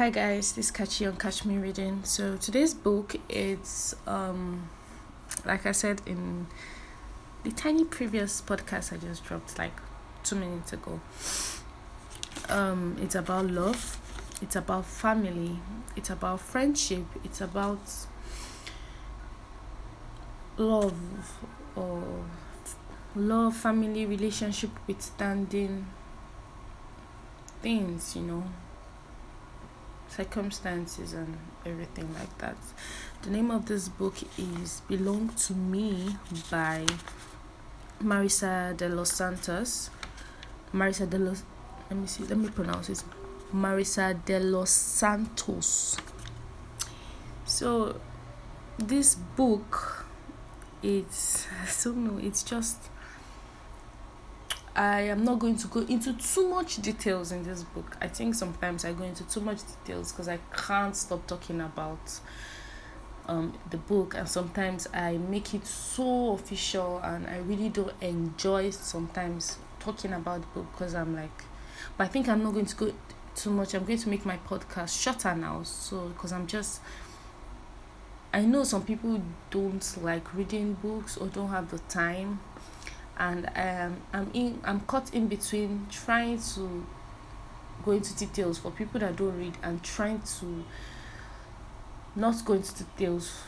Hi 0.00 0.08
guys, 0.08 0.52
this 0.52 0.70
is 0.70 0.72
Kachi 0.72 1.06
on 1.06 1.16
Catch 1.18 1.44
Me 1.44 1.58
Reading. 1.58 2.02
So 2.04 2.38
today's 2.38 2.72
book 2.72 3.16
it's 3.28 3.94
um 4.06 4.70
like 5.44 5.66
I 5.66 5.72
said 5.72 6.00
in 6.06 6.46
the 7.44 7.50
tiny 7.52 7.84
previous 7.84 8.40
podcast 8.40 8.94
I 8.94 8.96
just 8.96 9.22
dropped 9.26 9.58
like 9.58 9.74
two 10.24 10.36
minutes 10.36 10.72
ago. 10.72 11.02
Um 12.48 12.96
it's 13.02 13.14
about 13.14 13.50
love, 13.50 14.00
it's 14.40 14.56
about 14.56 14.86
family, 14.86 15.58
it's 15.94 16.08
about 16.08 16.40
friendship, 16.40 17.04
it's 17.22 17.42
about 17.42 17.82
love 20.56 20.96
or 21.76 22.24
love, 23.14 23.54
family, 23.54 24.06
relationship 24.06 24.70
withstanding 24.86 25.88
things, 27.60 28.16
you 28.16 28.22
know, 28.22 28.44
circumstances 30.10 31.12
and 31.12 31.38
everything 31.64 32.12
like 32.14 32.36
that. 32.38 32.56
The 33.22 33.30
name 33.30 33.50
of 33.50 33.66
this 33.66 33.88
book 33.88 34.14
is 34.38 34.82
Belong 34.88 35.30
to 35.46 35.54
Me 35.54 36.16
by 36.50 36.86
Marisa 38.02 38.76
de 38.76 38.88
los 38.88 39.10
Santos. 39.10 39.90
Marisa 40.72 41.08
de 41.08 41.18
los 41.18 41.42
let 41.90 41.98
me 41.98 42.06
see, 42.06 42.24
let 42.24 42.38
me 42.38 42.48
pronounce 42.48 42.90
it. 42.90 43.02
Marisa 43.52 44.14
de 44.24 44.40
los 44.40 44.70
Santos. 44.70 45.96
So 47.44 48.00
this 48.78 49.14
book 49.14 50.06
it's 50.82 51.46
I 51.46 51.68
don't 51.84 52.04
know, 52.04 52.18
it's 52.18 52.42
just 52.42 52.89
I 54.76 55.00
am 55.02 55.24
not 55.24 55.40
going 55.40 55.56
to 55.56 55.66
go 55.66 55.80
into 55.80 56.12
too 56.12 56.48
much 56.48 56.76
details 56.76 57.32
in 57.32 57.42
this 57.42 57.64
book. 57.64 57.96
I 58.00 58.06
think 58.06 58.34
sometimes 58.34 58.84
I 58.84 58.92
go 58.92 59.02
into 59.04 59.24
too 59.24 59.40
much 59.40 59.58
details 59.66 60.12
because 60.12 60.28
I 60.28 60.38
can't 60.56 60.94
stop 60.94 61.26
talking 61.26 61.60
about 61.60 62.20
um, 63.26 63.58
the 63.70 63.78
book, 63.78 64.14
and 64.14 64.28
sometimes 64.28 64.86
I 64.94 65.16
make 65.16 65.54
it 65.54 65.66
so 65.66 66.32
official, 66.32 67.00
and 67.02 67.26
I 67.26 67.38
really 67.38 67.68
don't 67.68 67.92
enjoy 68.00 68.70
sometimes 68.70 69.58
talking 69.80 70.12
about 70.12 70.42
the 70.42 70.46
book 70.60 70.72
because 70.72 70.94
I'm 70.94 71.16
like, 71.16 71.44
but 71.96 72.04
I 72.04 72.08
think 72.08 72.28
I'm 72.28 72.42
not 72.44 72.54
going 72.54 72.66
to 72.66 72.76
go 72.76 72.92
too 73.34 73.50
much. 73.50 73.74
I'm 73.74 73.84
going 73.84 73.98
to 73.98 74.08
make 74.08 74.24
my 74.24 74.38
podcast 74.48 75.00
shorter 75.02 75.34
now, 75.34 75.62
so 75.64 76.08
because 76.08 76.32
I'm 76.32 76.46
just. 76.46 76.80
I 78.32 78.42
know 78.42 78.62
some 78.62 78.84
people 78.84 79.20
don't 79.50 79.98
like 80.04 80.32
reading 80.34 80.74
books 80.74 81.16
or 81.16 81.26
don't 81.26 81.48
have 81.48 81.72
the 81.72 81.80
time 81.88 82.38
and 83.20 83.50
um, 83.54 84.00
I'm 84.14 84.30
in 84.32 84.60
I'm 84.64 84.80
caught 84.80 85.14
in 85.14 85.28
between 85.28 85.86
trying 85.90 86.40
to 86.54 86.84
go 87.84 87.92
into 87.92 88.16
details 88.16 88.58
for 88.58 88.70
people 88.70 88.98
that 89.00 89.16
don't 89.16 89.38
read 89.38 89.52
and 89.62 89.82
trying 89.82 90.22
to 90.38 90.64
not 92.16 92.42
go 92.44 92.54
into 92.54 92.82
details. 92.82 93.42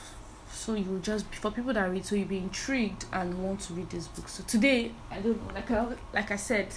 So 0.53 0.75
you 0.75 1.01
just 1.03 1.25
for 1.35 1.51
people 1.51 1.73
that 1.73 1.91
read 1.91 2.05
so 2.05 2.15
you'll 2.15 2.29
be 2.29 2.37
intrigued 2.37 3.07
and 3.13 3.43
want 3.43 3.61
to 3.61 3.73
read 3.73 3.89
this 3.89 4.07
book. 4.09 4.29
So 4.29 4.45
today 4.45 4.93
i 5.11 5.19
don't 5.21 5.43
know 5.49 5.55
like 5.55 5.71
I, 5.71 5.87
like 6.13 6.31
i 6.31 6.37
said 6.37 6.69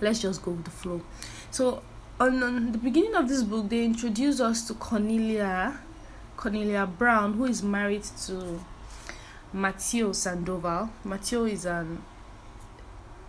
let's 0.00 0.20
just 0.20 0.42
go 0.42 0.50
with 0.50 0.64
the 0.64 0.72
flow. 0.72 1.00
So 1.52 1.82
on, 2.18 2.42
on 2.42 2.72
the 2.72 2.78
beginning 2.78 3.14
of 3.14 3.28
this 3.28 3.44
book 3.44 3.68
they 3.68 3.84
introduce 3.84 4.40
us 4.40 4.66
to 4.66 4.74
cornelia 4.74 5.78
cornelia 6.36 6.86
brown 6.86 7.34
who 7.34 7.44
is 7.44 7.62
married 7.62 8.02
to 8.26 8.60
Matteo 9.54 10.12
Sandoval. 10.12 10.90
Matteo 11.04 11.44
is 11.44 11.64
an 11.64 12.02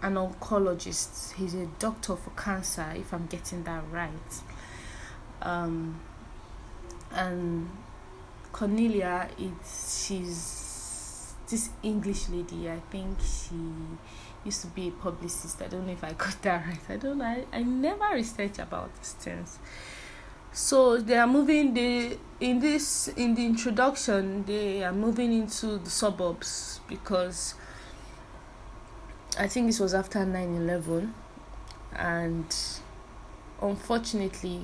an 0.01 0.15
oncologist. 0.15 1.33
He's 1.33 1.53
a 1.53 1.67
doctor 1.79 2.15
for 2.15 2.31
cancer, 2.31 2.93
if 2.95 3.13
I'm 3.13 3.27
getting 3.27 3.63
that 3.63 3.83
right. 3.91 4.41
Um, 5.41 5.99
and 7.11 7.69
Cornelia, 8.51 9.29
it's 9.37 10.03
she's 10.03 11.33
this 11.47 11.69
English 11.83 12.29
lady. 12.29 12.71
I 12.71 12.79
think 12.89 13.19
she 13.21 13.55
used 14.43 14.61
to 14.61 14.67
be 14.67 14.87
a 14.87 14.91
publicist. 14.91 15.61
I 15.61 15.67
don't 15.67 15.85
know 15.85 15.93
if 15.93 16.03
I 16.03 16.13
got 16.13 16.41
that 16.41 16.65
right. 16.65 16.79
I 16.89 16.97
don't. 16.97 17.21
I, 17.21 17.45
I 17.53 17.61
never 17.61 18.15
research 18.15 18.57
about 18.57 18.89
these 18.95 19.13
things 19.13 19.59
so 20.55 20.95
they 20.95 21.17
are 21.17 21.27
moving 21.27 21.73
the 21.73 22.17
in 22.39 22.61
this 22.61 23.09
in 23.09 23.35
the 23.35 23.45
introduction 23.45 24.41
they 24.45 24.81
are 24.85 24.93
moving 24.93 25.33
into 25.33 25.77
the 25.79 25.89
suburbs 25.89 26.79
because 26.87 27.55
i 29.37 29.49
think 29.49 29.67
this 29.67 29.81
was 29.81 29.93
after 29.93 30.19
9-11 30.19 31.11
and 31.97 32.55
unfortunately 33.61 34.61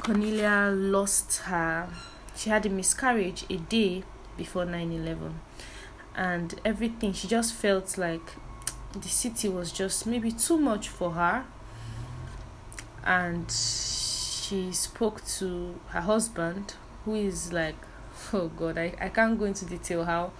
cornelia 0.00 0.72
lost 0.74 1.36
her 1.44 1.88
she 2.34 2.50
had 2.50 2.66
a 2.66 2.68
miscarriage 2.70 3.44
a 3.48 3.58
day 3.58 4.02
before 4.36 4.64
9-11 4.64 5.34
and 6.16 6.60
everything 6.64 7.12
she 7.12 7.28
just 7.28 7.54
felt 7.54 7.96
like 7.96 8.32
the 8.92 9.08
city 9.08 9.48
was 9.48 9.70
just 9.70 10.04
maybe 10.04 10.32
too 10.32 10.58
much 10.58 10.88
for 10.88 11.12
her 11.12 11.44
and 13.04 13.50
she 13.50 14.72
spoke 14.72 15.24
to 15.26 15.78
her 15.88 16.00
husband 16.00 16.74
who 17.04 17.14
is 17.14 17.52
like 17.52 17.76
oh 18.32 18.48
god 18.48 18.78
i, 18.78 18.94
I 19.00 19.08
can't 19.08 19.38
go 19.38 19.44
into 19.44 19.64
detail 19.64 20.04
how 20.04 20.32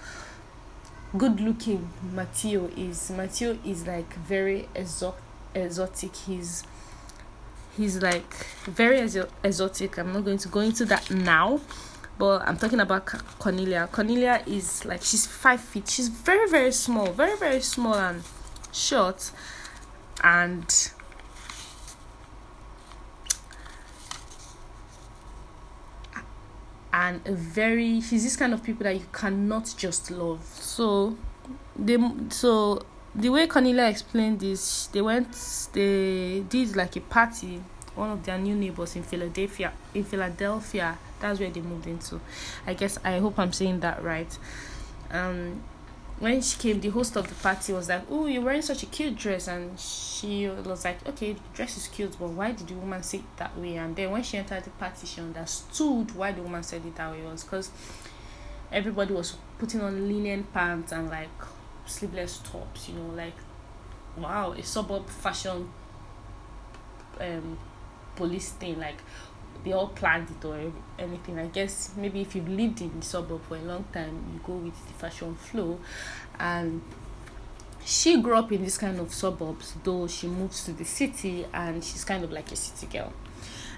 good 1.17 1.41
looking 1.41 1.89
Matteo 2.13 2.69
is. 2.77 3.11
Matteo 3.11 3.57
is 3.65 3.87
like 3.87 4.13
very 4.15 4.69
exo- 4.75 5.15
exotic. 5.55 6.15
He's 6.17 6.65
he's 7.77 8.03
like 8.03 8.33
very 8.65 8.99
exo- 8.99 9.31
exotic. 9.43 9.99
I'm 9.99 10.13
not 10.13 10.25
going 10.25 10.39
to 10.39 10.49
go 10.49 10.61
into 10.61 10.85
that 10.87 11.11
now 11.11 11.61
but 12.17 12.43
i'm 12.43 12.57
talking 12.57 12.79
about 12.79 13.07
cornelia. 13.41 13.89
Cornelia 13.91 14.41
is 14.47 14.85
like 14.85 15.03
she's 15.03 15.27
five 15.27 15.61
feet. 15.61 15.89
She's 15.89 16.09
very 16.09 16.49
very 16.49 16.73
small 16.73 17.07
very 17.13 17.37
very 17.37 17.61
small 17.61 17.95
and 17.95 18.23
short. 18.73 19.31
And 20.23 20.65
and 27.04 27.20
a 27.26 27.32
very 27.32 28.00
she's 28.00 28.25
this 28.25 28.37
kind 28.37 28.54
of 28.54 28.62
people 28.62 28.84
that 28.84 28.94
you 28.94 29.06
cannot 29.12 29.75
just 29.76 30.10
love. 30.10 30.42
So 30.44 31.16
they 31.76 31.98
so 32.31 32.82
the 33.15 33.28
way 33.28 33.47
Cornelia 33.47 33.88
explained 33.88 34.41
this 34.41 34.87
they 34.87 35.03
went 35.03 35.28
they 35.72 36.41
did 36.48 36.75
like 36.75 36.97
a 36.97 37.00
party 37.00 37.62
one 37.94 38.10
of 38.10 38.25
their 38.25 38.38
new 38.38 38.56
neighbors 38.56 38.97
in 38.97 39.03
Philadelphia 39.03 39.72
in 39.94 40.04
Philadelphia 40.04 40.98
that's 41.20 41.41
where 41.41 41.50
they 41.50 41.60
moved 41.60 41.87
into. 41.87 42.20
I 42.66 42.75
guess 42.75 42.98
I 43.04 43.19
hope 43.19 43.38
I'm 43.38 43.53
saying 43.53 43.81
that 43.81 44.03
right. 44.03 44.38
Um 45.10 45.62
when 46.19 46.41
she 46.41 46.57
came, 46.59 46.81
the 46.81 46.89
host 46.91 47.17
of 47.17 47.29
the 47.29 47.35
party 47.35 47.73
was 47.73 47.89
like, 47.89 48.03
"Oh, 48.11 48.27
you're 48.27 48.43
wearing 48.43 48.63
such 48.63 48.83
a 48.83 48.87
cute 48.87 49.17
dress," 49.17 49.49
and 49.49 49.79
she 49.79 50.47
was 50.49 50.85
like, 50.85 51.07
"Okay, 51.09 51.33
the 51.33 51.41
dress 51.55 51.77
is 51.77 51.89
cute, 51.89 52.17
but 52.19 52.29
why 52.31 52.53
did 52.53 52.69
the 52.69 52.75
woman 52.75 53.03
say 53.03 53.19
it 53.19 53.37
that 53.37 53.57
way?" 53.59 53.77
And 53.77 53.97
then 53.97 54.11
when 54.11 54.23
she 54.23 54.37
entered 54.39 54.65
the 54.65 54.71
party, 54.71 55.07
she 55.07 55.21
understood 55.21 56.15
why 56.15 56.33
the 56.33 56.43
woman 56.43 56.63
said 56.63 56.85
it 56.87 56.95
that 56.97 57.11
way. 57.13 57.21
It 57.21 57.31
was 57.31 57.43
because 57.45 57.71
everybody 58.73 59.15
was 59.15 59.37
putting 59.59 59.81
on 59.81 60.09
linen 60.09 60.45
pants 60.53 60.93
and 60.93 61.09
like 61.11 61.29
sleeveless 61.87 62.39
tops, 62.39 62.89
you 62.89 62.95
know, 62.95 63.15
like 63.15 63.35
wow, 64.17 64.53
a 64.53 64.63
suburb 64.63 65.09
fashion 65.09 65.69
um 67.21 67.59
police 68.17 68.51
thing, 68.53 68.79
like 68.79 68.99
they 69.65 69.72
all 69.72 69.88
planned 69.88 70.28
it 70.31 70.44
or 70.44 70.72
anything. 70.98 71.38
I 71.38 71.47
guess 71.47 71.92
maybe 71.97 72.20
if 72.20 72.34
you've 72.34 72.48
lived 72.48 72.81
in 72.81 72.98
the 72.98 73.04
suburb 73.04 73.42
for 73.47 73.56
a 73.56 73.62
long 73.62 73.84
time, 73.92 74.25
you 74.32 74.41
go 74.44 74.54
with 74.54 74.87
the 74.87 74.92
fashion 74.94 75.34
flow. 75.34 75.78
And 76.38 76.82
she 77.84 78.20
grew 78.20 78.37
up 78.37 78.50
in 78.53 78.65
this 78.65 78.78
kind 78.78 78.98
of 78.98 79.12
suburbs, 79.12 79.75
though 79.84 80.06
she 80.06 80.26
moves 80.26 80.65
to 80.65 80.72
the 80.72 80.84
city 80.84 81.47
and 81.53 81.84
she's 81.84 82.04
kind 82.04 82.25
of 82.25 82.32
like 82.32 82.50
a 82.50 82.56
city 82.56 82.87
girl. 82.87 83.12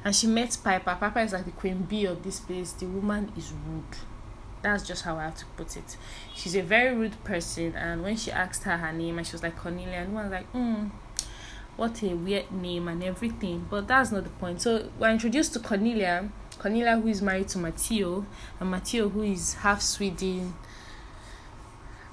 And 0.05 0.14
she 0.14 0.26
met 0.26 0.56
Piper. 0.62 0.96
Piper 0.99 1.20
is 1.20 1.32
like 1.32 1.44
the 1.44 1.50
queen 1.50 1.82
bee 1.82 2.06
of 2.06 2.22
this 2.22 2.38
place. 2.38 2.72
The 2.72 2.87
woman 2.87 3.32
is 3.37 3.52
rude. 3.67 3.84
That's 4.62 4.87
just 4.87 5.02
how 5.05 5.17
I 5.17 5.25
have 5.25 5.37
to 5.37 5.44
put 5.56 5.76
it. 5.76 5.96
She's 6.34 6.56
a 6.56 6.62
very 6.62 6.94
rude 6.94 7.22
person, 7.25 7.75
and 7.76 8.02
when 8.02 8.17
she 8.17 8.32
asked 8.32 8.64
her 8.64 8.76
her 8.76 8.93
name, 8.93 9.19
and 9.19 9.26
she 9.26 9.32
was 9.32 9.43
like 9.43 9.56
Cornelia, 9.56 9.99
and 9.99 10.14
one 10.14 10.25
was 10.25 10.32
like, 10.32 10.46
hmm 10.46 10.87
what 11.76 12.02
a 12.02 12.14
weird 12.14 12.50
name 12.50 12.88
and 12.88 13.02
everything. 13.05 13.67
But 13.70 13.88
that's 13.88 14.11
not 14.11 14.25
the 14.25 14.31
point. 14.31 14.62
So 14.62 14.88
we're 14.99 15.11
introduced 15.11 15.52
to 15.55 15.61
Cornelia. 15.61 16.31
Cornelia, 16.58 16.99
who 16.99 17.08
is 17.08 17.20
married 17.20 17.49
to 17.49 17.58
Matteo, 17.58 18.26
and 18.58 18.70
Matteo, 18.70 19.08
who 19.08 19.23
is 19.23 19.55
half 19.55 19.82
Swedish, 19.82 20.43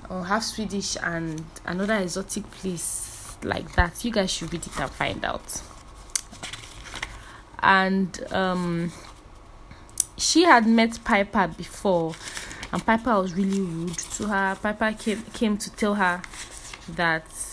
or 0.10 0.26
half 0.26 0.44
Swedish 0.44 0.98
and 1.02 1.44
another 1.66 1.96
exotic 1.96 2.50
place 2.52 3.38
like 3.44 3.74
that. 3.76 4.04
You 4.04 4.12
guys 4.12 4.32
should 4.32 4.52
read 4.52 4.66
it 4.66 4.80
and 4.80 4.92
find 4.92 5.24
out. 5.24 5.62
And 7.60 8.22
um, 8.34 8.92
she 10.18 10.44
had 10.44 10.68
met 10.68 11.00
Piper 11.06 11.48
before, 11.48 12.14
and 12.74 12.86
Piper 12.86 13.22
was 13.22 13.34
really 13.34 13.62
rude 13.62 13.98
to 13.98 14.28
her. 14.28 14.58
Piper 14.62 14.94
came 15.00 15.24
came 15.34 15.58
to 15.58 15.72
tell 15.72 15.96
her 15.96 16.22
that 16.90 17.53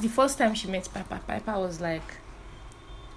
the 0.00 0.08
first 0.08 0.38
time 0.38 0.54
she 0.54 0.68
met 0.68 0.88
Piper, 0.92 1.20
Piper 1.26 1.58
was 1.58 1.80
like, 1.80 2.02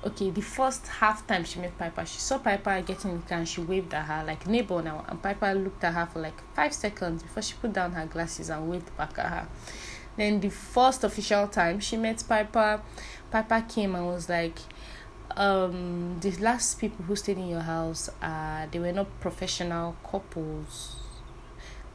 okay, 0.05 0.29
the 0.29 0.41
first 0.41 0.87
half 0.87 1.25
time 1.25 1.43
she 1.43 1.59
met 1.59 1.77
Piper, 1.77 2.05
she 2.05 2.19
saw 2.19 2.37
Piper 2.37 2.81
getting 2.81 3.11
in 3.11 3.21
the 3.21 3.27
car 3.27 3.37
and 3.39 3.47
she 3.47 3.61
waved 3.61 3.93
at 3.93 4.05
her 4.05 4.23
like 4.25 4.47
neighbor 4.47 4.81
now. 4.81 5.05
And 5.07 5.21
Piper 5.21 5.53
looked 5.53 5.83
at 5.83 5.93
her 5.93 6.05
for 6.05 6.19
like 6.19 6.39
five 6.53 6.73
seconds 6.73 7.23
before 7.23 7.43
she 7.43 7.55
put 7.61 7.73
down 7.73 7.93
her 7.93 8.05
glasses 8.05 8.49
and 8.49 8.69
waved 8.69 8.95
back 8.97 9.17
at 9.17 9.27
her. 9.27 9.47
Then 10.17 10.39
the 10.39 10.49
first 10.49 11.03
official 11.03 11.47
time 11.47 11.79
she 11.79 11.97
met 11.97 12.23
Piper, 12.27 12.81
Piper 13.31 13.65
came 13.67 13.95
and 13.95 14.05
was 14.05 14.29
like, 14.29 14.59
um, 15.35 16.19
the 16.19 16.31
last 16.33 16.79
people 16.79 17.03
who 17.05 17.15
stayed 17.15 17.37
in 17.37 17.47
your 17.47 17.61
house, 17.61 18.09
uh, 18.21 18.67
they 18.71 18.79
were 18.79 18.91
not 18.91 19.07
professional 19.19 19.95
couples. 20.09 20.97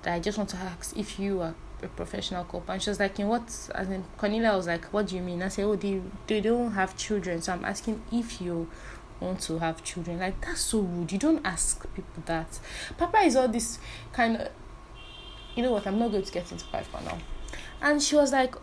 I 0.05 0.21
just 0.21 0.39
want 0.39 0.51
to 0.51 0.57
ask 0.57 0.97
if 0.97 1.19
you 1.19 1.43
are 1.43 1.55
a 1.83 1.89
professional 1.89 2.45
couple. 2.45 2.65
And 2.69 2.83
she 2.83 2.91
was 2.91 3.01
like, 3.01 3.19
in 3.19 3.29
what? 3.29 3.43
As 3.75 3.89
in, 3.89 4.05
Cornelia 4.17 4.57
was 4.57 4.67
like, 4.67 4.87
what 4.87 5.07
do 5.09 5.17
you 5.17 5.23
mean? 5.23 5.43
I 5.43 5.49
said, 5.49 5.65
oh, 5.65 5.77
they, 5.77 6.01
they 6.27 6.41
don't 6.41 6.73
have 6.73 6.97
children. 6.97 7.41
So 7.41 7.53
I'm 7.53 7.65
asking 7.65 8.03
if 8.13 8.41
you 8.41 8.69
want 9.21 9.41
to 9.43 9.59
have 9.59 9.83
children. 9.85 10.19
Like, 10.19 10.41
that's 10.41 10.61
so 10.61 10.81
rude. 10.81 11.13
You 11.13 11.19
don't 11.19 11.45
ask 11.45 11.83
people 11.95 12.23
that. 12.27 12.59
Papa 12.97 13.19
is 13.19 13.37
all 13.37 13.49
this 13.49 13.79
kind 14.13 14.37
of, 14.37 14.49
you 15.55 15.63
know 15.63 15.73
what? 15.73 15.87
I'm 15.87 15.99
not 15.99 16.11
going 16.11 16.23
to 16.25 16.33
get 16.33 16.51
into 16.53 16.65
Piper 16.67 17.01
now. 17.05 17.19
And 17.81 18.03
she 18.03 18.17
was 18.17 18.33
like, 18.33 18.55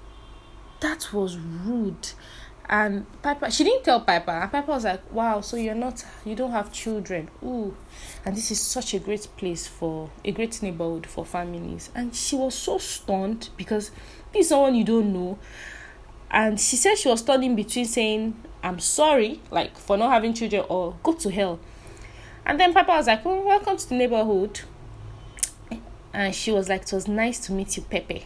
that 0.81 1.13
was 1.13 1.37
rude. 1.37 2.09
And 2.67 3.05
Piper, 3.21 3.51
she 3.51 3.63
didn't 3.63 3.83
tell 3.83 4.01
Piper. 4.01 4.31
And 4.31 4.51
Piper 4.51 4.71
was 4.71 4.85
like, 4.85 5.11
wow, 5.13 5.41
so 5.41 5.55
you're 5.57 5.75
not, 5.75 6.03
you 6.25 6.35
don't 6.35 6.51
have 6.51 6.71
children. 6.71 7.29
Ooh. 7.43 7.75
And 8.25 8.35
this 8.35 8.49
is 8.49 8.59
such 8.59 8.95
a 8.95 8.99
great 8.99 9.27
place 9.37 9.67
for, 9.67 10.09
a 10.23 10.31
great 10.31 10.61
neighborhood 10.63 11.05
for 11.05 11.23
families. 11.23 11.91
And 11.93 12.15
she 12.15 12.35
was 12.35 12.55
so 12.55 12.79
stunned 12.79 13.49
because 13.55 13.91
this 14.33 14.45
is 14.45 14.49
someone 14.49 14.73
you 14.73 14.83
don't 14.83 15.13
know. 15.13 15.37
And 16.31 16.59
she 16.59 16.75
said 16.75 16.97
she 16.97 17.07
was 17.07 17.19
stunned 17.19 17.55
between 17.55 17.85
saying, 17.85 18.35
I'm 18.63 18.79
sorry, 18.79 19.41
like 19.51 19.77
for 19.77 19.95
not 19.95 20.11
having 20.11 20.33
children, 20.33 20.65
or 20.67 20.97
go 21.03 21.13
to 21.13 21.29
hell. 21.29 21.59
And 22.47 22.59
then 22.59 22.73
papa 22.73 22.93
was 22.93 23.07
like, 23.07 23.23
oh, 23.25 23.45
welcome 23.45 23.77
to 23.77 23.89
the 23.89 23.95
neighborhood. 23.95 24.61
And 26.11 26.33
she 26.33 26.51
was 26.51 26.67
like, 26.67 26.83
it 26.83 26.93
was 26.93 27.07
nice 27.07 27.39
to 27.45 27.51
meet 27.51 27.77
you, 27.77 27.83
Pepe. 27.83 28.25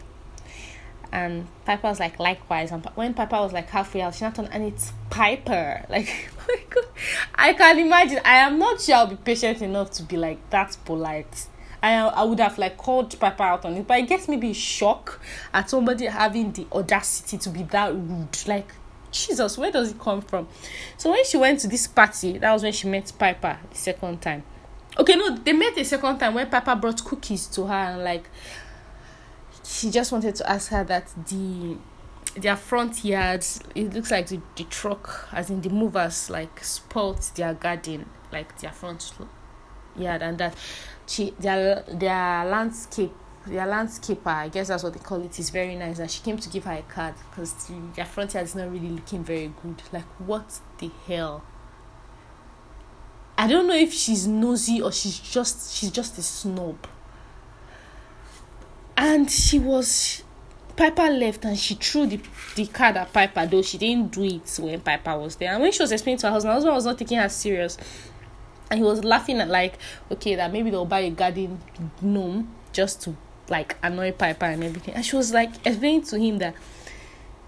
And 1.12 1.48
Piper 1.64 1.88
was 1.88 1.98
like, 1.98 2.18
likewise. 2.18 2.70
And 2.70 2.84
when 2.94 3.14
Piper 3.14 3.36
was 3.36 3.52
like 3.52 3.68
halfway 3.68 4.02
out, 4.02 4.14
she 4.14 4.24
on, 4.24 4.32
and 4.52 4.64
it's 4.64 4.92
Piper. 5.10 5.84
Like, 5.90 6.30
I 7.34 7.52
can 7.54 7.78
imagine. 7.78 8.20
I 8.24 8.36
am 8.36 8.58
not 8.58 8.80
sure 8.80 8.96
I'll 8.96 9.06
be 9.06 9.16
patient 9.16 9.62
enough 9.62 9.90
to 9.92 10.02
be 10.02 10.16
like 10.16 10.50
that 10.50 10.76
polite. 10.84 11.46
I 11.82 11.94
I 11.94 12.24
would 12.24 12.40
have 12.40 12.58
like 12.58 12.76
called 12.76 13.18
Piper 13.18 13.42
out 13.42 13.64
on 13.64 13.74
it, 13.74 13.86
but 13.86 13.94
I 13.94 14.00
guess 14.02 14.28
maybe 14.28 14.52
shock 14.52 15.20
at 15.52 15.70
somebody 15.70 16.06
having 16.06 16.52
the 16.52 16.66
audacity 16.72 17.38
to 17.38 17.50
be 17.50 17.62
that 17.64 17.94
rude. 17.94 18.36
Like, 18.46 18.72
Jesus, 19.10 19.56
where 19.56 19.72
does 19.72 19.92
it 19.92 19.98
come 19.98 20.20
from? 20.20 20.48
So 20.96 21.10
when 21.10 21.24
she 21.24 21.36
went 21.36 21.60
to 21.60 21.68
this 21.68 21.86
party, 21.86 22.38
that 22.38 22.52
was 22.52 22.62
when 22.62 22.72
she 22.72 22.88
met 22.88 23.12
Piper 23.18 23.58
the 23.70 23.76
second 23.76 24.20
time. 24.20 24.44
Okay, 24.98 25.14
no, 25.14 25.36
they 25.36 25.52
met 25.52 25.74
the 25.74 25.84
second 25.84 26.18
time 26.18 26.34
when 26.34 26.48
Piper 26.50 26.74
brought 26.76 27.04
cookies 27.04 27.46
to 27.48 27.66
her 27.66 27.74
and 27.74 28.04
like 28.04 28.28
she 29.64 29.90
just 29.90 30.10
wanted 30.10 30.34
to 30.34 30.50
ask 30.50 30.70
her 30.70 30.84
that 30.84 31.06
the 31.28 31.76
their 32.36 32.56
front 32.56 33.04
yards 33.04 33.60
it 33.74 33.92
looks 33.92 34.10
like 34.10 34.26
the, 34.28 34.40
the 34.56 34.64
truck 34.64 35.28
as 35.32 35.50
in 35.50 35.60
the 35.60 35.70
movers 35.70 36.30
like 36.30 36.62
spoilt 36.62 37.32
their 37.34 37.54
garden 37.54 38.06
like 38.32 38.58
their 38.60 38.72
front 38.72 39.12
yard 39.96 40.22
and 40.22 40.38
that. 40.38 40.56
She 41.06 41.30
their 41.40 41.82
their 41.88 42.44
landscape 42.44 43.12
their 43.46 43.66
landscaper 43.66 44.26
i 44.26 44.48
guess 44.48 44.68
that's 44.68 44.82
what 44.82 44.92
they 44.92 44.98
call 44.98 45.22
it 45.24 45.38
is 45.38 45.50
very 45.50 45.74
nice 45.74 45.98
and 45.98 46.10
she 46.10 46.22
came 46.22 46.36
to 46.36 46.48
give 46.48 46.64
her 46.64 46.74
a 46.74 46.82
card 46.82 47.14
because 47.30 47.52
the, 47.66 47.74
their 47.96 48.04
front 48.04 48.34
yard 48.34 48.46
is 48.46 48.54
not 48.54 48.70
really 48.70 48.90
looking 48.90 49.24
very 49.24 49.52
good. 49.62 49.82
Like 49.92 50.04
what 50.18 50.60
the 50.78 50.90
hell? 51.06 51.42
I 53.38 53.46
don't 53.46 53.66
know 53.66 53.74
if 53.74 53.92
she's 53.92 54.26
nosy 54.26 54.82
or 54.82 54.92
she's 54.92 55.18
just 55.18 55.74
she's 55.74 55.90
just 55.90 56.18
a 56.18 56.22
snob. 56.22 56.86
And 58.96 59.30
she 59.30 59.58
was 59.58 60.22
Piper 60.80 61.10
left 61.10 61.44
and 61.44 61.58
she 61.58 61.74
threw 61.74 62.06
the, 62.06 62.18
the 62.56 62.66
card 62.66 62.96
at 62.96 63.12
Piper, 63.12 63.44
though 63.44 63.60
she 63.60 63.76
didn't 63.76 64.12
do 64.12 64.24
it 64.24 64.58
when 64.62 64.80
Piper 64.80 65.18
was 65.18 65.36
there. 65.36 65.52
And 65.52 65.60
when 65.60 65.72
she 65.72 65.82
was 65.82 65.92
explaining 65.92 66.16
to 66.20 66.28
her 66.28 66.32
husband, 66.32 66.52
her 66.52 66.54
husband 66.54 66.74
was 66.74 66.86
not 66.86 66.96
taking 66.96 67.18
her 67.18 67.28
serious. 67.28 67.76
And 68.70 68.78
he 68.78 68.82
was 68.82 69.04
laughing 69.04 69.40
at 69.40 69.48
like, 69.48 69.74
okay, 70.10 70.36
that 70.36 70.50
maybe 70.50 70.70
they'll 70.70 70.86
buy 70.86 71.00
a 71.00 71.10
garden 71.10 71.60
gnome 72.00 72.54
just 72.72 73.02
to 73.02 73.14
like 73.50 73.76
annoy 73.82 74.12
Piper 74.12 74.46
and 74.46 74.64
everything. 74.64 74.94
And 74.94 75.04
she 75.04 75.16
was 75.16 75.34
like 75.34 75.50
explaining 75.66 76.00
to 76.04 76.18
him 76.18 76.38
that 76.38 76.54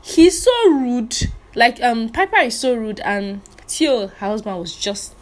he's 0.03 0.43
so 0.43 0.69
rude. 0.69 1.17
Like 1.55 1.83
um 1.83 2.11
Piper 2.11 2.37
is 2.37 2.61
so 2.61 2.75
rude 2.75 3.01
and 3.01 3.43
Theo, 3.67 4.09
her 4.09 4.27
husband, 4.27 4.61
was 4.61 4.77
just 4.77 5.15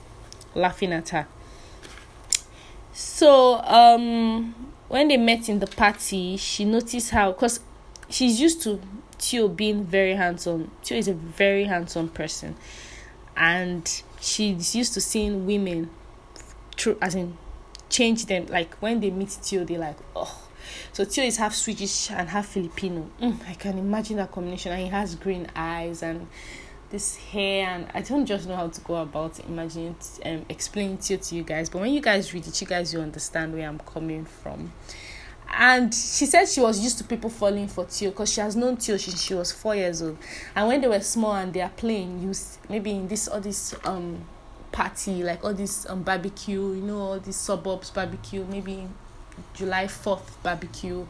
laughing 0.57 0.93
at 0.93 1.11
her. 1.11 1.29
So 2.93 3.61
um 3.63 4.73
when 4.89 5.07
they 5.07 5.17
met 5.17 5.49
in 5.49 5.61
the 5.61 5.69
party, 5.69 6.37
she 6.37 6.65
noticed 6.65 7.11
how 7.11 7.31
because 7.31 7.61
she's 8.11 8.41
used 8.41 8.63
to 8.63 8.81
Theo 9.19 9.49
being 9.49 9.85
very 9.85 10.15
handsome. 10.15 10.71
Theo 10.83 10.99
is 10.99 11.09
a 11.09 11.15
very 11.15 11.65
handsome 11.65 12.09
person, 12.09 12.57
and 13.37 14.03
she's 14.21 14.75
used 14.75 14.95
to 14.95 15.01
seeing 15.01 15.47
women 15.47 15.91
through 16.77 16.99
as 17.01 17.15
in 17.15 17.37
change 17.89 18.27
them. 18.27 18.47
Like 18.47 18.75
when 18.77 19.01
they 19.01 19.11
meet 19.11 19.31
Theo, 19.31 19.65
they 19.65 19.77
like 19.77 19.97
oh. 20.15 20.47
So 20.93 21.05
Theo 21.05 21.25
is 21.25 21.37
half 21.37 21.55
Swedish 21.55 22.11
and 22.11 22.29
half 22.29 22.49
Filipino. 22.49 23.11
Mm, 23.21 23.49
I 23.49 23.55
can 23.55 23.79
imagine 23.79 24.17
that 24.19 24.31
combination, 24.31 24.73
and 24.73 24.83
he 24.83 24.89
has 24.89 25.15
green 25.15 25.47
eyes 25.57 26.03
and 26.03 26.27
this 26.91 27.17
hair 27.17 27.69
and 27.69 27.87
I 27.95 28.03
don't 28.03 28.27
just 28.27 28.49
know 28.49 28.57
how 28.57 28.67
to 28.69 28.81
go 28.81 28.97
about 28.97 29.39
imagining 29.41 29.95
um 30.25 30.45
explaining 30.49 30.99
it 31.09 31.23
to 31.23 31.37
you 31.37 31.45
guys 31.45 31.71
but 31.71 31.81
when 31.81 31.93
you 31.93 32.01
guys 32.01 32.35
read 32.35 32.47
it 32.47 32.61
you 32.61 32.67
guys 32.67 32.93
will 32.93 33.03
understand 33.03 33.55
where 33.55 33.69
I'm 33.69 33.79
coming 33.79 34.25
from 34.25 34.73
and 35.53 35.93
she 35.93 36.27
said 36.27 36.47
she 36.47 36.61
was 36.61 36.81
used 36.81 36.99
to 36.99 37.05
people 37.05 37.29
falling 37.31 37.67
for 37.69 37.85
Theo 37.85 38.11
because 38.11 38.33
she 38.33 38.41
has 38.41 38.55
known 38.57 38.77
Theo 38.77 38.97
since 38.97 39.21
she 39.23 39.35
was 39.35 39.51
four 39.53 39.75
years 39.75 40.01
old. 40.03 40.17
And 40.55 40.69
when 40.69 40.81
they 40.81 40.89
were 40.89 41.01
small 41.01 41.35
and 41.35 41.53
they 41.53 41.61
are 41.61 41.71
playing 41.71 42.23
you 42.23 42.33
maybe 42.69 42.93
in 42.93 43.09
this 43.09 43.27
all 43.29 43.41
this 43.41 43.75
um 43.85 44.25
party 44.73 45.25
like 45.25 45.45
all 45.45 45.53
this 45.53 45.89
um 45.91 46.03
barbecue 46.03 46.75
you 46.75 46.83
know 46.83 46.99
all 46.99 47.19
these 47.19 47.35
suburbs 47.37 47.91
barbecue 47.91 48.45
maybe 48.45 48.87
July 49.55 49.85
4th 49.87 50.43
barbecue 50.43 51.07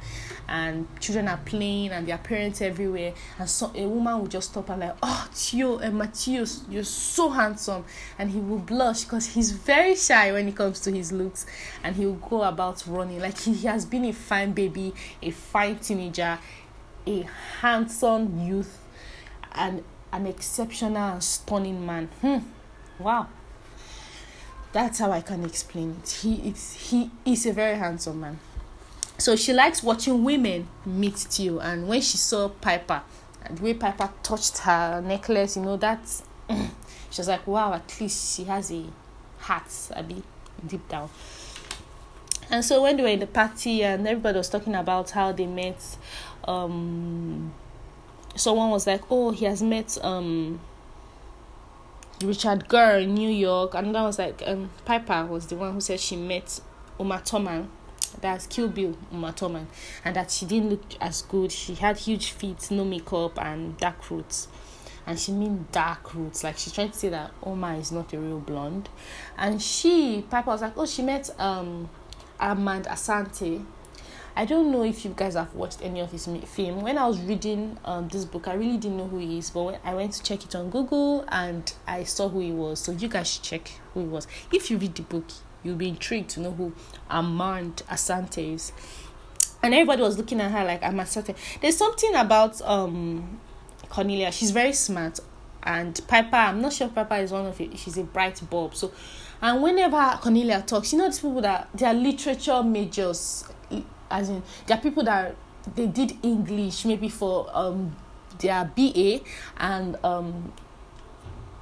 and 0.49 0.87
children 1.01 1.29
are 1.29 1.41
playing 1.45 1.91
and 1.91 2.07
their 2.07 2.19
parents 2.19 2.61
everywhere 2.61 3.13
and 3.39 3.49
so 3.49 3.71
a 3.75 3.87
woman 3.87 4.21
would 4.21 4.31
just 4.31 4.51
stop 4.51 4.69
and 4.71 4.81
like 4.81 4.97
oh 5.03 5.29
Theo 5.33 5.79
and 5.79 5.97
Matthias 5.97 6.65
you're 6.69 6.85
so 6.85 7.31
handsome. 7.31 7.85
And 8.19 8.31
he 8.31 8.41
will 8.41 8.59
blush 8.59 9.05
because 9.05 9.27
he's 9.27 9.53
very 9.53 9.95
shy 9.97 10.33
when 10.33 10.49
it 10.49 10.57
comes 10.57 10.81
to 10.81 10.91
his 10.91 11.13
looks 11.13 11.47
and 11.83 11.97
he 11.97 12.07
will 12.07 12.15
go 12.15 12.43
about 12.43 12.87
running. 12.87 13.21
Like 13.21 13.39
he, 13.39 13.55
he 13.55 13.67
has 13.67 13.85
been 13.85 14.05
a 14.05 14.13
fine 14.13 14.53
baby 14.53 14.95
a 15.23 15.31
fine 15.31 15.79
teenager 15.79 16.39
a 17.07 17.27
handsome 17.61 18.47
youth 18.47 18.79
and 19.53 19.83
an 20.13 20.27
exceptional 20.27 20.97
and 20.97 21.23
stunning 21.23 21.85
man. 21.85 22.09
Hmm. 22.21 22.39
wow 22.99 23.29
that's 24.73 24.99
how 24.99 25.11
I 25.11 25.21
can 25.21 25.45
explain 25.45 25.97
it. 26.03 26.11
He 26.11 26.49
is 26.49 26.75
he 26.75 27.11
is 27.25 27.47
a 27.47 27.53
very 27.53 27.77
handsome 27.77 28.21
man. 28.21 28.39
So 29.19 29.37
she 29.37 29.53
likes 29.53 29.83
watching 29.83 30.25
women 30.25 30.69
meet 30.87 31.17
Theo, 31.17 31.59
and 31.59 31.89
when 31.89 32.01
she 32.01 32.17
saw 32.17 32.49
Piper, 32.49 33.03
the 33.51 33.63
way 33.63 33.75
Piper 33.75 34.11
touched 34.23 34.59
her 34.59 35.03
necklace, 35.03 35.57
you 35.57 35.63
know 35.63 35.77
that 35.77 36.01
she 36.49 37.19
was 37.19 37.29
like, 37.29 37.47
wow, 37.47 37.75
at 37.75 38.01
least 38.01 38.37
she 38.37 38.45
has 38.45 38.73
a 38.73 38.85
heart, 39.39 39.71
a 39.95 40.03
bit 40.03 40.23
deep 40.67 40.89
down. 40.89 41.11
And 42.51 42.65
so 42.65 42.83
when 42.83 42.97
they 42.97 43.03
were 43.03 43.09
in 43.11 43.21
the 43.21 43.27
party 43.27 43.85
and 43.85 44.09
everybody 44.09 44.39
was 44.39 44.49
talking 44.49 44.75
about 44.75 45.11
how 45.11 45.33
they 45.33 45.47
met, 45.47 45.99
um, 46.45 47.53
someone 48.35 48.71
was 48.71 48.87
like, 48.87 49.03
oh, 49.11 49.31
he 49.31 49.45
has 49.45 49.63
met 49.63 49.99
um 50.03 50.61
Richard 52.23 52.69
Gere 52.69 53.05
in 53.05 53.15
New 53.15 53.31
York. 53.31 53.75
And 53.75 53.95
that 53.95 54.03
was 54.03 54.19
like 54.19 54.43
um 54.47 54.71
Piper 54.85 55.27
was 55.27 55.47
the 55.47 55.57
one 55.57 55.73
who 55.75 55.81
said 55.81 56.01
she 56.01 56.17
met 56.17 56.61
Uma 56.99 57.19
Thurman. 57.19 57.69
That's 58.21 58.47
Kill 58.47 58.69
Bill 58.69 58.97
Uma 59.13 59.33
Thurman. 59.33 59.69
And 60.05 60.17
that 60.17 60.31
she 60.31 60.47
didn't 60.47 60.71
look 60.71 60.83
as 61.01 61.23
good. 61.23 61.53
She 61.53 61.75
had 61.75 61.99
huge 61.99 62.33
feet, 62.33 62.71
no 62.71 62.85
makeup 62.85 63.39
and 63.43 63.77
dark 63.79 64.11
roots. 64.11 64.49
And 65.07 65.19
she 65.19 65.33
mean 65.33 65.67
dark 65.73 66.15
roots. 66.15 66.45
Like 66.45 66.59
she's 66.59 66.73
trying 66.73 66.91
to 66.91 66.99
say 66.99 67.09
that 67.09 67.33
Uma 67.45 67.77
is 67.77 67.91
not 67.91 68.13
a 68.13 68.19
real 68.19 68.41
blonde. 68.41 68.89
And 69.39 69.63
she, 69.63 70.25
Piper 70.29 70.51
was 70.51 70.63
like, 70.63 70.77
Oh, 70.77 70.87
she 70.87 71.03
met 71.03 71.31
um 71.39 71.89
Armand 72.39 72.87
Assante 72.87 73.65
I 74.41 74.47
don't 74.47 74.73
know 74.73 74.85
if 74.85 75.05
you 75.05 75.13
guys 75.15 75.35
have 75.35 75.55
watched 75.55 75.83
any 75.83 76.01
of 76.01 76.13
his 76.13 76.25
film. 76.25 76.81
When 76.81 76.97
I 76.97 77.07
was 77.07 77.21
reading 77.21 77.77
um, 77.85 78.09
this 78.09 78.25
book, 78.25 78.49
I 78.49 78.55
really 78.55 78.79
didn't 78.79 78.97
know 78.97 79.07
who 79.07 79.19
he 79.19 79.37
is, 79.37 79.51
but 79.51 79.63
when 79.65 79.79
I 79.85 79.93
went 79.93 80.15
to 80.15 80.23
check 80.23 80.43
it 80.43 80.55
on 80.55 80.71
Google 80.71 81.27
and 81.29 81.71
I 81.87 82.05
saw 82.05 82.27
who 82.31 82.41
he 82.41 82.51
was. 82.51 82.81
So 82.81 82.93
you 82.93 83.07
guys 83.09 83.31
should 83.35 83.43
check 83.43 83.71
who 83.93 84.01
he 84.01 84.07
was. 84.07 84.27
If 84.51 84.71
you 84.71 84.79
read 84.79 84.95
the 84.95 85.03
book, 85.03 85.27
you'll 85.63 85.77
be 85.77 85.91
intrigued 85.91 86.31
to 86.31 86.41
know 86.41 86.53
who 86.53 86.73
Armand 87.11 87.83
Assante 87.91 88.55
is. 88.55 88.73
And 89.63 89.75
everybody 89.75 90.01
was 90.01 90.17
looking 90.17 90.41
at 90.41 90.51
her 90.53 90.65
like 90.65 90.83
Armand 90.83 91.11
Assante. 91.11 91.37
There's 91.61 91.77
something 91.77 92.15
about 92.15 92.63
um 92.63 93.41
Cornelia. 93.91 94.33
She's 94.33 94.53
very 94.53 94.73
smart. 94.73 95.21
and 95.63 96.01
Piper, 96.09 96.37
I'm 96.37 96.63
not 96.63 96.73
sure 96.73 96.89
Piper 96.89 97.17
is 97.17 97.31
one 97.31 97.45
of 97.45 97.61
it. 97.61 97.79
She's 97.79 97.99
a 97.99 98.05
bright 98.05 98.41
bulb. 98.49 98.75
So, 98.75 98.91
and 99.43 99.63
whenever 99.63 100.19
Cornelia 100.23 100.63
talks, 100.67 100.95
you 100.95 100.99
know 100.99 101.07
these 101.09 101.21
people 101.21 101.43
that 101.43 101.69
they 101.75 101.85
are 101.85 101.93
literature 101.93 102.63
majors, 102.63 103.45
as 104.11 104.29
in 104.29 104.43
there 104.67 104.77
are 104.77 104.81
people 104.81 105.03
that 105.05 105.35
they 105.75 105.87
did 105.87 106.17
English 106.23 106.85
maybe 106.85 107.09
for 107.09 107.49
um 107.53 107.95
their 108.39 108.65
BA 108.77 109.21
and 109.59 109.97
um 110.05 110.53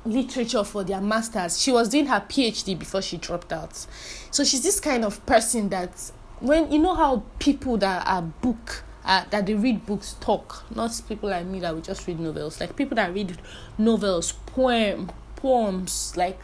literature 0.05 0.65
for 0.65 0.85
their 0.85 1.01
masters. 1.01 1.61
She 1.61 1.71
was 1.71 1.89
doing 1.89 2.07
her 2.07 2.21
PhD 2.21 2.79
before 2.79 3.03
she 3.03 3.17
dropped 3.19 3.53
out. 3.53 3.87
So 4.31 4.45
she's 4.45 4.63
this 4.63 4.81
kind 4.81 5.05
of 5.05 5.25
person 5.27 5.69
that 5.69 6.11
when 6.41 6.71
you 6.71 6.79
know 6.79 6.95
how 6.95 7.25
people 7.39 7.77
that 7.79 8.07
are 8.07 8.23
book 8.23 8.85
uh, 9.05 9.25
that 9.31 9.47
they 9.47 9.55
read 9.55 9.87
books 9.87 10.17
talk, 10.21 10.65
not 10.75 11.01
people 11.09 11.31
like 11.31 11.47
me 11.47 11.61
that 11.61 11.75
we 11.75 11.81
just 11.81 12.07
read 12.07 12.21
novels. 12.21 12.61
Like 12.61 12.77
people 12.77 12.95
that 12.97 13.13
read 13.15 13.39
novels, 13.79 14.33
poem, 14.33 15.11
poems, 15.37 16.15
like 16.17 16.39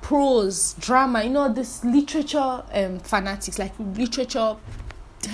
prose, 0.00 0.74
drama. 0.74 1.22
You 1.24 1.30
know 1.30 1.52
this 1.52 1.84
literature 1.84 2.62
um 2.72 2.98
fanatics, 3.00 3.58
like 3.58 3.72
literature 3.78 4.56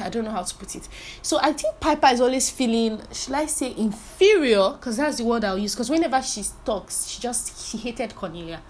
I 0.00 0.08
don't 0.08 0.24
know 0.24 0.30
how 0.30 0.42
to 0.42 0.54
put 0.54 0.74
it. 0.76 0.88
So 1.22 1.38
I 1.40 1.52
think 1.52 1.78
Piper 1.80 2.08
is 2.08 2.20
always 2.20 2.50
feeling, 2.50 3.00
should 3.12 3.34
I 3.34 3.46
say, 3.46 3.74
inferior? 3.76 4.70
Because 4.72 4.96
that's 4.96 5.18
the 5.18 5.24
word 5.24 5.44
I'll 5.44 5.58
use. 5.58 5.74
Because 5.74 5.90
whenever 5.90 6.20
she 6.22 6.44
talks, 6.64 7.06
she 7.06 7.20
just 7.20 7.70
she 7.70 7.78
hated 7.78 8.14
Cornelia. 8.14 8.62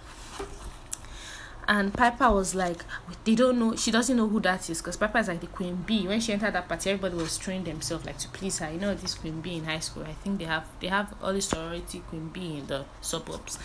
And 1.66 1.94
Piper 1.94 2.30
was 2.30 2.54
like, 2.54 2.85
they 3.25 3.35
don't 3.35 3.59
know, 3.59 3.75
she 3.75 3.90
doesn't 3.90 4.16
know 4.16 4.28
who 4.28 4.38
that 4.40 4.68
is. 4.68 4.83
Because 4.83 4.97
Piper 4.97 5.18
is 5.18 5.28
like 5.28 5.40
the 5.40 5.47
queen 5.47 5.76
bee. 5.76 6.06
When 6.06 6.21
she 6.21 6.33
entered 6.33 6.54
that 6.54 6.68
party, 6.68 6.90
everybody 6.90 7.23
was 7.23 7.38
trained 7.38 7.64
themselves 7.64 8.04
like 8.04 8.18
to 8.18 8.28
please 8.28 8.59
her. 8.59 8.71
You 8.71 8.78
know, 8.78 8.94
this 8.94 9.14
queen 9.14 9.40
bee 9.40 9.56
in 9.56 9.64
high 9.64 9.78
school. 9.78 10.04
I 10.04 10.12
think 10.12 10.38
they 10.38 10.44
have 10.44 10.66
they 10.80 10.88
have 10.88 11.14
all 11.23 11.33
the 11.33 11.40
sorority 11.40 12.00
queen 12.09 12.28
bee 12.28 12.59
in 12.59 12.66
the 12.66 12.85
suburbs 13.00 13.59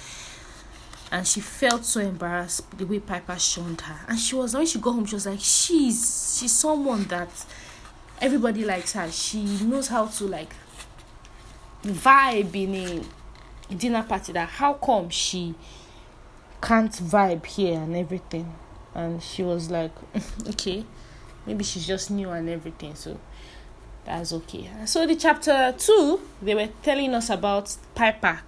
and 1.12 1.28
she 1.28 1.40
felt 1.40 1.86
so 1.86 2.02
embarrassed 2.02 2.78
the 2.78 2.86
way 2.86 3.00
Piper 3.00 3.38
shunned 3.38 3.82
her. 3.82 4.00
And 4.08 4.20
she 4.20 4.36
was 4.36 4.54
when 4.54 4.66
she 4.66 4.80
got 4.80 4.92
home, 4.92 5.06
she 5.06 5.16
was 5.16 5.26
like, 5.26 5.40
she's 5.40 6.38
she's 6.40 6.52
someone 6.52 7.06
that 7.06 7.30
everybody 8.22 8.64
likes 8.64 8.94
her. 8.94 9.12
She 9.12 9.44
knows 9.64 9.88
how 9.88 10.06
to 10.06 10.24
like 10.26 10.54
vibe 11.84 12.56
in 12.56 12.76
a, 13.72 13.74
dinner 13.76 14.04
party. 14.04 14.34
That 14.34 14.50
how 14.50 14.74
come 14.74 15.10
she 15.10 15.56
can't 16.62 16.92
vibe 16.92 17.46
here 17.46 17.80
and 17.80 17.96
everything? 17.96 18.54
And 18.94 19.22
she 19.24 19.42
was 19.44 19.72
like, 19.72 19.92
okay, 20.50 20.86
maybe 21.46 21.64
she's 21.64 21.88
just 21.88 22.12
new 22.12 22.30
and 22.30 22.48
everything. 22.50 22.94
So 22.94 23.20
that's 24.06 24.32
okay. 24.34 24.70
So 24.86 25.08
the 25.08 25.16
chapter 25.16 25.74
two, 25.76 26.22
they 26.40 26.54
were 26.54 26.70
telling 26.84 27.16
us 27.16 27.32
about 27.32 27.76
Piper 27.96 28.42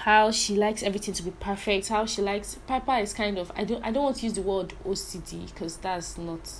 how 0.00 0.30
she 0.30 0.54
likes 0.56 0.82
everything 0.82 1.12
to 1.12 1.22
be 1.22 1.30
perfect 1.30 1.88
how 1.88 2.06
she 2.06 2.22
likes 2.22 2.54
piper 2.66 2.96
is 2.96 3.12
kind 3.12 3.36
of 3.36 3.52
i 3.54 3.64
don't 3.64 3.84
i 3.84 3.90
don't 3.90 4.04
want 4.04 4.16
to 4.16 4.24
use 4.24 4.32
the 4.32 4.40
word 4.40 4.72
ocd 4.86 5.52
because 5.52 5.76
that's 5.78 6.16
not 6.16 6.50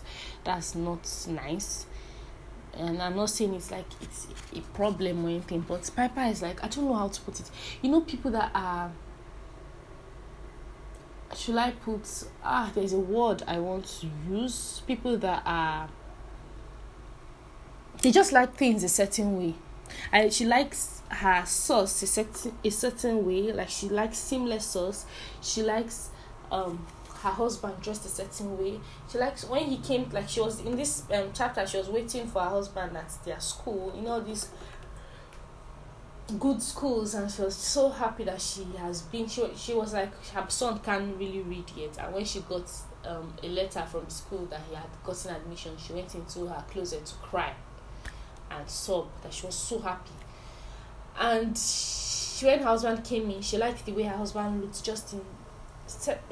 that's 0.44 0.74
not 0.74 1.08
nice. 1.28 1.86
And 2.74 3.00
i'm 3.02 3.16
not 3.16 3.30
saying 3.30 3.54
it's 3.54 3.70
like 3.70 3.86
it's 4.02 4.26
a 4.54 4.60
problem 4.74 5.24
or 5.24 5.30
anything 5.30 5.60
but 5.66 5.90
piper 5.96 6.20
is 6.20 6.42
like 6.42 6.62
i 6.62 6.68
don't 6.68 6.84
know 6.84 6.94
how 6.94 7.08
to 7.08 7.20
put 7.22 7.40
it. 7.40 7.50
You 7.82 7.90
know 7.90 8.02
people 8.02 8.30
that 8.32 8.50
are 8.54 8.92
should 11.34 11.56
i 11.56 11.70
put 11.70 12.06
ah 12.44 12.70
there's 12.74 12.92
a 12.92 12.98
word 12.98 13.42
i 13.46 13.58
want 13.58 13.86
to 14.00 14.08
use. 14.28 14.82
People 14.86 15.16
that 15.18 15.42
are 15.46 15.88
they 18.02 18.10
just 18.10 18.32
like 18.32 18.54
things 18.54 18.84
a 18.84 18.88
certain 18.88 19.38
way 19.38 19.54
I 20.12 20.28
she 20.28 20.44
likes 20.44 21.02
her 21.08 21.44
sauce 21.46 22.02
a 22.02 22.06
certain 22.06 22.52
a 22.64 22.70
certain 22.70 23.24
way, 23.26 23.52
like 23.52 23.68
she 23.68 23.88
likes 23.88 24.18
seamless 24.18 24.66
sauce. 24.66 25.06
She 25.42 25.62
likes 25.62 26.10
um 26.50 26.86
her 27.22 27.30
husband 27.30 27.74
dressed 27.82 28.04
a 28.06 28.08
certain 28.08 28.56
way. 28.58 28.80
She 29.10 29.18
likes 29.18 29.44
when 29.44 29.64
he 29.66 29.78
came 29.78 30.08
like 30.10 30.28
she 30.28 30.40
was 30.40 30.60
in 30.60 30.76
this 30.76 31.04
um 31.12 31.30
chapter 31.34 31.66
she 31.66 31.76
was 31.78 31.88
waiting 31.88 32.26
for 32.26 32.40
her 32.42 32.48
husband 32.50 32.96
at 32.96 33.12
their 33.24 33.40
school, 33.40 33.92
you 33.94 34.02
know, 34.02 34.20
these 34.20 34.48
good 36.38 36.62
schools. 36.62 37.14
And 37.14 37.30
she 37.30 37.42
was 37.42 37.56
so 37.56 37.90
happy 37.90 38.24
that 38.24 38.40
she 38.40 38.64
has 38.78 39.02
been 39.02 39.26
she, 39.28 39.46
she 39.56 39.74
was 39.74 39.92
like 39.92 40.12
her 40.28 40.46
son 40.48 40.78
can't 40.80 41.16
really 41.16 41.40
read 41.42 41.70
yet. 41.76 41.98
And 41.98 42.14
when 42.14 42.24
she 42.24 42.40
got 42.40 42.70
um, 43.04 43.32
a 43.42 43.48
letter 43.48 43.84
from 43.90 44.08
school 44.10 44.46
that 44.46 44.60
he 44.68 44.74
had 44.74 44.88
gotten 45.04 45.34
admission 45.34 45.72
she 45.78 45.92
went 45.94 46.14
into 46.14 46.46
her 46.46 46.62
closet 46.70 47.06
to 47.06 47.14
cry 47.16 47.54
and 48.50 48.68
sob 48.68 49.08
that 49.22 49.32
she 49.32 49.46
was 49.46 49.54
so 49.54 49.78
happy. 49.78 50.10
And 51.18 51.56
she, 51.56 52.46
when 52.46 52.60
her 52.60 52.66
husband 52.66 53.04
came 53.04 53.30
in, 53.30 53.42
she 53.42 53.58
liked 53.58 53.84
the 53.84 53.92
way 53.92 54.04
her 54.04 54.16
husband 54.16 54.60
looked, 54.60 54.82
just 54.84 55.12
in 55.12 55.20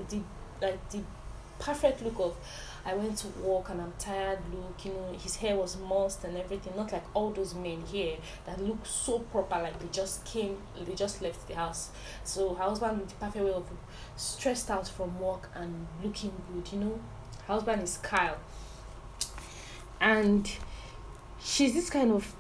the 0.09 0.21
like 0.61 0.91
the 0.91 1.01
perfect 1.59 2.03
look 2.03 2.19
of 2.19 2.37
I 2.89 2.95
went 2.95 3.19
to 3.19 3.29
work 3.43 3.69
and 3.69 3.83
I'm 3.83 3.93
tired 3.99 4.39
look, 4.51 4.83
you 4.83 4.93
know, 4.93 5.13
his 5.13 5.37
hair 5.37 5.57
was 5.57 5.77
mussed 5.77 6.25
and 6.25 6.39
everything, 6.39 6.73
not 6.75 6.91
like 6.91 7.05
all 7.13 7.31
those 7.31 7.55
men 7.55 7.83
here 7.83 8.17
that 8.47 8.61
look 8.63 8.87
so 8.87 9.19
proper, 9.19 9.57
like 9.57 9.79
they 9.79 9.89
just 9.93 10.25
came, 10.25 10.57
they 10.81 10.95
just 10.95 11.21
left 11.21 11.47
the 11.49 11.55
house. 11.55 11.91
So 12.25 12.55
her 12.55 12.65
husband 12.65 13.07
the 13.09 13.15
perfect 13.17 13.45
way 13.45 13.53
of 13.53 13.67
stressed 14.17 14.71
out 14.71 14.89
from 14.89 15.19
work 15.21 15.51
and 15.55 15.87
looking 16.03 16.33
good, 16.53 16.73
you 16.73 16.79
know. 16.79 17.01
Her 17.47 17.55
husband 17.55 17.83
is 17.83 17.99
Kyle. 17.99 18.39
And 20.01 20.51
she's 21.41 21.75
this 21.75 21.91
kind 21.91 22.13
of 22.13 22.35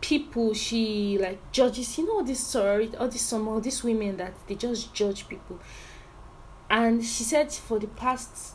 people 0.00 0.54
she 0.54 1.18
like 1.18 1.38
judges 1.52 1.98
you 1.98 2.06
know 2.06 2.14
all 2.14 2.24
this 2.24 2.40
sorority 2.40 2.96
all 2.96 3.08
this 3.08 3.20
some 3.20 3.46
all 3.46 3.60
these 3.60 3.84
women 3.84 4.16
that 4.16 4.34
they 4.46 4.54
just 4.54 4.92
judge 4.94 5.28
people. 5.28 5.58
And 6.68 7.04
she 7.04 7.24
said 7.24 7.52
for 7.52 7.78
the 7.78 7.88
past 7.88 8.54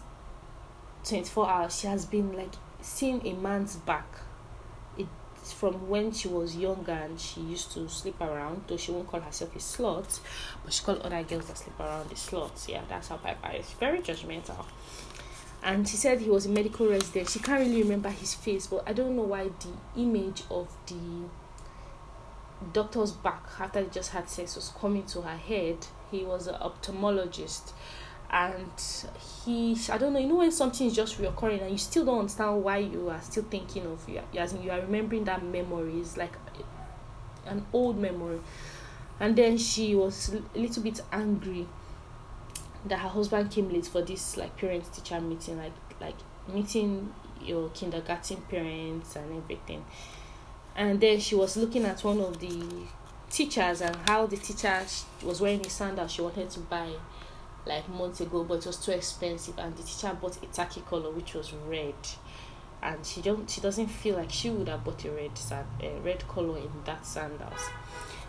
24 1.04 1.50
hours 1.50 1.80
she 1.80 1.88
has 1.88 2.06
been 2.06 2.34
like 2.34 2.54
seeing 2.82 3.26
a 3.28 3.34
man's 3.34 3.76
back. 3.76 4.08
It's 4.98 5.54
from 5.54 5.88
when 5.90 6.12
she 6.12 6.28
was 6.28 6.56
younger 6.56 6.92
and 6.92 7.20
she 7.20 7.42
used 7.42 7.72
to 7.74 7.88
sleep 7.88 8.20
around 8.20 8.64
though 8.68 8.78
she 8.78 8.92
won't 8.92 9.08
call 9.08 9.20
herself 9.20 9.56
a 9.56 9.60
slut 9.60 10.20
but 10.64 10.74
she 10.74 10.84
called 10.84 11.02
other 11.02 11.22
girls 11.22 11.46
that 11.46 11.58
sleep 11.58 11.80
around 11.80 12.10
the 12.10 12.16
sluts 12.16 12.68
yeah 12.68 12.82
that's 12.90 13.10
how 13.10 13.18
piper 13.18 13.52
is 13.56 13.70
very 13.74 14.00
judgmental 14.00 14.66
and 15.66 15.90
she 15.90 15.98
said 15.98 16.22
he 16.22 16.30
was 16.30 16.46
a 16.46 16.50
medical 16.50 16.88
resident. 16.88 17.28
She 17.28 17.40
can't 17.40 17.60
really 17.60 17.82
remember 17.82 18.10
his 18.10 18.36
face, 18.36 18.68
but 18.68 18.84
I 18.88 18.94
don't 18.94 19.16
know 19.16 19.24
why 19.24 19.46
the 19.46 20.00
image 20.02 20.44
of 20.52 20.72
the 20.86 21.28
doctor's 22.72 23.12
back 23.12 23.44
after 23.60 23.84
they 23.84 23.90
just 23.90 24.12
had 24.12 24.30
sex 24.30 24.56
was 24.56 24.72
coming 24.80 25.04
to 25.08 25.24
her 25.24 25.36
head. 25.36 25.88
He 26.12 26.24
was 26.24 26.46
an 26.46 26.54
ophthalmologist, 26.62 27.74
and 28.30 28.72
he 29.44 29.76
I 29.92 29.98
don't 29.98 30.14
know. 30.14 30.20
You 30.20 30.28
know 30.28 30.36
when 30.36 30.52
something 30.52 30.86
is 30.86 30.96
just 30.96 31.20
reoccurring 31.20 31.64
and 31.64 31.72
you 31.72 31.80
still 31.80 32.06
don't 32.06 32.20
understand 32.20 32.64
why 32.64 32.78
you 32.78 33.10
are 33.10 33.22
still 33.22 33.46
thinking 33.50 33.88
of 33.88 34.08
you, 34.08 34.22
as 34.38 34.54
in 34.54 34.62
you 34.62 34.70
are 34.70 34.82
remembering 34.82 35.24
that 35.24 35.44
memory. 35.44 36.04
Like 36.16 36.38
an 37.48 37.66
old 37.74 37.98
memory, 37.98 38.40
and 39.20 39.36
then 39.36 39.58
she 39.58 39.96
was 39.96 40.32
a 40.54 40.60
little 40.60 40.84
bit 40.84 41.02
angry 41.12 41.68
that 42.86 43.00
her 43.00 43.10
husband 43.10 43.52
came 43.52 43.70
late 43.70 43.88
for 43.88 44.02
this 44.02 44.38
like 44.38 44.56
parent 44.58 44.92
teacher 44.94 45.20
meeting 45.20 45.58
like 45.58 45.74
like 46.00 46.16
meeting 46.48 47.14
your 47.42 47.70
kindergarten 47.70 48.38
parents 48.50 49.16
and 49.16 49.38
everything. 49.44 49.84
And 50.76 51.00
then 51.00 51.20
she 51.20 51.36
was 51.36 51.56
looking 51.58 51.86
at 51.86 52.04
one 52.04 52.20
of 52.20 52.40
the 52.40 52.64
teachers 53.30 53.82
and 53.82 53.96
how 54.08 54.26
the 54.26 54.38
teacher 54.38 54.82
was 55.24 55.42
wearing 55.42 55.66
a 55.66 55.70
sandal 55.70 56.08
she 56.08 56.22
wanted 56.22 56.50
to 56.50 56.60
buy 56.62 56.90
like 57.66 57.88
months 57.90 58.22
ago 58.22 58.44
but 58.44 58.60
it 58.60 58.68
was 58.68 58.78
too 58.78 58.92
expensive. 58.92 59.58
And 59.58 59.76
the 59.76 59.84
teacher 59.84 60.16
bought 60.20 60.38
a 60.44 60.48
tacky 60.48 60.82
color 60.82 61.12
which 61.12 61.34
was 61.34 61.54
red. 61.68 61.96
And 62.84 63.06
she 63.06 63.22
don't 63.22 63.50
she 63.50 63.62
doesn't 63.62 63.88
feel 63.88 64.16
like 64.18 64.32
she 64.32 64.50
would 64.50 64.68
have 64.68 64.84
bought 64.84 65.04
a 65.06 65.12
red 65.12 65.38
sand 65.38 65.68
a 65.82 66.00
red 66.02 66.28
color 66.28 66.58
in 66.58 66.70
that 66.86 67.06
sandals. 67.06 67.62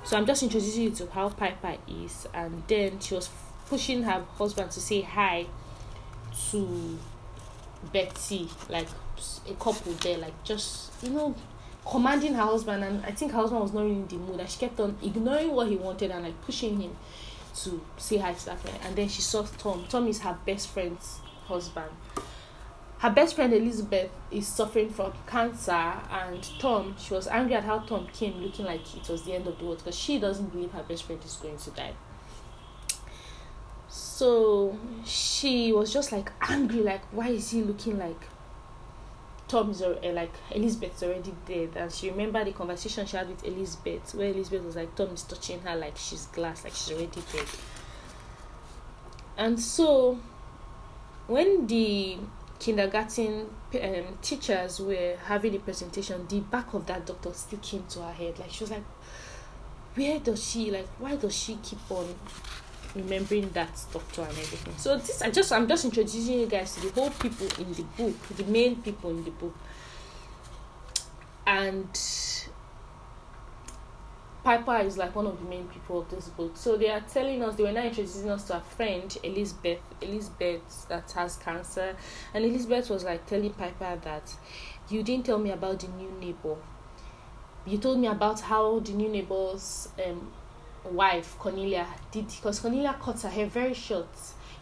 So 0.05 0.17
i'm 0.17 0.25
just 0.25 0.43
introducing 0.45 0.85
you 0.85 0.91
to 0.91 1.07
how 1.11 1.29
piper 1.31 1.77
is. 1.89 2.27
And 2.33 2.63
then 2.69 3.01
she 3.01 3.15
was 3.15 3.29
pushing 3.67 4.03
her 4.03 4.25
husband 4.39 4.71
to 4.71 4.81
say 4.81 5.03
hi 5.03 5.47
to 6.51 6.99
Betty, 7.93 8.49
like 8.69 8.89
a 9.49 9.55
couple 9.55 9.93
there, 9.95 10.19
like 10.19 10.45
just 10.45 10.93
you 11.03 11.11
know, 11.11 11.35
commanding 11.89 12.35
her 12.35 12.43
husband. 12.43 12.85
And 12.85 13.05
I 13.05 13.11
think 13.11 13.33
her 13.33 13.39
husband 13.39 13.63
was 13.63 13.73
not 13.73 13.83
really 13.83 13.97
in 13.97 14.07
the 14.07 14.17
mood, 14.17 14.41
and 14.41 14.49
she 14.49 14.59
kept 14.59 14.81
on 14.81 14.97
ignoring 15.03 15.53
what 15.53 15.69
he 15.69 15.77
wanted 15.77 16.11
and 16.11 16.25
like 16.25 16.41
pushing 16.43 16.81
him 16.81 16.97
to 17.57 17.81
say 17.97 18.19
hi 18.19 18.33
to 18.33 18.47
that 18.47 18.61
friend. 18.61 18.79
And 18.85 18.97
then 18.97 19.09
she 19.09 19.23
saw 19.23 19.43
Tom. 19.43 19.85
Tom 19.89 20.07
is 20.09 20.21
her 20.21 20.37
best 20.47 20.69
friend's 20.69 21.19
husband. 21.47 21.91
Her 22.99 23.11
best 23.11 23.37
friend 23.37 23.53
Elizabeth 23.53 24.11
is 24.31 24.47
suffering 24.47 24.89
from 24.89 25.13
cancer, 25.27 25.73
and 25.73 26.43
Tom, 26.59 26.97
she 26.99 27.13
was 27.13 27.27
angry 27.27 27.55
at 27.55 27.65
how 27.65 27.81
Tom 27.81 28.07
came 28.13 28.41
looking 28.41 28.65
like 28.65 28.81
it 28.97 29.09
was 29.09 29.25
the 29.25 29.35
end 29.35 29.47
of 29.47 29.59
the 29.59 29.65
world 29.67 29.79
because 29.79 29.97
she 29.97 30.19
doesn't 30.19 30.51
believe 30.51 30.73
her 30.73 30.83
best 30.83 31.05
friend 31.05 31.23
is 31.23 31.37
going 31.37 31.59
to 31.59 31.71
die 31.73 31.93
so 34.17 34.75
she 35.05 35.75
was 35.75 35.93
just 35.93 36.11
like 36.11 36.33
angry 36.49 36.81
like 36.81 37.03
why 37.13 37.29
is 37.29 37.51
he 37.51 37.61
looking 37.61 37.99
like 37.99 38.19
Tom 39.47 39.71
is 39.71 39.83
already, 39.83 40.11
like 40.11 40.33
Elizabeth's 40.51 41.03
already 41.03 41.35
dead, 41.47 41.69
and 41.77 41.93
she 41.93 42.11
remembered 42.11 42.47
the 42.47 42.53
conversation 42.53 43.07
she 43.07 43.17
had 43.17 43.29
with 43.29 43.45
Elizabeth, 43.45 44.13
where 44.15 44.29
Elizabeth 44.31 44.65
was 44.65 44.75
like, 44.75 44.93
Tom 44.97 45.11
is 45.11 45.23
touching 45.23 45.61
her 45.61 45.77
like 45.77 45.97
she's 45.97 46.27
glass, 46.27 46.65
like 46.65 46.73
she's 46.73 46.91
already 46.93 47.23
dead. 47.33 47.47
And 49.37 49.61
so, 49.61 50.19
when 51.29 51.69
the 51.69 52.17
kindergarten 52.59 53.51
um, 53.75 54.19
teachers 54.21 54.81
were 54.81 55.17
having 55.27 55.53
the 55.53 55.59
presentation, 55.59 56.27
the 56.27 56.41
back 56.41 56.75
of 56.75 56.87
that 56.87 57.07
doctor 57.07 57.33
still 57.35 57.61
came 57.61 57.85
to 57.91 58.01
her 58.01 58.13
head. 58.13 58.39
Like 58.41 58.51
she 58.51 58.65
was 58.65 58.73
like, 58.73 58.85
where 59.95 60.19
does 60.19 60.43
she 60.43 60.73
like? 60.73 60.89
Why 60.99 61.15
does 61.15 61.37
she 61.37 61.57
keep 61.63 61.89
on 61.89 62.17
remembering 62.97 63.51
that 63.51 63.85
doctor 63.93 64.23
and 64.23 64.31
everything? 64.31 64.75
So 64.77 64.99
this, 64.99 65.23
I 65.23 65.31
just, 65.31 65.53
I'm 65.53 65.69
just 65.69 65.85
introducing 65.85 66.41
you 66.41 66.47
guys 66.47 66.75
to 66.75 66.81
the 66.81 66.91
whole 66.91 67.11
people 67.11 67.47
in 67.59 67.73
the 67.73 67.83
book, 67.83 68.29
the 68.37 68.45
main 68.45 68.77
people 68.83 69.11
in 69.11 69.25
the 69.25 69.31
book, 69.31 69.55
and 71.47 71.89
Piper 74.47 74.77
is 74.77 74.97
like 74.97 75.17
one 75.17 75.27
of 75.27 75.43
the 75.43 75.49
main 75.49 75.67
people 75.67 76.03
of 76.03 76.09
this 76.09 76.29
book. 76.29 76.53
So 76.57 76.77
they 76.77 76.89
are 76.89 77.01
telling 77.01 77.43
us, 77.43 77.57
they 77.57 77.65
were 77.65 77.73
now 77.73 77.83
introducing 77.83 78.31
us 78.31 78.45
to 78.45 78.59
a 78.59 78.61
friend, 78.61 79.19
Elizabeth, 79.25 79.81
Elizabeth 80.01 80.87
that 80.89 81.11
has 81.17 81.35
cancer. 81.35 81.97
And 82.33 82.45
Elizabeth 82.45 82.89
was 82.89 83.03
like 83.03 83.27
telling 83.27 83.53
Piper 83.55 83.99
that 84.05 84.37
you 84.89 85.03
didn't 85.03 85.27
tell 85.27 85.39
me 85.39 85.51
about 85.51 85.81
the 85.81 85.89
new 85.89 86.13
neighbor. 86.21 86.55
You 87.65 87.79
told 87.79 87.99
me 87.99 88.07
about 88.07 88.39
how 88.39 88.79
the 88.79 88.93
new 88.93 89.09
neighbor's 89.09 89.89
um, 90.07 90.31
wife, 90.87 91.37
Cornelia, 91.39 91.87
did, 92.11 92.29
because 92.29 92.61
Cornelia 92.61 92.97
cuts 93.01 93.23
her 93.23 93.29
hair 93.29 93.47
very 93.47 93.75
short. 93.75 94.09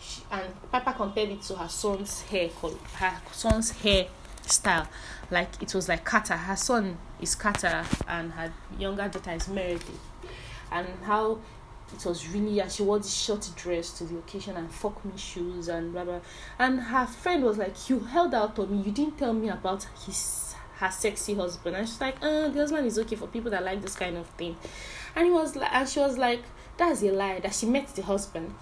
She, 0.01 0.23
and 0.31 0.53
Papa 0.71 0.95
compared 0.95 1.31
it 1.31 1.43
to 1.43 1.55
her 1.57 1.69
son's 1.69 2.23
hair, 2.23 2.49
her 2.49 3.21
son's 3.33 3.71
hair 3.71 4.07
style 4.47 4.87
like 5.31 5.63
it 5.63 5.75
was 5.75 5.89
like 5.89 6.05
Carter. 6.05 6.37
Her 6.37 6.57
son 6.57 6.99
is 7.21 7.35
Carter, 7.35 7.85
and 8.09 8.33
her 8.33 8.53
younger 8.79 9.09
daughter 9.09 9.33
is 9.33 9.49
Meredith, 9.49 9.91
and 10.71 10.87
how 11.05 11.41
it 11.93 12.05
was 12.05 12.29
really 12.29 12.61
and 12.61 12.71
she 12.71 12.83
wore 12.83 12.99
this 12.99 13.15
short 13.15 13.49
dress 13.57 13.97
to 13.99 14.05
the 14.05 14.19
occasion 14.19 14.57
and 14.57 14.71
fuck 14.71 15.05
me 15.05 15.13
shoes 15.17 15.69
and 15.69 15.93
blah 15.93 16.05
blah. 16.05 16.21
And 16.59 16.81
her 16.81 17.07
friend 17.07 17.45
was 17.45 17.59
like, 17.59 17.89
"You 17.89 18.01
held 18.01 18.35
out 18.35 18.59
on 18.59 18.71
me. 18.71 18.83
You 18.83 18.93
didn't 18.93 19.19
tell 19.19 19.33
me 19.33 19.49
about 19.49 19.87
his 20.07 20.55
her 20.79 20.91
sexy 20.91 21.35
husband." 21.35 21.77
And 21.77 21.89
she's 21.89 22.01
like, 22.01 22.17
"Uh, 22.23 22.49
the 22.49 22.61
husband 22.61 22.87
is 22.87 22.99
okay 22.99 23.17
for 23.17 23.27
people 23.27 23.51
that 23.51 23.65
like 23.65 23.83
this 23.83 23.97
kind 23.97 24.17
of 24.17 24.27
thing." 24.29 24.57
And 25.17 25.27
he 25.27 25.33
was 25.33 25.57
like, 25.57 25.73
and 25.73 25.89
she 25.89 26.01
was 26.01 26.19
like, 26.19 26.43
"That's 26.77 27.03
a 27.03 27.11
lie." 27.11 27.41
That 27.41 27.55
she 27.55 27.67
met 27.67 27.89
the 27.89 28.03
husband 28.03 28.55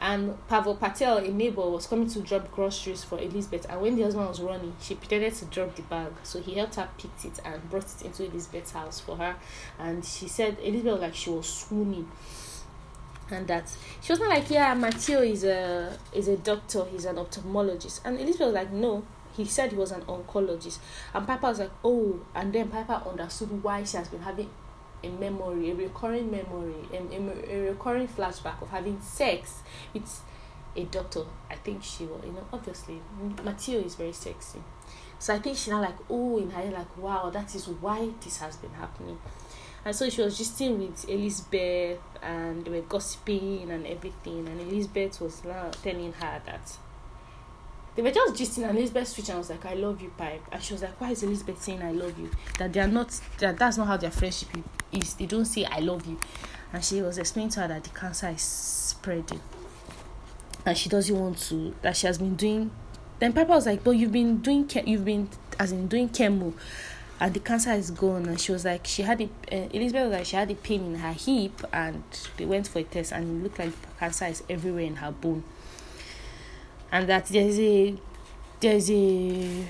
and 0.00 0.34
Pavel 0.48 0.76
Patel, 0.76 1.18
a 1.18 1.28
neighbor, 1.28 1.68
was 1.68 1.86
coming 1.86 2.08
to 2.08 2.20
drop 2.20 2.50
groceries 2.50 3.04
for 3.04 3.18
Elizabeth. 3.18 3.66
And 3.68 3.82
when 3.82 3.96
the 3.96 4.02
husband 4.02 4.28
was 4.28 4.40
running, 4.40 4.74
she 4.80 4.94
pretended 4.94 5.34
to 5.34 5.44
drop 5.46 5.76
the 5.76 5.82
bag. 5.82 6.12
So 6.22 6.40
he 6.40 6.54
helped 6.54 6.76
her 6.76 6.88
pick 6.96 7.10
it 7.22 7.38
and 7.44 7.68
brought 7.68 7.84
it 7.84 8.02
into 8.06 8.24
Elizabeth's 8.24 8.72
house 8.72 8.98
for 8.98 9.16
her. 9.18 9.36
And 9.78 10.02
she 10.02 10.26
said 10.26 10.56
Elizabeth 10.62 11.00
like 11.00 11.14
she 11.14 11.28
was 11.28 11.46
swooning. 11.46 12.10
And 13.30 13.46
that 13.48 13.70
she 14.00 14.12
was 14.12 14.20
not 14.20 14.30
like, 14.30 14.50
yeah, 14.50 14.72
Matteo 14.72 15.20
is 15.20 15.44
a 15.44 15.96
is 16.14 16.28
a 16.28 16.36
doctor, 16.38 16.86
he's 16.86 17.04
an 17.04 17.16
ophthalmologist. 17.16 18.00
And 18.04 18.18
Elizabeth 18.18 18.46
was 18.46 18.54
like, 18.54 18.72
no, 18.72 19.04
he 19.36 19.44
said 19.44 19.70
he 19.70 19.76
was 19.76 19.92
an 19.92 20.00
oncologist. 20.02 20.78
And 21.12 21.26
Piper 21.26 21.48
was 21.48 21.58
like, 21.60 21.70
oh, 21.84 22.20
and 22.34 22.52
then 22.52 22.68
Piper 22.68 23.02
understood 23.06 23.62
why 23.62 23.84
she 23.84 23.98
has 23.98 24.08
been 24.08 24.22
having 24.22 24.48
a 25.02 25.08
memory, 25.08 25.70
a 25.70 25.74
recurring 25.74 26.30
memory, 26.30 26.74
a, 26.92 26.96
a, 26.96 27.58
a 27.58 27.70
recurring 27.70 28.08
flashback 28.08 28.60
of 28.62 28.68
having 28.68 29.00
sex 29.00 29.62
with 29.94 30.22
a 30.76 30.84
doctor. 30.84 31.24
I 31.50 31.56
think 31.56 31.82
she 31.82 32.04
will, 32.06 32.20
you 32.24 32.32
know, 32.32 32.46
obviously, 32.52 33.00
Matteo 33.44 33.80
is 33.80 33.94
very 33.94 34.12
sexy. 34.12 34.60
So 35.18 35.34
I 35.34 35.38
think 35.38 35.56
she 35.56 35.70
now 35.70 35.80
like, 35.82 35.96
oh, 36.08 36.38
in 36.38 36.50
her 36.50 36.64
like, 36.70 36.96
wow, 36.96 37.30
that 37.30 37.54
is 37.54 37.68
why 37.68 38.08
this 38.22 38.38
has 38.38 38.56
been 38.56 38.72
happening. 38.72 39.18
And 39.84 39.94
so 39.96 40.08
she 40.10 40.22
was 40.22 40.36
just 40.36 40.56
sitting 40.58 40.78
with 40.78 41.08
Elizabeth 41.08 41.98
and 42.22 42.64
they 42.64 42.70
were 42.70 42.82
gossiping 42.82 43.70
and 43.70 43.86
everything. 43.86 44.46
And 44.48 44.60
Elizabeth 44.60 45.20
was 45.20 45.44
now 45.44 45.70
telling 45.82 46.12
her 46.12 46.42
that 46.46 46.76
they 47.96 48.02
were 48.02 48.10
just 48.10 48.34
gisting 48.34 48.68
and 48.68 48.78
Elizabeth 48.78 49.08
switched 49.08 49.28
and 49.28 49.36
I 49.36 49.38
was 49.38 49.50
like, 49.50 49.64
I 49.66 49.74
love 49.74 50.00
you, 50.00 50.12
Pipe. 50.16 50.42
And 50.52 50.62
she 50.62 50.72
was 50.72 50.82
like, 50.82 51.00
Why 51.00 51.10
is 51.10 51.22
Elizabeth 51.22 51.62
saying 51.62 51.82
I 51.82 51.92
love 51.92 52.18
you? 52.18 52.30
That 52.58 52.72
they 52.72 52.80
are 52.80 52.88
not 52.88 53.20
that 53.38 53.58
that's 53.58 53.76
not 53.76 53.86
how 53.86 53.96
their 53.96 54.10
friendship 54.10 54.48
is. 54.92 55.14
They 55.14 55.26
don't 55.26 55.44
say 55.44 55.64
I 55.64 55.80
love 55.80 56.06
you. 56.06 56.18
And 56.72 56.84
she 56.84 57.02
was 57.02 57.18
explaining 57.18 57.50
to 57.52 57.60
her 57.60 57.68
that 57.68 57.84
the 57.84 57.90
cancer 57.90 58.28
is 58.28 58.42
spreading. 58.42 59.40
And 60.64 60.76
she 60.76 60.88
doesn't 60.88 61.18
want 61.18 61.38
to 61.48 61.74
that 61.82 61.96
she 61.96 62.06
has 62.06 62.18
been 62.18 62.36
doing 62.36 62.70
then 63.18 63.34
Piper 63.34 63.50
was 63.50 63.66
like, 63.66 63.84
But 63.84 63.92
you've 63.92 64.12
been 64.12 64.38
doing 64.38 64.68
you've 64.86 65.04
been 65.04 65.28
as 65.58 65.72
in 65.72 65.88
doing 65.88 66.08
chemo 66.08 66.54
and 67.20 67.34
the 67.34 67.40
cancer 67.40 67.72
is 67.72 67.90
gone 67.90 68.26
and 68.26 68.40
she 68.40 68.50
was 68.50 68.64
like 68.64 68.86
she 68.86 69.02
had 69.02 69.20
a 69.20 69.24
uh, 69.52 69.68
Elizabeth 69.72 70.08
was 70.08 70.12
like 70.12 70.24
she 70.24 70.36
had 70.36 70.50
a 70.50 70.54
pain 70.54 70.82
in 70.86 70.94
her 70.96 71.12
hip 71.12 71.62
and 71.72 72.02
they 72.38 72.46
went 72.46 72.66
for 72.66 72.78
a 72.78 72.82
test 72.82 73.12
and 73.12 73.24
it 73.24 73.42
looked 73.44 73.58
like 73.58 73.72
cancer 73.98 74.24
is 74.24 74.42
everywhere 74.48 74.84
in 74.84 74.96
her 74.96 75.12
bone 75.12 75.44
and 76.92 77.08
that 77.08 77.26
there's 77.26 77.58
a 77.58 77.94
there's 78.60 78.90
a 78.90 79.64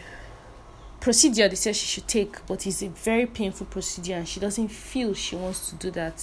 procedure 1.00 1.48
they 1.48 1.54
said 1.54 1.74
she 1.74 1.86
should 1.86 2.08
take, 2.08 2.44
but 2.46 2.66
it's 2.66 2.82
a 2.82 2.88
very 2.88 3.26
painful 3.26 3.66
procedure, 3.66 4.14
and 4.14 4.28
she 4.28 4.40
doesn't 4.40 4.68
feel 4.68 5.14
she 5.14 5.36
wants 5.36 5.70
to 5.70 5.76
do 5.76 5.90
that. 5.92 6.22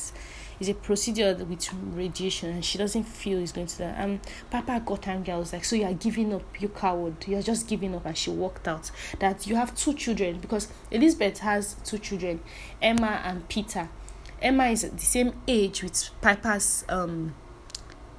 It's 0.60 0.70
a 0.70 0.74
procedure 0.74 1.36
with 1.36 1.72
radiation, 1.94 2.50
and 2.50 2.66
she 2.66 2.78
doesn't 2.80 3.04
feel 3.04 3.40
it's 3.40 3.52
going 3.52 3.68
to 3.68 3.78
that. 3.78 3.96
And 4.00 4.20
Papa 4.50 4.82
got 4.84 5.08
angry. 5.08 5.34
I 5.34 5.38
was 5.38 5.54
like, 5.54 5.64
"So 5.64 5.76
you 5.76 5.86
are 5.86 5.94
giving 5.94 6.34
up, 6.34 6.60
you 6.60 6.70
coward! 6.70 7.28
You're 7.28 7.44
just 7.44 7.68
giving 7.68 7.94
up." 7.94 8.06
And 8.06 8.18
she 8.18 8.32
walked 8.32 8.68
out. 8.68 8.90
That 9.20 9.46
you 9.46 9.56
have 9.56 9.76
two 9.76 9.94
children 9.94 10.40
because 10.40 10.68
Elizabeth 10.90 11.40
has 11.40 11.76
two 11.84 12.00
children, 12.00 12.40
Emma 12.82 13.22
and 13.24 13.48
Peter. 13.48 13.90
Emma 14.42 14.66
is 14.66 14.82
the 14.82 15.00
same 15.00 15.34
age 15.48 15.84
with 15.84 16.10
Piper's 16.22 16.86
um 16.90 17.34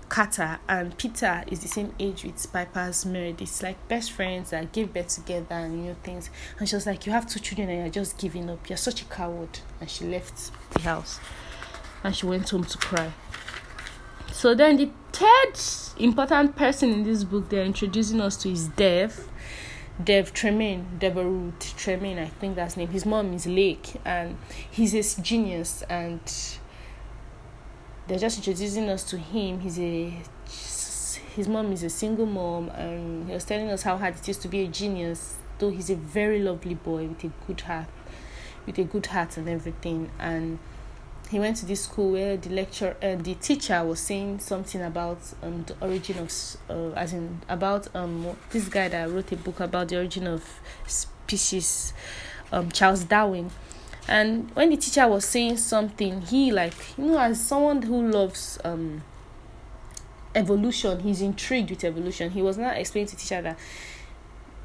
Carter 0.08 0.58
and 0.68 0.96
Peter 0.96 1.44
is 1.48 1.60
the 1.60 1.68
same 1.68 1.94
age 1.98 2.24
with 2.24 2.52
Piper's 2.52 3.04
Meredith. 3.04 3.42
It's 3.42 3.62
like 3.62 3.88
best 3.88 4.12
friends 4.12 4.50
that 4.50 4.72
gave 4.72 4.92
birth 4.92 5.08
together 5.08 5.54
and 5.54 5.78
you 5.78 5.90
know 5.90 5.96
things. 6.02 6.30
And 6.58 6.68
she 6.68 6.74
was 6.74 6.86
like, 6.86 7.06
You 7.06 7.12
have 7.12 7.28
two 7.28 7.40
children 7.40 7.68
and 7.68 7.78
you're 7.78 8.04
just 8.04 8.18
giving 8.18 8.48
up. 8.50 8.68
You're 8.68 8.76
such 8.76 9.02
a 9.02 9.04
coward. 9.04 9.60
And 9.80 9.90
she 9.90 10.04
left 10.04 10.50
the 10.72 10.80
house 10.80 11.20
and 12.02 12.14
she 12.14 12.26
went 12.26 12.48
home 12.48 12.64
to 12.64 12.78
cry. 12.78 13.12
So 14.32 14.54
then 14.54 14.76
the 14.76 14.90
third 15.12 16.02
important 16.02 16.56
person 16.56 16.90
in 16.90 17.02
this 17.04 17.24
book 17.24 17.48
they're 17.48 17.64
introducing 17.64 18.20
us 18.20 18.36
to 18.38 18.50
is 18.50 18.68
Dev. 18.68 19.28
Dev 20.02 20.32
Tremaine, 20.32 20.86
Deverut 21.00 21.76
Tremaine, 21.76 22.20
I 22.20 22.26
think 22.28 22.54
that's 22.54 22.74
his 22.74 22.78
name. 22.78 22.88
His 22.88 23.04
mom 23.04 23.34
is 23.34 23.46
Lake 23.46 23.94
and 24.04 24.38
he's 24.70 24.94
a 24.94 25.20
genius 25.20 25.82
and 25.90 26.20
they're 28.08 28.18
just 28.18 28.38
introducing 28.38 28.88
us 28.88 29.04
to 29.04 29.18
him. 29.18 29.60
He's 29.60 29.78
a 29.78 30.14
his 31.36 31.46
mom 31.46 31.72
is 31.72 31.84
a 31.84 31.90
single 31.90 32.26
mom, 32.26 32.68
and 32.70 33.28
he 33.28 33.32
was 33.34 33.44
telling 33.44 33.70
us 33.70 33.82
how 33.82 33.96
hard 33.96 34.16
it 34.16 34.28
is 34.28 34.38
to 34.38 34.48
be 34.48 34.62
a 34.62 34.66
genius. 34.66 35.36
Though 35.58 35.70
he's 35.70 35.90
a 35.90 35.94
very 35.96 36.40
lovely 36.40 36.74
boy 36.74 37.06
with 37.06 37.22
a 37.24 37.30
good 37.46 37.60
heart, 37.60 37.86
with 38.66 38.78
a 38.78 38.84
good 38.84 39.06
heart 39.06 39.36
and 39.36 39.48
everything. 39.48 40.10
And 40.18 40.58
he 41.30 41.38
went 41.38 41.56
to 41.58 41.66
this 41.66 41.84
school 41.84 42.12
where 42.12 42.36
the 42.36 42.48
lecturer, 42.50 42.96
uh, 43.02 43.16
the 43.16 43.34
teacher 43.34 43.84
was 43.84 44.00
saying 44.00 44.38
something 44.40 44.80
about 44.80 45.18
um 45.42 45.64
the 45.64 45.76
origin 45.80 46.18
of, 46.18 46.32
uh, 46.70 46.92
as 46.92 47.12
in 47.12 47.40
about 47.48 47.94
um 47.94 48.36
this 48.50 48.68
guy 48.68 48.88
that 48.88 49.10
wrote 49.10 49.30
a 49.32 49.36
book 49.36 49.60
about 49.60 49.88
the 49.88 49.96
origin 49.96 50.26
of 50.26 50.44
species, 50.86 51.92
um 52.52 52.70
Charles 52.72 53.04
Darwin 53.04 53.50
and 54.08 54.50
when 54.54 54.70
the 54.70 54.76
teacher 54.76 55.06
was 55.06 55.24
saying 55.24 55.56
something 55.56 56.22
he 56.22 56.50
like 56.50 56.74
you 56.96 57.04
know 57.04 57.18
as 57.18 57.40
someone 57.40 57.82
who 57.82 58.08
loves 58.10 58.58
um 58.64 59.02
evolution 60.34 61.00
he's 61.00 61.20
intrigued 61.20 61.70
with 61.70 61.84
evolution 61.84 62.30
he 62.30 62.40
was 62.40 62.56
not 62.56 62.76
explaining 62.76 63.08
to 63.08 63.16
teacher 63.16 63.42
that 63.42 63.58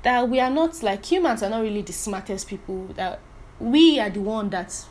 that 0.03 0.27
we 0.29 0.39
are 0.39 0.49
not 0.49 0.81
like 0.81 1.05
humans 1.05 1.43
are 1.43 1.49
not 1.49 1.61
really 1.61 1.81
the 1.81 1.93
smartest 1.93 2.47
people 2.47 2.87
that 2.95 3.19
we 3.59 3.99
are 3.99 4.09
the 4.09 4.21
one 4.21 4.49
that 4.49 4.85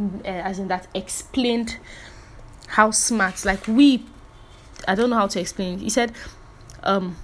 uh, 0.00 0.28
as 0.28 0.58
in 0.58 0.68
that 0.68 0.86
explained 0.94 1.78
how 2.68 2.90
smart 2.90 3.44
like 3.44 3.66
we 3.68 4.04
i 4.88 4.94
don't 4.94 5.10
know 5.10 5.16
how 5.16 5.26
to 5.26 5.40
explain 5.40 5.74
it. 5.74 5.80
he 5.80 5.90
said 5.90 6.12
um 6.82 7.16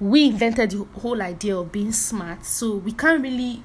we 0.00 0.26
invented 0.26 0.70
the 0.70 0.84
whole 1.00 1.20
idea 1.22 1.56
of 1.56 1.70
being 1.72 1.92
smart 1.92 2.44
so 2.44 2.76
we 2.76 2.92
can't 2.92 3.22
really 3.22 3.62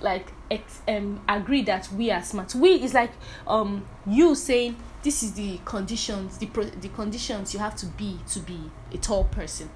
like 0.00 0.32
ex- 0.52 0.82
um 0.88 1.20
agree 1.28 1.62
that 1.62 1.88
we 1.92 2.10
are 2.10 2.22
smart. 2.22 2.54
We 2.54 2.70
is 2.82 2.94
like 2.94 3.12
um 3.46 3.86
you 4.06 4.34
saying 4.34 4.76
this 5.02 5.22
is 5.22 5.32
the 5.32 5.58
conditions 5.64 6.38
the 6.38 6.46
pro- 6.46 6.64
the 6.64 6.88
conditions 6.88 7.52
you 7.54 7.60
have 7.60 7.74
to 7.76 7.86
be 7.86 8.18
to 8.30 8.40
be 8.40 8.70
a 8.92 8.98
tall 8.98 9.24
person. 9.24 9.70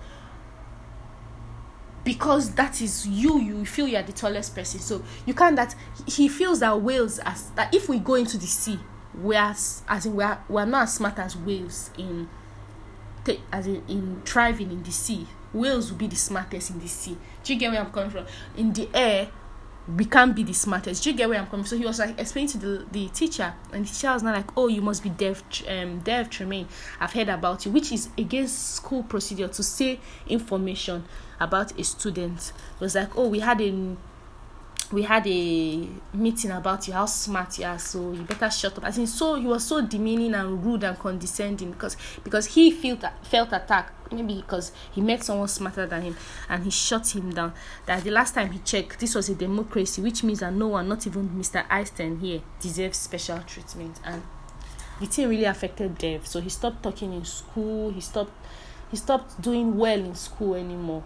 Because 2.05 2.55
that 2.55 2.81
is 2.81 3.07
you 3.07 3.41
you 3.41 3.67
feel 3.67 3.89
you 3.89 3.97
are 3.97 4.03
the 4.03 4.13
tallest 4.13 4.55
person. 4.55 4.79
So 4.81 5.03
you 5.25 5.35
can't 5.35 5.57
that 5.57 5.75
he 6.07 6.29
feels 6.29 6.61
that 6.61 6.81
whales 6.81 7.19
as 7.21 7.51
that 7.51 7.75
if 7.75 7.89
we 7.89 7.99
go 7.99 8.15
into 8.15 8.39
the 8.39 8.47
sea 8.47 8.79
we 9.21 9.35
are 9.35 9.51
as 9.89 10.07
in 10.07 10.15
we 10.15 10.23
are, 10.23 10.45
we 10.49 10.61
are 10.61 10.67
not 10.67 10.85
as 10.85 10.95
smart 10.95 11.19
as 11.19 11.37
whales 11.37 11.91
in 11.97 12.29
as 13.53 13.67
in, 13.67 13.83
in 13.89 14.23
thriving 14.25 14.71
in 14.71 14.83
the 14.83 14.93
sea. 14.93 15.27
Whales 15.53 15.91
will 15.91 15.99
be 15.99 16.07
the 16.07 16.17
smartest 16.17 16.71
in 16.71 16.79
the 16.79 16.87
sea. 16.89 17.17
Do 17.43 17.55
you 17.55 17.59
get 17.59 17.73
where 17.73 17.81
i'm 17.81 17.91
coming 17.91 18.11
from? 18.11 18.27
In 18.57 18.73
the 18.73 18.89
air 18.95 19.29
we 19.95 20.05
can't 20.05 20.35
be 20.35 20.43
the 20.43 20.53
smartest. 20.53 21.05
Do 21.05 21.11
you 21.11 21.17
get 21.17 21.29
where 21.29 21.39
I'm 21.39 21.47
coming? 21.47 21.67
So 21.67 21.77
he 21.77 21.85
was 21.85 21.99
like 21.99 22.19
explaining 22.19 22.49
to 22.51 22.59
the, 22.59 22.87
the 22.91 23.09
teacher, 23.09 23.55
and 23.73 23.85
the 23.85 23.89
teacher 23.89 24.13
was 24.13 24.23
not 24.23 24.35
like, 24.35 24.57
"Oh, 24.57 24.69
you 24.69 24.83
must 24.83 25.03
be 25.03 25.11
deaf, 25.11 25.43
um, 25.69 26.01
deaf 26.01 26.29
Tremaine. 26.31 26.67
I've 26.99 27.13
heard 27.13 27.29
about 27.29 27.65
you," 27.65 27.73
which 27.73 27.93
is 27.93 28.09
against 28.19 28.75
school 28.77 29.05
procedure 29.05 29.49
to 29.49 29.63
say 29.63 30.01
information 30.27 31.05
about 31.39 31.79
a 31.79 31.85
student. 31.85 32.53
It 32.75 32.81
was 32.81 32.95
like, 32.95 33.17
"Oh, 33.17 33.29
we 33.29 33.41
had 33.41 33.61
a 33.61 33.97
we 34.93 35.03
had 35.03 35.27
a 35.27 35.89
meeting 36.13 36.51
about 36.51 36.87
you, 36.87 36.95
how 36.95 37.07
smart 37.07 37.59
you 37.59 37.65
are, 37.65 37.79
so 37.79 38.13
you 38.13 38.23
better 38.23 38.51
shut 38.51 38.77
up. 38.79 38.85
i 38.85 38.89
in, 38.89 39.07
so 39.07 39.35
he 39.35 39.47
was 39.47 39.65
so 39.65 39.81
demeaning 39.81 40.35
and 40.35 40.65
rude 40.65 40.85
and 40.85 40.99
condescending 40.99 41.73
because 41.73 41.97
because 42.23 42.47
he 42.47 42.71
felt 42.71 43.05
felt 43.23 43.53
attacked. 43.53 43.93
Maybe 44.13 44.37
because 44.37 44.71
he 44.93 45.01
met 45.01 45.25
someone 45.25 45.49
smarter 45.49 45.85
than 45.85 46.03
him 46.03 46.17
and 46.49 46.63
he 46.63 46.71
shut 46.71 47.13
him 47.17 47.31
down. 47.35 47.53
That 47.87 48.05
the 48.05 48.13
last 48.13 48.35
time 48.35 48.53
he 48.53 48.61
checked, 48.61 49.01
this 49.01 49.17
was 49.17 49.29
a 49.29 49.35
democracy, 49.35 50.01
which 50.01 50.23
means 50.23 50.41
that 50.41 50.53
no 50.53 50.69
one, 50.69 50.89
not 50.89 51.05
even 51.09 51.29
Mr. 51.31 51.65
Einstein 51.69 52.21
here, 52.21 52.41
deserves 52.61 52.99
special 52.99 53.41
treatment. 53.41 53.99
And 54.05 54.23
the 55.01 55.07
thing 55.07 55.29
really 55.29 55.45
affected 55.45 55.99
Dev. 55.99 56.25
So 56.25 56.41
he 56.41 56.49
stopped 56.51 56.85
talking 56.85 57.13
in 57.13 57.25
school. 57.25 57.91
He 57.91 58.01
stopped 58.01 58.33
he 58.93 58.97
stopped 58.97 59.41
doing 59.43 59.77
well 59.77 59.99
in 59.99 60.15
school 60.15 60.55
anymore 60.55 61.03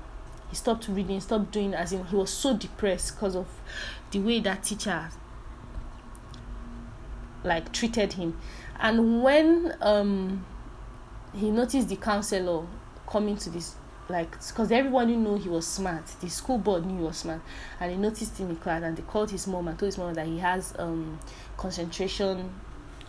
he 0.50 0.56
stopped 0.56 0.88
reading, 0.88 1.20
stopped 1.20 1.52
doing 1.52 1.74
as 1.74 1.92
in 1.92 2.04
he 2.06 2.16
was 2.16 2.30
so 2.30 2.56
depressed 2.56 3.14
because 3.14 3.36
of 3.36 3.46
the 4.10 4.18
way 4.18 4.40
that 4.40 4.64
teacher 4.64 5.08
like 7.44 7.72
treated 7.72 8.14
him. 8.14 8.38
And 8.78 9.22
when 9.22 9.74
um 9.80 10.44
he 11.34 11.50
noticed 11.50 11.88
the 11.88 11.96
counselor 11.96 12.66
coming 13.06 13.36
to 13.36 13.50
this 13.50 13.76
like 14.08 14.30
because 14.32 14.72
everybody 14.72 15.16
knew 15.16 15.36
he 15.36 15.48
was 15.48 15.66
smart. 15.66 16.06
The 16.20 16.28
school 16.28 16.58
board 16.58 16.84
knew 16.84 16.98
he 16.98 17.04
was 17.04 17.18
smart. 17.18 17.40
And 17.78 17.92
he 17.92 17.96
noticed 17.96 18.38
him 18.38 18.50
in 18.50 18.56
class 18.56 18.82
and 18.82 18.96
they 18.96 19.02
called 19.02 19.30
his 19.30 19.46
mom 19.46 19.68
and 19.68 19.78
told 19.78 19.88
his 19.88 19.98
mom 19.98 20.14
that 20.14 20.26
he 20.26 20.38
has 20.38 20.74
um 20.78 21.18
concentration 21.56 22.50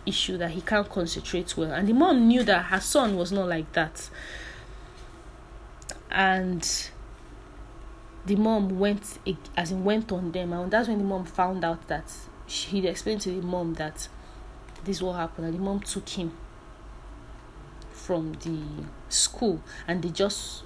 issue 0.06 0.36
that 0.36 0.50
he 0.50 0.60
can't 0.60 0.88
concentrate 0.88 1.56
well. 1.56 1.72
And 1.72 1.88
the 1.88 1.92
mom 1.92 2.26
knew 2.28 2.42
that 2.44 2.66
her 2.66 2.80
son 2.80 3.16
was 3.16 3.32
not 3.32 3.48
like 3.48 3.72
that. 3.72 4.08
And 6.10 6.90
the 8.26 8.36
mom 8.36 8.78
went 8.78 9.18
as 9.56 9.72
in 9.72 9.84
went 9.84 10.12
on 10.12 10.32
them 10.32 10.52
and 10.52 10.70
that's 10.70 10.88
when 10.88 10.98
the 10.98 11.04
mom 11.04 11.24
found 11.24 11.64
out 11.64 11.86
that 11.88 12.04
he 12.46 12.86
explained 12.86 13.20
to 13.20 13.30
the 13.30 13.46
mom 13.46 13.74
that 13.74 14.08
this 14.84 15.00
what 15.02 15.14
happened 15.14 15.46
and 15.46 15.54
the 15.54 15.60
mom 15.60 15.80
took 15.80 16.08
him 16.08 16.32
from 17.90 18.32
the 18.44 18.60
school 19.08 19.60
and 19.86 20.02
they 20.02 20.08
just 20.08 20.64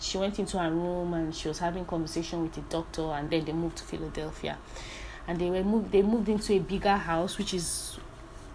she 0.00 0.16
went 0.18 0.38
into 0.38 0.58
her 0.58 0.70
room 0.70 1.12
and 1.14 1.34
she 1.34 1.48
was 1.48 1.58
having 1.58 1.84
conversation 1.84 2.42
with 2.42 2.52
the 2.52 2.60
doctor 2.62 3.02
and 3.02 3.30
then 3.30 3.44
they 3.44 3.52
moved 3.52 3.76
to 3.78 3.84
Philadelphia. 3.84 4.56
And 5.26 5.38
they 5.38 5.50
were 5.50 5.62
moved 5.62 5.92
they 5.92 6.02
moved 6.02 6.28
into 6.28 6.54
a 6.54 6.58
bigger 6.58 6.96
house 6.96 7.36
which 7.36 7.52
is 7.52 7.98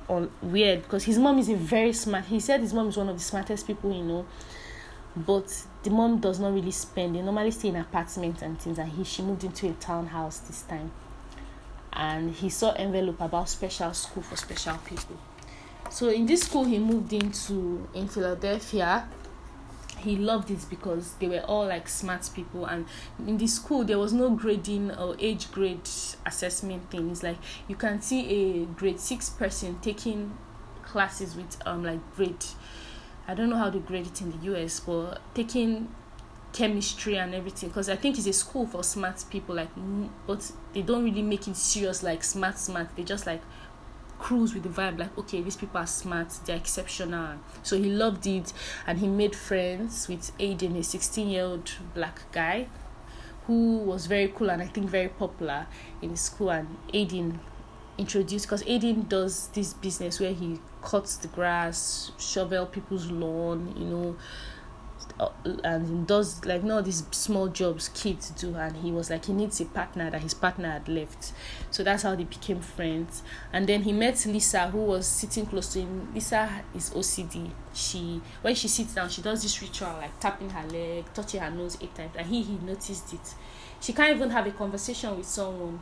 all 0.08 0.28
weird 0.42 0.82
because 0.84 1.04
his 1.04 1.20
mom 1.20 1.38
is 1.38 1.50
a 1.50 1.56
very 1.56 1.94
smart 1.94 2.26
he 2.26 2.40
said 2.40 2.62
his 2.62 2.74
mom 2.74 2.90
is 2.90 2.98
one 2.98 3.10
of 3.10 3.16
the 3.18 3.24
smartest 3.24 3.68
people 3.68 3.94
you 3.94 4.04
know 4.04 4.26
but 5.16 5.66
the 5.84 5.90
mom 5.90 6.20
does 6.20 6.40
not 6.40 6.54
really 6.54 6.72
spend. 6.72 7.16
They 7.16 7.22
normally 7.22 7.52
stay 7.52 7.70
in 7.70 7.76
apartments 7.76 8.42
and 8.42 8.60
things, 8.60 8.80
and 8.80 8.92
he 8.92 9.04
she 9.04 9.22
moved 9.22 9.44
into 9.44 9.70
a 9.70 9.74
townhouse 9.74 10.40
this 10.40 10.64
time. 10.64 10.92
And 11.92 12.32
he 12.34 12.50
saw 12.50 12.72
envelope 12.74 13.22
about 13.22 13.50
special 13.50 13.94
school 13.94 14.24
for 14.24 14.36
special 14.36 14.78
people. 14.86 15.18
So 15.90 16.10
in 16.10 16.26
this 16.26 16.42
school 16.42 16.64
he 16.64 16.80
moved 16.80 17.14
into 17.14 17.88
in 17.94 18.08
Philadelphia, 18.08 19.08
he 20.04 20.16
loved 20.18 20.52
it 20.52 20.66
because 20.70 21.14
they 21.20 21.28
were 21.28 21.42
all 21.42 21.68
like 21.68 21.88
smart 21.88 22.30
people 22.34 22.66
and 22.66 22.86
in 23.26 23.38
the 23.38 23.48
school 23.48 23.84
there 23.84 23.98
was 23.98 24.12
no 24.12 24.30
grading 24.32 24.92
or 24.92 25.16
age 25.20 25.52
grade 25.52 25.88
assessment 26.26 26.90
things. 26.90 27.24
like 27.24 27.38
you 27.68 27.76
can 27.76 28.02
see 28.02 28.30
a 28.30 28.66
grade 28.66 29.00
six 29.00 29.30
person 29.30 29.78
taking 29.82 30.38
classes 30.84 31.36
with 31.36 31.58
um 31.66 31.84
like 31.84 32.00
grade 32.16 32.44
I 33.28 33.34
don't 33.34 33.50
know 33.50 33.58
how 33.58 33.70
to 33.70 33.80
grade 33.80 34.08
it 34.08 34.22
in 34.22 34.32
the 34.32 34.54
US, 34.54 34.80
but 34.82 35.22
taking 35.34 35.90
chemistry 36.52 37.18
and 37.18 37.34
everything 37.34 37.70
because 37.70 37.90
I 37.90 37.96
think 37.96 38.18
it's 38.18 38.28
a 38.28 38.34
school 38.34 38.68
for 38.68 38.84
smart 38.84 39.26
people 39.32 39.56
like 39.56 39.70
but 40.28 40.52
they 40.74 40.84
don't 40.84 41.04
really 41.04 41.24
make 41.24 41.48
it 41.48 41.56
serious 41.56 42.04
like 42.04 42.24
smart 42.24 42.60
smart. 42.60 42.96
They 42.96 43.04
just 43.04 43.26
like 43.26 43.42
cruise 44.20 44.54
with 44.54 44.64
the 44.64 44.70
vibe 44.70 45.00
like 45.00 45.18
okay 45.18 45.42
these 45.42 45.58
people 45.58 45.80
are 45.80 45.88
smart 45.88 46.30
they're 46.46 46.58
exceptional. 46.58 47.40
So 47.64 47.78
he 47.78 47.86
loved 47.86 48.28
it 48.28 48.54
and 48.86 49.00
he 49.00 49.08
made 49.08 49.36
friends 49.36 50.08
with 50.08 50.38
Aiden 50.38 50.78
a 50.78 50.84
16 50.84 51.30
year 51.30 51.44
old 51.44 51.72
black 51.94 52.32
guy 52.32 52.68
who 53.48 53.80
was 53.80 54.06
very 54.06 54.28
cool 54.30 54.50
and 54.50 54.62
I 54.62 54.68
think 54.68 54.90
very 54.90 55.10
popular 55.10 55.68
in 56.02 56.16
school 56.16 56.52
and 56.52 56.78
Aiden 56.94 57.40
introduced 57.98 58.46
because 58.46 58.64
Aiden 58.64 59.10
does 59.10 59.48
this 59.50 59.74
business 59.74 60.20
where 60.20 60.34
he 60.34 60.60
cuts 60.84 61.18
the 61.18 61.28
grass, 61.30 62.12
shovel 62.20 62.66
people's 62.66 63.10
lawn, 63.10 63.74
you 63.78 63.86
know, 63.86 64.16
uh, 65.20 65.30
and 65.64 66.08
does 66.08 66.44
like 66.46 66.64
no 66.64 66.82
these 66.82 67.04
small 67.12 67.48
jobs 67.48 67.90
kids 67.90 68.32
do 68.32 68.56
and 68.56 68.78
he 68.78 68.92
was 68.92 69.10
like 69.10 69.26
he 69.26 69.34
needs 69.34 69.62
a 69.62 69.66
partner 69.66 70.10
that 70.10 70.22
his 70.22 70.34
partner 70.34 70.72
had 70.72 70.88
left. 70.88 71.34
So 71.72 71.84
that's 71.84 72.04
how 72.04 72.16
they 72.16 72.24
became 72.24 72.62
friends. 72.62 73.22
And 73.52 73.68
then 73.68 73.84
he 73.84 73.92
met 73.92 74.26
lisa 74.26 74.68
who 74.70 74.80
was 74.80 75.06
sitting 75.06 75.46
close 75.46 75.74
to 75.74 75.82
him. 75.82 76.12
Lisa 76.14 76.64
is 76.74 76.90
ocd 76.92 77.52
she 77.74 78.22
when 78.42 78.56
she 78.56 78.68
sits 78.68 78.96
down 78.96 79.10
she 79.10 79.22
does 79.22 79.44
this 79.44 79.62
ritual 79.62 79.94
like 79.94 80.20
tapping 80.20 80.50
her 80.50 80.68
leg 80.68 81.06
touching 81.14 81.42
her 81.42 81.52
nose 81.52 81.78
eight 81.82 81.94
times 81.94 82.12
and 82.18 82.28
he 82.28 82.42
he 82.42 82.58
noticed 82.58 83.14
it. 83.14 83.36
She 83.82 83.94
can't 83.94 84.16
even 84.16 84.30
have 84.30 84.48
a 84.48 84.52
conversation 84.52 85.16
with 85.18 85.26
someone 85.26 85.80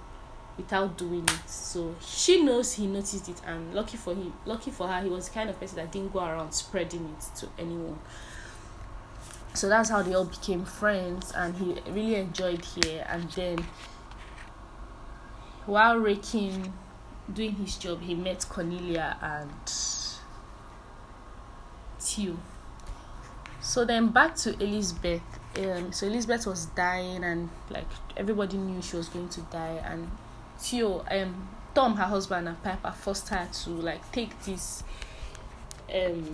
without 0.57 0.97
doing 0.97 1.23
it. 1.23 1.49
So 1.49 1.95
she 2.01 2.43
knows 2.43 2.73
he 2.73 2.87
noticed 2.87 3.29
it, 3.29 3.41
and 3.45 3.73
lucky 3.73 3.97
for 3.97 4.13
him, 4.13 4.33
lucky 4.45 4.71
for 4.71 4.87
her, 4.87 5.01
he 5.01 5.09
was 5.09 5.27
the 5.27 5.33
kind 5.33 5.49
of 5.49 5.59
person 5.59 5.77
that 5.77 5.91
didn't 5.91 6.13
go 6.13 6.19
around 6.19 6.51
spreading 6.51 7.15
it 7.17 7.35
to 7.39 7.49
anyone. 7.57 7.99
So 9.53 9.67
that's 9.67 9.89
how 9.89 10.01
they 10.01 10.13
all 10.13 10.25
became 10.25 10.63
friends, 10.65 11.31
and 11.35 11.55
he 11.55 11.77
really 11.91 12.15
enjoyed 12.15 12.63
here. 12.63 13.05
And 13.09 13.29
then, 13.31 13.65
while 15.65 15.97
raking, 15.97 16.73
doing 17.31 17.55
his 17.55 17.75
job, 17.77 18.01
he 18.01 18.15
met 18.15 18.45
Cornelia 18.47 19.17
and 19.21 19.51
Theo. 21.99 22.37
So 23.61 23.85
then 23.85 24.07
back 24.07 24.35
to 24.37 24.53
Elizabeth. 24.63 25.21
Um, 25.57 25.91
so 25.91 26.07
Elizabeth 26.07 26.47
was 26.47 26.67
dying, 26.67 27.23
and 27.23 27.49
like 27.69 27.87
everybody 28.15 28.57
knew 28.57 28.81
she 28.81 28.95
was 28.95 29.09
going 29.09 29.29
to 29.29 29.41
die, 29.41 29.81
and 29.85 30.09
Theo, 30.61 31.03
um, 31.09 31.47
Tom, 31.73 31.95
her 31.95 32.05
husband, 32.05 32.47
and 32.47 32.61
Piper 32.63 32.91
forced 32.91 33.29
her 33.29 33.47
to 33.63 33.69
like 33.71 34.11
take 34.11 34.39
this, 34.43 34.83
um, 35.93 36.33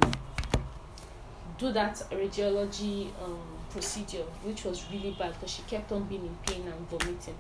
do 1.58 1.72
that 1.72 1.96
radiology 2.12 3.08
um 3.24 3.40
procedure, 3.70 4.24
which 4.44 4.64
was 4.64 4.84
really 4.92 5.16
bad 5.18 5.34
because 5.34 5.52
she 5.52 5.62
kept 5.64 5.92
on 5.92 6.04
being 6.06 6.26
in 6.26 6.36
pain 6.46 6.68
and 6.68 6.90
vomiting. 6.90 7.38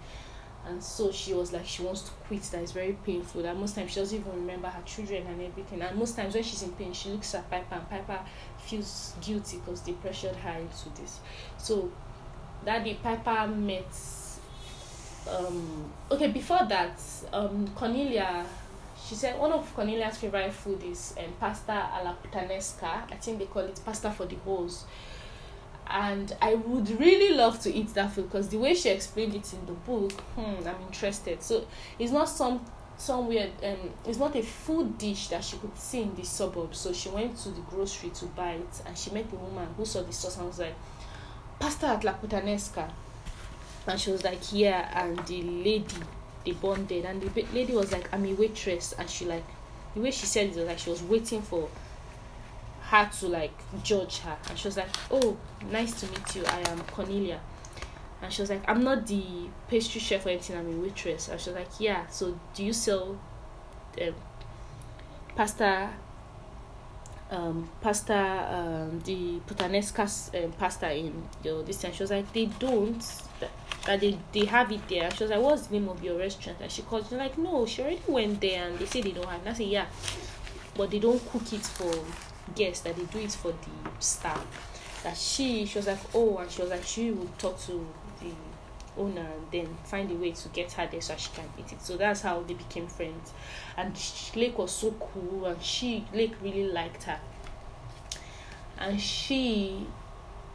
And 0.68 0.84
so 0.84 1.12
she 1.12 1.34
was 1.34 1.54
like, 1.54 1.66
she 1.66 1.82
wants 1.82 2.02
to 2.02 2.12
quit. 2.28 2.44
That 2.44 2.62
is 2.62 2.74
very 2.74 2.98
painful. 3.06 3.42
That 3.44 3.56
most 3.56 3.76
times 3.76 3.92
she 3.92 4.02
doesn't 4.02 4.20
even 4.20 4.34
remember 4.34 4.68
her 4.68 4.82
children 4.84 5.26
and 5.26 5.42
everything. 5.42 5.82
And 5.82 5.98
most 5.98 6.16
times 6.18 6.34
when 6.34 6.44
she's 6.44 6.62
in 6.62 6.74
pain, 6.74 6.92
she 6.92 7.10
looks 7.10 7.34
at 7.36 7.50
Piper 7.50 7.76
and 7.76 7.90
Piper 7.90 8.20
feels 8.60 9.14
guilty 9.22 9.58
because 9.58 9.82
they 9.82 9.94
pressured 9.94 10.36
her 10.36 10.60
into 10.60 10.90
this. 11.02 11.20
So 11.58 11.90
that 12.66 12.84
day, 12.84 12.98
Piper 13.02 13.48
met 13.48 13.94
um 15.30 15.92
okay 16.12 16.28
before 16.28 16.66
that 16.68 17.00
um 17.34 17.68
cornelia 17.76 18.46
she 19.08 19.16
said 19.16 19.40
one 19.40 19.52
of 19.52 19.74
cornelia's 19.76 20.18
favorite 20.18 20.52
food 20.54 20.82
is 20.84 21.14
um, 21.18 21.32
pasta 21.40 21.90
alla 21.94 22.16
puttanesca 22.22 23.04
i 23.12 23.16
think 23.16 23.40
they 23.40 23.46
call 23.46 23.64
it 23.64 23.80
pasta 23.86 24.12
for 24.12 24.26
the 24.26 24.36
holes 24.46 24.86
and 25.90 26.36
i 26.42 26.54
would 26.54 26.90
really 27.00 27.34
love 27.34 27.60
to 27.60 27.74
eat 27.74 27.94
that 27.94 28.12
food 28.12 28.26
because 28.30 28.50
the 28.50 28.58
way 28.58 28.74
she 28.74 28.90
explained 28.90 29.34
it 29.34 29.54
in 29.54 29.66
the 29.66 29.72
book 29.72 30.12
hmm, 30.36 30.68
i'm 30.68 30.82
interested. 30.88 31.42
So 31.42 31.66
it's 31.98 32.12
not 32.12 32.28
some 32.30 32.60
somewhere 32.98 33.50
um 33.64 33.92
it's 34.06 34.18
not 34.18 34.36
a 34.36 34.42
food 34.42 34.98
dish 34.98 35.28
that 35.30 35.44
she 35.44 35.58
could 35.58 35.78
see 35.78 36.02
in 36.02 36.16
the 36.16 36.26
suburbs 36.26 36.80
so 36.80 36.92
she 36.92 37.10
went 37.10 37.38
to 37.38 37.50
the 37.50 37.62
grocery 37.62 38.10
to 38.10 38.26
buy 38.26 38.54
it 38.54 38.82
and 38.86 38.98
she 38.98 39.12
met 39.12 39.30
the 39.30 39.36
woman 39.38 39.68
who 39.78 39.86
saw 39.86 40.02
the 40.02 40.12
sauce 40.12 40.38
and 40.38 40.48
was 40.48 40.60
like 40.60 40.74
pasta 41.60 41.86
alla 41.88 42.18
puttanesca 42.20 42.90
and 43.88 44.00
she 44.00 44.12
was 44.12 44.24
like 44.24 44.40
yeah 44.52 44.90
and 45.02 45.18
the 45.28 45.42
lady 45.42 45.96
they 46.46 46.52
bonded 46.52 47.06
and 47.06 47.22
the 47.22 47.46
lady 47.54 47.74
was 47.74 47.92
like 47.92 48.12
i'm 48.14 48.26
a 48.26 48.34
waitress. 48.34 48.94
And 48.98 49.10
she 49.10 49.26
like 49.26 49.46
the 49.94 50.02
way 50.02 50.12
she 50.12 50.26
said 50.26 50.48
it 50.48 50.56
was 50.56 50.66
like 50.66 50.80
she 50.80 50.90
was 50.90 51.02
waiting 51.04 51.42
for 51.42 51.70
her 52.82 53.10
to 53.20 53.28
like 53.28 53.54
judge 53.84 54.20
her. 54.20 54.38
And 54.50 54.58
she 54.58 54.68
was 54.68 54.78
like 54.78 54.90
oh 55.12 55.38
nice 55.72 56.00
to 56.02 56.08
meet 56.08 56.36
you. 56.36 56.46
I 56.46 56.62
am 56.70 56.80
cornelia. 56.92 57.40
And 58.22 58.34
she 58.34 58.42
was 58.42 58.50
like 58.50 58.64
i'm 58.68 58.84
not 58.84 59.08
the 59.08 59.24
pastry 59.68 60.02
chef 60.02 60.26
or 60.26 60.30
anything. 60.30 60.58
I'm 60.58 60.74
a 60.74 60.82
waitress. 60.82 61.30
And 61.30 61.40
she 61.40 61.50
was 61.50 61.58
like 61.58 61.80
yeah 61.80 62.08
so 62.08 62.40
do 62.54 62.64
you 62.64 62.74
sell 62.74 63.20
um, 64.02 64.16
pasta 65.36 65.92
um, 67.30 67.70
pastor, 67.82 68.14
um, 68.14 69.02
the 69.02 69.40
Puttanesca 69.48 70.44
um, 70.44 70.52
pastor 70.54 70.88
in 70.88 71.24
your 71.44 71.64
time. 71.64 71.94
She 71.94 72.04
was 72.04 72.12
like, 72.12 72.32
they 72.34 72.46
don't. 72.46 73.04
That, 73.88 74.02
they, 74.02 74.20
they 74.34 74.46
have 74.46 74.72
it 74.72 74.88
there. 74.88 75.10
She 75.12 75.24
was 75.24 75.32
like, 75.32 75.42
what's 75.42 75.68
the 75.68 75.80
name 75.80 75.90
of 75.90 76.04
your 76.04 76.20
restaurant? 76.20 76.60
And 76.62 76.72
she 76.72 76.82
called. 76.84 77.06
She's 77.06 77.14
like, 77.18 77.38
no, 77.38 77.66
she 77.66 77.82
already 77.82 78.02
went 78.08 78.42
there, 78.42 78.68
and 78.68 78.78
they 78.78 78.86
say 78.86 79.02
they 79.02 79.12
don't 79.12 79.26
have. 79.26 79.40
And 79.40 79.50
I 79.50 79.54
said, 79.54 79.68
yeah, 79.68 79.86
but 80.76 80.92
they 80.92 81.00
don't 81.00 81.26
cook 81.32 81.52
it 81.54 81.62
for 81.62 81.94
guests. 82.54 82.84
That 82.84 82.98
they 82.98 83.06
do 83.06 83.20
it 83.20 83.32
for 83.32 83.52
the 83.52 83.92
staff. 84.00 84.46
That 85.04 85.16
she, 85.18 85.66
she 85.66 85.80
was 85.80 85.88
like, 85.88 86.00
oh, 86.14 86.38
and 86.38 86.52
she 86.52 86.62
was 86.62 86.70
like, 86.70 86.84
she 86.84 87.12
would 87.12 87.40
talk 87.40 87.60
to 87.62 87.88
the 88.20 88.32
owner 88.98 89.22
and 89.22 89.52
then 89.52 89.78
find 89.86 90.12
a 90.12 90.16
way 90.16 90.32
to 90.32 90.50
get 90.50 90.72
her 90.74 90.88
there 90.92 91.02
so 91.02 91.16
she 91.16 91.30
can 91.34 91.46
eat 91.58 91.72
it. 91.72 91.82
So 91.82 91.98
that's 91.98 92.22
how 92.22 92.42
they 92.42 92.56
became 92.56 92.88
friends. 92.88 93.32
And 93.78 93.96
Lake 94.36 94.58
was 94.58 94.72
so 94.72 94.92
cool, 94.92 95.46
and 95.46 95.62
she 95.62 96.06
Lake 96.14 96.34
really 96.42 96.68
liked 96.68 97.04
her. 97.04 97.20
And 98.80 99.00
she 99.00 99.88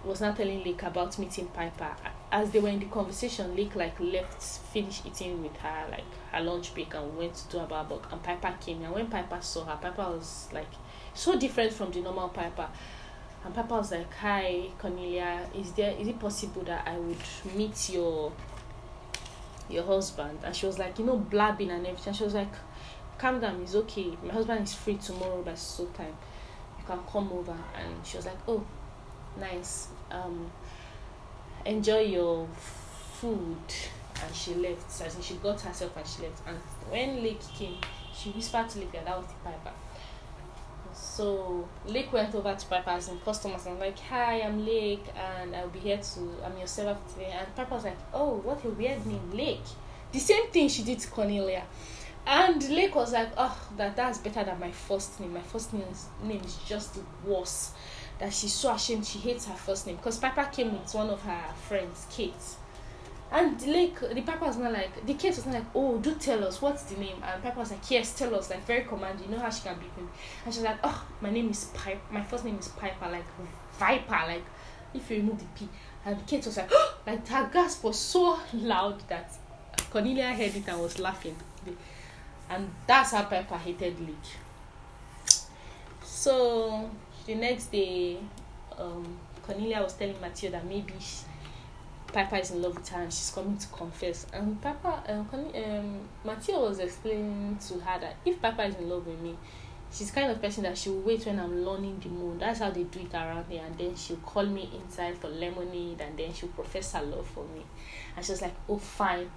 was 0.05 0.21
not 0.21 0.37
telling 0.37 0.65
Lake 0.65 0.83
about 0.83 1.19
meeting 1.19 1.47
Piper. 1.49 1.91
As 2.31 2.51
they 2.51 2.61
were 2.61 2.69
in 2.69 2.81
the 2.81 2.87
conversation, 2.87 3.55
Lake 3.55 3.77
like 3.77 3.99
left, 4.01 4.43
finished 4.43 5.07
eating 5.07 5.43
with 5.43 5.57
her 5.59 5.87
like 5.91 6.05
her 6.33 6.41
lunch 6.41 6.75
break 6.75 6.95
and 6.95 7.17
went 7.17 7.35
to 7.35 7.49
do 7.49 7.59
a 7.59 7.67
barbecue. 7.67 8.09
And 8.11 8.23
Piper 8.23 8.55
came. 8.61 8.83
And 8.83 8.93
when 8.93 9.07
Piper 9.09 9.39
saw 9.41 9.65
her, 9.65 9.79
Piper 9.81 10.03
was 10.03 10.49
like 10.53 10.71
so 11.15 11.39
different 11.39 11.73
from 11.73 11.93
the 11.93 12.01
normal 12.01 12.29
Piper. 12.31 12.69
And 13.45 13.55
Papa 13.55 13.75
was 13.75 13.91
like, 13.93 14.13
Hi 14.15 14.69
Cornelia, 14.79 15.41
is 15.55 15.73
there 15.73 15.93
is 15.99 16.09
it 16.09 16.19
possible 16.19 16.63
that 16.63 16.87
I 16.87 16.97
would 16.97 17.17
meet 17.57 17.91
your 17.91 18.33
your 19.69 19.85
husband? 19.85 20.39
And 20.45 20.55
she 20.55 20.67
was 20.67 20.79
like, 20.79 20.99
you 20.99 21.05
know, 21.05 21.17
blabbing 21.17 21.71
and 21.71 21.87
everything. 21.87 22.13
She 22.15 22.25
was 22.25 22.35
like, 22.35 22.53
Calm 23.19 23.41
down, 23.41 23.61
it's 23.63 23.75
okay. 23.75 24.17
My 24.23 24.33
husband 24.33 24.63
is 24.65 24.75
free 24.75 24.97
tomorrow 24.97 25.43
by 25.43 25.55
so 25.55 25.87
time. 25.87 26.17
You 26.79 26.85
can 26.87 27.01
come 27.11 27.33
over 27.33 27.57
and 27.77 28.07
she 28.07 28.17
was 28.17 28.27
like, 28.27 28.39
Oh, 28.47 28.65
nice. 29.39 29.89
Um 30.11 30.51
enjoy 31.65 32.01
your 32.01 32.47
food 33.21 33.57
and 34.25 34.35
she 34.35 34.55
left. 34.55 34.91
So 34.91 35.05
she 35.21 35.35
got 35.35 35.61
herself 35.61 35.97
and 35.97 36.07
she 36.07 36.23
left. 36.23 36.43
And 36.47 36.57
when 36.91 37.23
Lake 37.23 37.41
came, 37.55 37.79
she 38.15 38.31
whispered 38.31 38.69
to 38.71 38.79
Lake 38.81 38.93
that 38.93 39.05
that 39.05 39.17
was 39.17 39.27
the 39.27 39.35
piper. 39.45 39.73
So 40.95 41.69
Lake 41.87 42.13
went 42.13 42.35
over 42.35 42.55
to 42.55 42.67
Piper's 42.67 43.09
and 43.09 43.23
customers 43.25 43.67
and 43.67 43.79
like, 43.79 43.99
Hi, 43.99 44.41
I'm 44.41 44.65
Lake 44.65 45.05
and 45.17 45.55
I'll 45.55 45.69
be 45.69 45.79
here 45.79 45.99
to 45.99 46.21
I'm 46.45 46.57
your 46.59 46.67
server 46.67 46.97
today. 47.13 47.35
And 47.39 47.55
Piper 47.55 47.75
was 47.75 47.85
like, 47.85 47.99
Oh, 48.13 48.35
what 48.37 48.65
a 48.65 48.69
weird 48.69 49.05
name, 49.07 49.31
Lake. 49.33 49.61
The 50.13 50.19
same 50.19 50.49
thing 50.49 50.69
she 50.69 50.83
did 50.83 50.99
to 51.01 51.09
Cornelia. 51.09 51.65
And 52.27 52.63
Lake 52.71 52.95
was 52.95 53.13
like, 53.13 53.31
Oh, 53.37 53.59
that 53.77 53.97
that's 53.97 54.19
better 54.19 54.45
than 54.45 54.61
my 54.61 54.71
first 54.71 55.19
name. 55.21 55.35
My 55.35 55.41
first 55.43 55.73
name 55.73 55.85
is, 55.91 56.07
name 56.23 56.43
is 56.45 56.57
just 56.67 56.99
worse. 57.25 57.73
That 58.23 58.33
she's 58.33 58.55
so 58.55 58.73
ashamed 58.73 59.05
she 59.05 59.19
hates 59.19 59.47
her 59.47 59.55
first 59.55 59.87
name. 59.87 59.97
Because 59.97 60.19
Piper 60.19 60.49
came 60.53 60.73
with 60.73 60.95
one 60.95 61.11
of 61.11 61.21
her 61.23 61.43
friends, 61.67 62.07
Kate 62.09 62.35
and 63.33 63.67
like 63.67 63.99
the 63.99 64.21
Papa 64.21 64.45
was 64.45 64.59
not 64.59 64.73
like 64.73 65.07
the 65.07 65.15
kid 65.15 65.35
was 65.35 65.47
not 65.47 65.55
like, 65.55 65.65
oh, 65.75 65.97
do 65.99 66.15
tell 66.17 66.45
us 66.45 66.61
what's 66.61 66.83
the 66.83 67.01
name. 67.01 67.17
And 67.25 67.43
Papa 67.43 67.61
was 67.61 67.71
like, 67.71 67.91
yes, 67.91 68.17
tell 68.17 68.35
us, 68.35 68.51
like 68.51 68.67
very 68.67 68.85
commanding. 68.85 69.25
You 69.25 69.37
know 69.37 69.43
how 69.43 69.49
she 69.49 69.63
can 69.63 69.79
be. 69.79 69.87
And 70.45 70.53
she's 70.53 70.63
like, 70.63 70.77
oh, 70.85 71.07
my 71.23 71.31
name 71.31 71.49
is 71.49 71.65
Pipe. 71.73 71.99
My 72.11 72.23
first 72.23 72.45
name 72.45 72.59
is 72.59 72.69
Piper, 72.69 73.09
like 73.11 73.25
Viper, 73.79 74.21
like 74.27 74.45
if 74.93 75.11
you 75.11 75.17
remove 75.17 75.39
the 75.39 75.47
P. 75.57 75.67
And 76.05 76.19
the 76.19 76.25
kid 76.25 76.45
was 76.45 76.59
like, 76.59 76.69
oh, 76.71 76.99
like 77.07 77.27
her 77.29 77.49
gasp 77.51 77.83
was 77.85 77.99
so 77.99 78.39
loud 78.53 79.01
that 79.09 79.33
Cornelia 79.91 80.35
heard 80.35 80.55
it 80.55 80.69
and 80.69 80.83
was 80.83 80.99
laughing. 80.99 81.37
And 82.51 82.71
that's 82.87 83.13
how 83.13 83.23
Piper 83.23 83.57
hated 83.57 83.99
Leech. 83.99 84.37
So 86.05 86.91
the 87.27 87.35
next 87.35 87.73
day, 87.73 88.19
um, 88.79 89.19
Cornelia 89.43 89.83
was 89.83 89.95
telling 89.95 90.21
Matthew 90.21 90.51
that 90.51 90.65
maybe 90.65 90.95
Piper 92.13 92.37
is 92.37 92.51
in 92.51 92.61
love 92.61 92.75
with 92.77 92.89
her 92.91 93.03
and 93.03 93.13
she's 93.13 93.31
coming 93.35 93.57
to 93.57 93.67
confess. 93.69 94.27
And 94.33 94.61
Papa, 94.61 95.03
um, 95.09 95.29
um, 95.33 96.01
was 96.25 96.79
explaining 96.79 97.59
to 97.69 97.75
her 97.81 98.01
that 98.01 98.17
if 98.25 98.41
Papa 98.41 98.65
is 98.65 98.75
in 98.77 98.89
love 98.89 99.07
with 99.07 99.21
me, 99.21 99.37
she's 99.93 100.11
kind 100.11 100.31
of 100.31 100.41
person 100.41 100.63
that 100.65 100.77
she 100.77 100.91
will 100.91 101.01
wait 101.01 101.25
when 101.27 101.39
I'm 101.39 101.65
learning 101.65 102.01
the 102.03 102.09
moon. 102.09 102.39
That's 102.39 102.61
how 102.61 102.71
they 102.71 102.85
do 102.85 103.01
it 103.01 103.15
around 103.15 103.47
here. 103.49 103.63
And 103.65 103.77
then 103.79 103.95
she'll 103.97 104.17
call 104.19 104.45
me 104.45 104.69
inside 104.75 105.19
for 105.19 105.29
lemonade 105.29 106.01
and 106.01 106.19
then 106.19 106.33
she'll 106.33 106.51
profess 106.51 106.93
her 106.93 107.03
love 107.03 107.27
for 107.27 107.45
me. 107.45 107.63
And 108.17 108.25
she 108.25 108.33
was 108.33 108.43
like, 108.43 108.55
oh, 108.69 108.79
fine. 108.79 109.31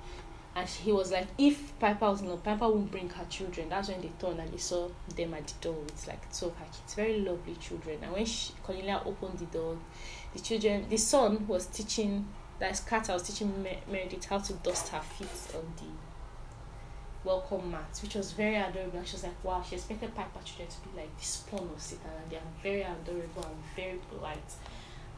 And 0.56 0.70
he 0.70 0.94
was 0.94 1.12
like, 1.12 1.28
if 1.38 1.78
Piper 1.80 2.10
was 2.10 2.22
love, 2.22 2.44
Piper 2.44 2.70
won't 2.70 2.90
bring 2.90 3.10
her 3.10 3.26
children. 3.26 3.68
That's 3.70 3.90
when 3.90 4.02
they 4.02 4.12
turned 4.20 4.40
and 4.40 4.52
they 4.52 4.58
saw 4.58 4.90
them 5.16 5.34
at 5.34 5.48
the 5.48 5.54
door 5.60 5.74
with 5.74 6.08
like 6.08 6.32
two 6.32 6.46
of 6.46 6.56
her 6.56 6.66
kids. 6.66 6.94
Very 6.94 7.20
lovely 7.20 7.56
children. 7.56 8.00
And 8.02 8.14
when 8.14 8.26
she, 8.26 8.54
Cornelia 8.64 9.02
opened 9.06 9.40
the 9.40 9.46
door, 9.46 9.78
the 10.34 10.40
children, 10.40 10.86
the 10.90 10.98
son 10.98 11.46
was 11.48 11.66
teaching 11.66 12.26
that's 12.58 12.80
Kat, 12.80 13.10
I 13.10 13.14
was 13.14 13.24
teaching 13.24 13.66
Meredith 13.92 14.26
how 14.26 14.38
to 14.38 14.54
dust 14.54 14.90
her 14.90 15.02
feet 15.02 15.56
on 15.56 15.66
the 15.76 17.28
welcome 17.28 17.72
mat, 17.72 18.00
which 18.02 18.16
was 18.16 18.32
very 18.32 18.56
adorable. 18.56 19.00
And 19.00 19.08
she 19.08 19.16
was 19.16 19.24
like, 19.24 19.44
wow, 19.44 19.62
she 19.68 19.76
expected 19.76 20.16
Piper 20.16 20.40
children 20.46 20.70
to 20.70 20.90
be 20.90 21.02
like 21.02 21.18
the 21.18 21.26
spawn 21.26 21.70
of 21.74 21.82
Satan, 21.82 22.12
and 22.22 22.32
they 22.32 22.38
are 22.38 22.54
very 22.64 22.82
adorable 22.82 23.44
and 23.44 23.58
very 23.76 24.00
polite. 24.10 24.54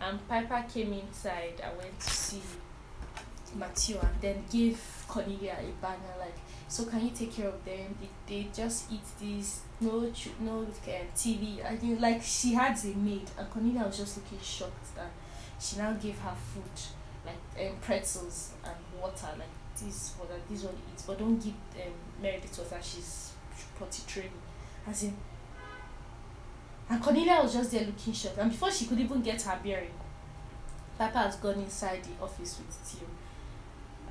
And 0.01 0.27
Piper 0.27 0.65
came 0.73 0.93
inside 0.93 1.61
and 1.63 1.77
went 1.77 1.99
to 1.99 2.09
see 2.09 2.41
Matthew 3.55 3.97
and 3.99 4.21
then 4.21 4.43
gave 4.51 4.79
Cornelia 5.07 5.57
a 5.59 5.81
banner 5.81 6.15
like, 6.19 6.35
so 6.67 6.85
can 6.85 7.03
you 7.05 7.11
take 7.11 7.33
care 7.33 7.47
of 7.47 7.63
them? 7.63 7.95
They, 7.99 8.35
they 8.43 8.47
just 8.53 8.91
eat 8.91 9.01
this, 9.19 9.61
no 9.79 10.11
no 10.41 10.67
TV. 11.15 11.65
I 11.65 11.77
think 11.77 12.01
like 12.01 12.21
she 12.21 12.53
had 12.53 12.77
a 12.83 12.87
maid, 12.97 13.29
and 13.37 13.49
Cornelia 13.49 13.85
was 13.85 13.97
just 13.97 14.17
looking 14.17 14.39
shocked 14.41 14.95
that 14.95 15.11
she 15.59 15.77
now 15.77 15.93
gave 15.93 16.17
her 16.19 16.35
food 16.35 16.63
like 17.25 17.67
um, 17.67 17.75
pretzels 17.81 18.53
and 18.63 18.75
water 19.01 19.27
like 19.37 19.47
this 19.79 20.15
for 20.17 20.25
that 20.27 20.47
this 20.49 20.63
one 20.63 20.75
eats 20.91 21.03
but 21.03 21.19
don't 21.19 21.37
give 21.37 21.53
um, 21.75 21.93
Meredith 22.21 22.57
water 22.57 22.81
she's 22.81 23.33
potty 23.77 24.03
training 24.07 24.31
as 24.87 25.03
in 25.03 25.15
and 26.89 27.01
Cornelia 27.03 27.41
was 27.43 27.53
just 27.53 27.71
there 27.71 27.85
looking 27.85 28.13
shocked 28.13 28.37
and 28.37 28.49
before 28.49 28.71
she 28.71 28.85
could 28.85 28.99
even 28.99 29.21
get 29.21 29.41
her 29.41 29.59
bearing 29.63 29.91
Papa 30.97 31.17
has 31.19 31.35
gone 31.35 31.55
inside 31.55 32.03
the 32.03 32.23
office 32.23 32.57
with 32.57 32.75
Theo 32.75 33.07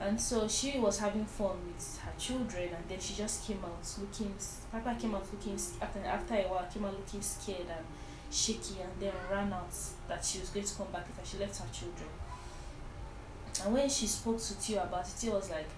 and 0.06 0.20
so 0.20 0.46
she 0.46 0.78
was 0.78 0.98
having 0.98 1.24
fun 1.24 1.56
with 1.66 1.98
her 1.98 2.12
children 2.18 2.68
and 2.74 2.84
then 2.88 3.00
she 3.00 3.14
just 3.14 3.46
came 3.46 3.60
out 3.64 3.98
looking 4.00 4.34
Papa 4.70 4.96
came 5.00 5.14
out 5.14 5.26
looking 5.32 5.58
after 5.80 5.98
after 6.00 6.34
a 6.34 6.42
while 6.42 6.66
came 6.72 6.84
out 6.84 6.96
looking 6.96 7.22
scared 7.22 7.66
and 7.68 7.84
shaky 8.30 8.80
and 8.82 8.92
then 9.00 9.12
ran 9.30 9.52
out 9.52 9.72
that 10.08 10.24
she 10.24 10.38
was 10.38 10.50
going 10.50 10.66
to 10.66 10.74
come 10.74 10.86
back 10.92 11.06
if 11.20 11.30
she 11.30 11.38
left 11.38 11.58
her 11.58 11.66
children 11.72 12.08
and 13.64 13.72
when 13.72 13.88
she 13.88 14.06
spoke 14.06 14.38
to 14.38 14.60
Tio 14.60 14.82
about 14.82 15.06
it, 15.06 15.14
Tio 15.18 15.34
was 15.34 15.50
like, 15.50 15.68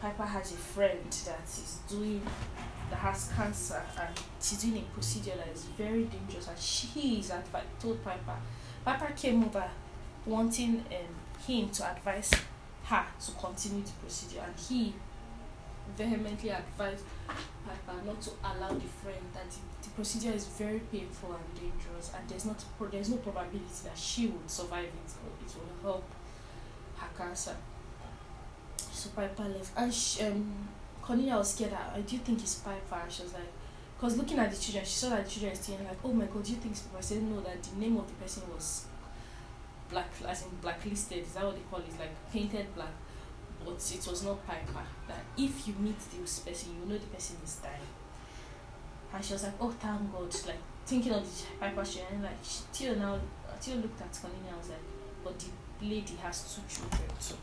Piper 0.00 0.24
has 0.24 0.52
a 0.52 0.56
friend 0.56 1.10
that 1.26 1.44
is 1.44 1.78
doing 1.88 2.22
that 2.90 2.98
has 2.98 3.30
cancer 3.34 3.82
and 3.98 4.20
she's 4.40 4.62
doing 4.62 4.78
a 4.78 4.94
procedure 4.94 5.32
that 5.36 5.48
is 5.54 5.64
very 5.78 6.04
dangerous 6.04 6.48
and 6.48 6.58
she 6.58 7.18
is 7.20 7.30
advi- 7.30 7.62
told 7.80 8.02
Piper. 8.04 8.36
Piper 8.84 9.12
came 9.16 9.44
over 9.44 9.70
wanting 10.26 10.84
um, 10.90 11.42
him 11.46 11.70
to 11.70 11.90
advise 11.90 12.30
her 12.84 13.06
to 13.20 13.32
continue 13.32 13.82
the 13.82 13.92
procedure 13.92 14.42
and 14.44 14.54
he 14.56 14.94
vehemently 15.96 16.50
advised 16.50 17.04
Piper 17.66 18.04
not 18.04 18.20
to 18.20 18.30
allow 18.42 18.68
the 18.68 18.88
friend 19.02 19.22
that 19.34 19.50
the, 19.50 19.58
the 19.82 19.90
procedure 19.90 20.32
is 20.32 20.46
very 20.46 20.80
painful 20.80 21.32
and 21.32 21.54
dangerous 21.54 22.12
and 22.16 22.28
there's 22.28 22.44
not 22.44 22.64
there's 22.90 23.10
no 23.10 23.16
probability 23.18 23.64
that 23.84 23.96
she 23.96 24.26
would 24.26 24.50
survive 24.50 24.84
it 24.84 25.12
or 25.22 25.30
it 25.44 25.54
will 25.54 25.92
help 25.92 26.04
her 26.96 27.08
cancer. 27.16 27.56
So 28.76 29.10
Piper 29.10 29.44
left. 29.44 29.72
And 29.76 29.92
she, 29.92 30.22
um, 30.22 30.68
Cornelia 31.00 31.36
was 31.36 31.52
scared. 31.54 31.72
I 31.72 32.00
do 32.00 32.16
you 32.16 32.22
think 32.22 32.40
it's 32.40 32.56
Piper? 32.56 33.02
She 33.08 33.22
was 33.22 33.32
like, 33.32 33.42
because 33.96 34.16
looking 34.16 34.38
at 34.38 34.50
the 34.50 34.56
children, 34.56 34.84
she 34.84 34.92
saw 34.92 35.10
that 35.10 35.24
the 35.24 35.30
children 35.30 35.54
still 35.54 35.78
like, 35.84 35.98
oh 36.04 36.12
my 36.12 36.26
god, 36.26 36.44
do 36.44 36.52
you 36.52 36.58
think 36.58 36.72
it's 36.72 36.82
Piper? 36.82 36.98
I 36.98 37.00
said, 37.00 37.22
no, 37.22 37.40
that 37.40 37.62
the 37.62 37.80
name 37.80 37.96
of 37.96 38.06
the 38.06 38.14
person 38.14 38.42
was 38.54 38.86
black, 39.92 40.10
as 40.26 40.42
in 40.42 40.50
blacklisted. 40.60 41.18
Is 41.18 41.34
that 41.34 41.44
what 41.44 41.54
they 41.54 41.62
call 41.70 41.80
it? 41.80 41.98
Like 41.98 42.32
painted 42.32 42.74
black. 42.74 42.90
But 43.64 43.74
it 43.94 44.06
was 44.08 44.24
not 44.24 44.44
Piper. 44.44 44.84
That 45.06 45.22
if 45.38 45.68
you 45.68 45.74
meet 45.78 45.98
this 46.18 46.40
person, 46.40 46.74
you 46.74 46.88
know 46.88 46.98
the 46.98 47.06
person 47.06 47.36
is 47.44 47.60
dying. 47.62 47.92
And 49.14 49.24
she 49.24 49.34
was 49.34 49.44
like, 49.44 49.52
oh, 49.60 49.70
thank 49.70 50.10
God. 50.10 50.34
Like 50.46 50.58
thinking 50.84 51.12
of 51.12 51.22
the 51.22 51.44
Piper 51.60 51.84
she 51.84 52.00
and 52.10 52.22
like, 52.22 52.42
she, 52.42 52.62
Tio 52.72 52.94
now, 52.96 53.20
Tio 53.60 53.76
looked 53.76 54.00
at 54.00 54.18
Cornelia 54.20 54.48
and 54.48 54.58
was 54.58 54.70
like, 54.70 54.78
but 55.22 55.38
the 55.38 55.86
lady 55.86 56.16
has 56.22 56.54
two 56.54 56.62
children 56.68 57.08
too. 57.20 57.36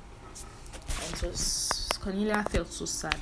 And 1.23 1.35
so 1.37 1.99
Cornelia 2.01 2.43
felt 2.49 2.67
so 2.67 2.85
sad. 2.85 3.15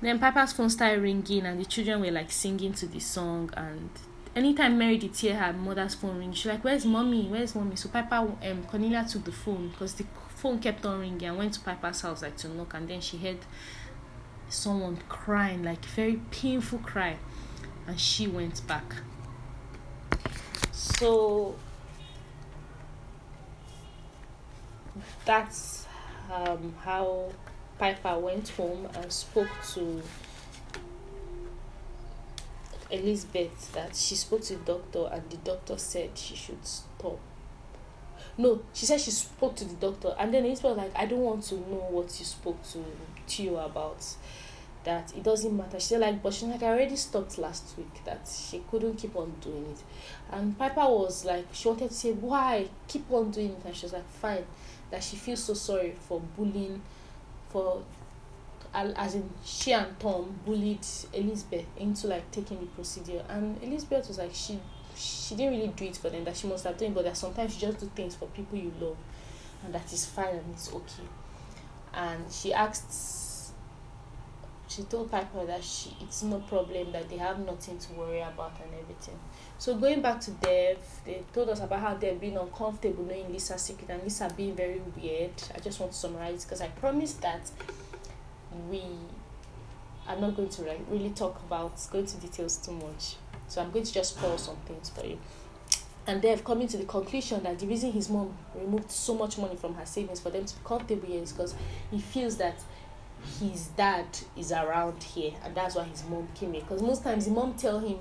Then 0.00 0.18
Piper's 0.18 0.52
phone 0.52 0.70
started 0.70 1.00
ringing, 1.00 1.46
and 1.46 1.60
the 1.60 1.64
children 1.64 2.00
were 2.00 2.10
like 2.10 2.30
singing 2.32 2.72
to 2.74 2.86
the 2.86 2.98
song. 2.98 3.50
And 3.56 3.90
anytime 4.34 4.78
Mary 4.78 4.98
did 4.98 5.16
hear 5.16 5.36
her 5.36 5.52
mother's 5.52 5.94
phone 5.94 6.18
ring, 6.18 6.32
she's 6.32 6.46
like, 6.46 6.64
"Where's 6.64 6.84
mommy? 6.84 7.26
Where's 7.28 7.54
mommy?" 7.54 7.76
So 7.76 7.88
Piper, 7.88 8.16
um, 8.16 8.64
Cornelia 8.68 9.04
took 9.08 9.24
the 9.24 9.32
phone 9.32 9.68
because 9.68 9.94
the 9.94 10.04
phone 10.36 10.58
kept 10.58 10.84
on 10.86 11.00
ringing 11.00 11.24
and 11.24 11.38
went 11.38 11.54
to 11.54 11.60
Piper's 11.60 12.00
house 12.00 12.22
like 12.22 12.36
to 12.38 12.48
knock, 12.48 12.74
and 12.74 12.88
then 12.88 13.00
she 13.00 13.18
heard 13.18 13.38
someone 14.48 14.98
crying, 15.08 15.62
like 15.62 15.84
very 15.84 16.20
painful 16.30 16.78
cry, 16.80 17.16
and 17.86 17.98
she 17.98 18.26
went 18.26 18.66
back. 18.66 18.94
so 20.72 21.54
that's 25.24 25.86
um, 26.32 26.74
how 26.82 27.32
Piper 27.78 28.18
went 28.18 28.48
home 28.50 28.88
and 28.94 29.12
spoke 29.12 29.48
to 29.74 30.02
Elizabeth 32.92 33.72
that 33.72 33.96
she 33.96 34.14
spoke 34.14 34.42
to 34.42 34.56
the 34.56 34.64
doctor 34.64 35.08
and 35.12 35.28
the 35.30 35.38
doctor 35.38 35.78
said 35.78 36.10
she 36.14 36.36
should 36.36 36.64
stop. 36.64 37.18
No, 38.38 38.62
she 38.72 38.86
said 38.86 39.00
she 39.00 39.10
spoke 39.10 39.56
to 39.56 39.64
the 39.64 39.74
doctor 39.74 40.14
and 40.18 40.32
then 40.32 40.44
Elizabeth 40.44 40.76
was 40.76 40.78
like, 40.78 40.92
I 40.96 41.06
don't 41.06 41.20
want 41.20 41.42
to 41.44 41.54
know 41.54 41.86
what 41.90 42.18
you 42.18 42.24
spoke 42.24 42.62
to 42.72 42.84
Theo 43.26 43.56
about. 43.56 44.04
That 44.84 45.16
it 45.16 45.22
doesn't 45.22 45.56
matter. 45.56 45.78
She 45.78 45.86
said 45.86 46.00
like, 46.00 46.22
but 46.22 46.34
she's 46.34 46.48
like, 46.48 46.62
I 46.62 46.66
already 46.66 46.96
stopped 46.96 47.38
last 47.38 47.78
week. 47.78 48.04
That 48.04 48.28
she 48.28 48.62
couldn't 48.68 48.96
keep 48.96 49.14
on 49.14 49.32
doing 49.40 49.66
it, 49.70 49.80
and 50.34 50.58
Piper 50.58 50.80
was 50.80 51.24
like, 51.24 51.46
she 51.52 51.68
wanted 51.68 51.90
to 51.90 51.94
say 51.94 52.10
why 52.10 52.66
keep 52.88 53.08
on 53.12 53.30
doing 53.30 53.50
it, 53.50 53.62
and 53.64 53.76
she 53.76 53.86
was 53.86 53.92
like, 53.92 54.10
fine. 54.10 54.44
That 54.90 55.04
she 55.04 55.14
feels 55.14 55.44
so 55.44 55.54
sorry 55.54 55.94
for 56.08 56.20
bullying, 56.36 56.82
for 57.50 57.84
as 58.74 59.14
in 59.14 59.28
she 59.44 59.72
and 59.72 59.98
Tom 60.00 60.38
bullied 60.44 60.86
Elizabeth 61.12 61.66
into 61.76 62.06
like 62.06 62.30
taking 62.30 62.60
the 62.60 62.66
procedure, 62.66 63.22
and 63.28 63.62
Elizabeth 63.62 64.08
was 64.08 64.18
like 64.18 64.34
she 64.34 64.58
she 64.96 65.34
didn't 65.34 65.58
really 65.58 65.68
do 65.68 65.84
it 65.84 65.96
for 65.96 66.10
them 66.10 66.24
that 66.24 66.36
she 66.36 66.46
must 66.46 66.64
have 66.64 66.76
done, 66.76 66.92
but 66.92 67.04
that 67.04 67.16
sometimes 67.16 67.54
you 67.54 67.68
just 67.68 67.80
do 67.80 67.90
things 67.94 68.14
for 68.14 68.26
people 68.28 68.58
you 68.58 68.72
love, 68.80 68.96
and 69.64 69.74
that 69.74 69.92
is 69.92 70.06
fine 70.06 70.36
and 70.36 70.52
it's 70.52 70.72
okay. 70.72 71.08
And 71.94 72.30
she 72.30 72.52
asked, 72.54 73.52
she 74.68 74.82
told 74.84 75.10
Piper 75.10 75.44
that 75.44 75.62
she 75.62 75.94
it's 76.00 76.22
no 76.22 76.40
problem 76.40 76.92
that 76.92 77.08
they 77.08 77.18
have 77.18 77.38
nothing 77.38 77.78
to 77.78 77.92
worry 77.92 78.20
about 78.20 78.52
and 78.62 78.72
everything. 78.80 79.18
So 79.58 79.76
going 79.76 80.00
back 80.00 80.20
to 80.22 80.30
Dev, 80.32 80.78
they 81.04 81.22
told 81.32 81.48
us 81.50 81.60
about 81.60 81.80
how 81.80 81.94
they've 81.94 82.20
been 82.20 82.36
uncomfortable 82.36 83.04
knowing 83.04 83.32
Lisa's 83.32 83.62
secret 83.62 83.90
and 83.90 84.02
Lisa 84.02 84.32
being 84.36 84.56
very 84.56 84.80
weird. 84.96 85.32
I 85.54 85.60
just 85.60 85.78
want 85.78 85.92
to 85.92 85.98
summarize 85.98 86.44
because 86.44 86.60
I 86.60 86.68
promised 86.68 87.20
that 87.22 87.50
we 88.70 88.82
are 90.08 90.16
not 90.16 90.36
going 90.36 90.48
to 90.48 90.62
really 90.90 91.10
talk 91.10 91.40
about 91.46 91.72
go 91.90 91.98
into 91.98 92.16
details 92.16 92.56
too 92.56 92.72
much. 92.72 93.16
So 93.48 93.60
I'm 93.60 93.70
going 93.70 93.84
to 93.84 93.92
just 93.92 94.16
spoil 94.16 94.38
some 94.38 94.56
things 94.66 94.90
for 94.90 95.04
you. 95.06 95.18
And 96.06 96.20
they've 96.20 96.42
come 96.42 96.66
to 96.66 96.76
the 96.76 96.84
conclusion 96.84 97.42
that 97.44 97.58
the 97.58 97.66
reason 97.66 97.92
his 97.92 98.08
mom 98.08 98.36
removed 98.54 98.90
so 98.90 99.14
much 99.14 99.38
money 99.38 99.54
from 99.54 99.74
her 99.74 99.86
savings 99.86 100.20
for 100.20 100.30
them 100.30 100.44
to 100.44 100.54
be 100.56 100.60
comfortable 100.64 101.12
is 101.12 101.32
because 101.32 101.54
he 101.90 102.00
feels 102.00 102.36
that 102.38 102.56
his 103.38 103.68
dad 103.68 104.06
is 104.36 104.50
around 104.50 105.00
here 105.02 105.32
and 105.44 105.54
that's 105.54 105.76
why 105.76 105.84
his 105.84 106.02
mom 106.08 106.26
came 106.34 106.54
here. 106.54 106.62
Because 106.62 106.82
most 106.82 107.04
times 107.04 107.26
the 107.26 107.30
mom 107.30 107.54
tell 107.54 107.78
him 107.78 107.98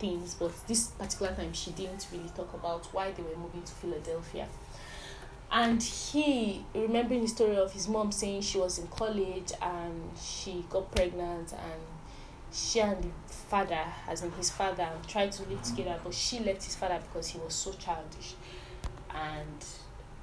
things, 0.00 0.34
but 0.34 0.52
this 0.66 0.88
particular 0.88 1.32
time 1.34 1.52
she 1.52 1.70
didn't 1.70 2.08
really 2.12 2.28
talk 2.30 2.52
about 2.54 2.86
why 2.86 3.12
they 3.12 3.22
were 3.22 3.36
moving 3.36 3.62
to 3.62 3.72
Philadelphia 3.72 4.48
and 5.54 5.80
he 5.80 6.64
remembering 6.74 7.22
the 7.22 7.28
story 7.28 7.56
of 7.56 7.72
his 7.72 7.88
mom 7.88 8.10
saying 8.10 8.42
she 8.42 8.58
was 8.58 8.80
in 8.80 8.88
college 8.88 9.52
and 9.62 10.10
she 10.20 10.64
got 10.68 10.90
pregnant 10.90 11.52
and 11.52 11.80
she 12.52 12.80
and 12.80 13.04
the 13.04 13.32
father 13.32 13.84
as 14.08 14.22
in 14.22 14.32
his 14.32 14.50
father 14.50 14.88
tried 15.06 15.30
to 15.30 15.44
live 15.44 15.62
together 15.62 15.96
but 16.02 16.12
she 16.12 16.40
left 16.40 16.64
his 16.64 16.74
father 16.74 16.98
because 17.06 17.28
he 17.28 17.38
was 17.38 17.54
so 17.54 17.72
childish. 17.72 18.34
And 19.14 19.64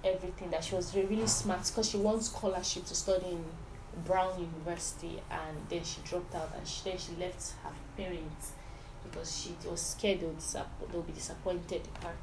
everything 0.04 0.50
that 0.52 0.66
she 0.66 0.76
was 0.76 0.94
really 0.94 1.26
smart 1.28 1.66
because 1.66 1.90
she 1.90 1.96
won 1.98 2.20
scholarship 2.20 2.84
to 2.86 2.96
study 2.96 3.28
in 3.28 3.46
brown 4.04 4.38
university 4.38 5.22
and 5.32 5.58
then 5.70 5.82
she 5.86 6.02
dropped 6.02 6.36
out 6.36 6.52
and 6.58 6.68
she, 6.68 6.90
then 6.90 6.98
she 6.98 7.16
left 7.18 7.54
her 7.64 7.72
parents 7.96 8.52
because 9.04 9.42
she 9.42 9.56
was 9.70 9.80
scared 9.80 10.20
they 10.20 10.26
would, 10.26 10.40
they 10.92 10.98
would 10.98 11.08
be 11.08 11.14
disappointed 11.14 11.82
in 11.88 12.02
her 12.04 12.14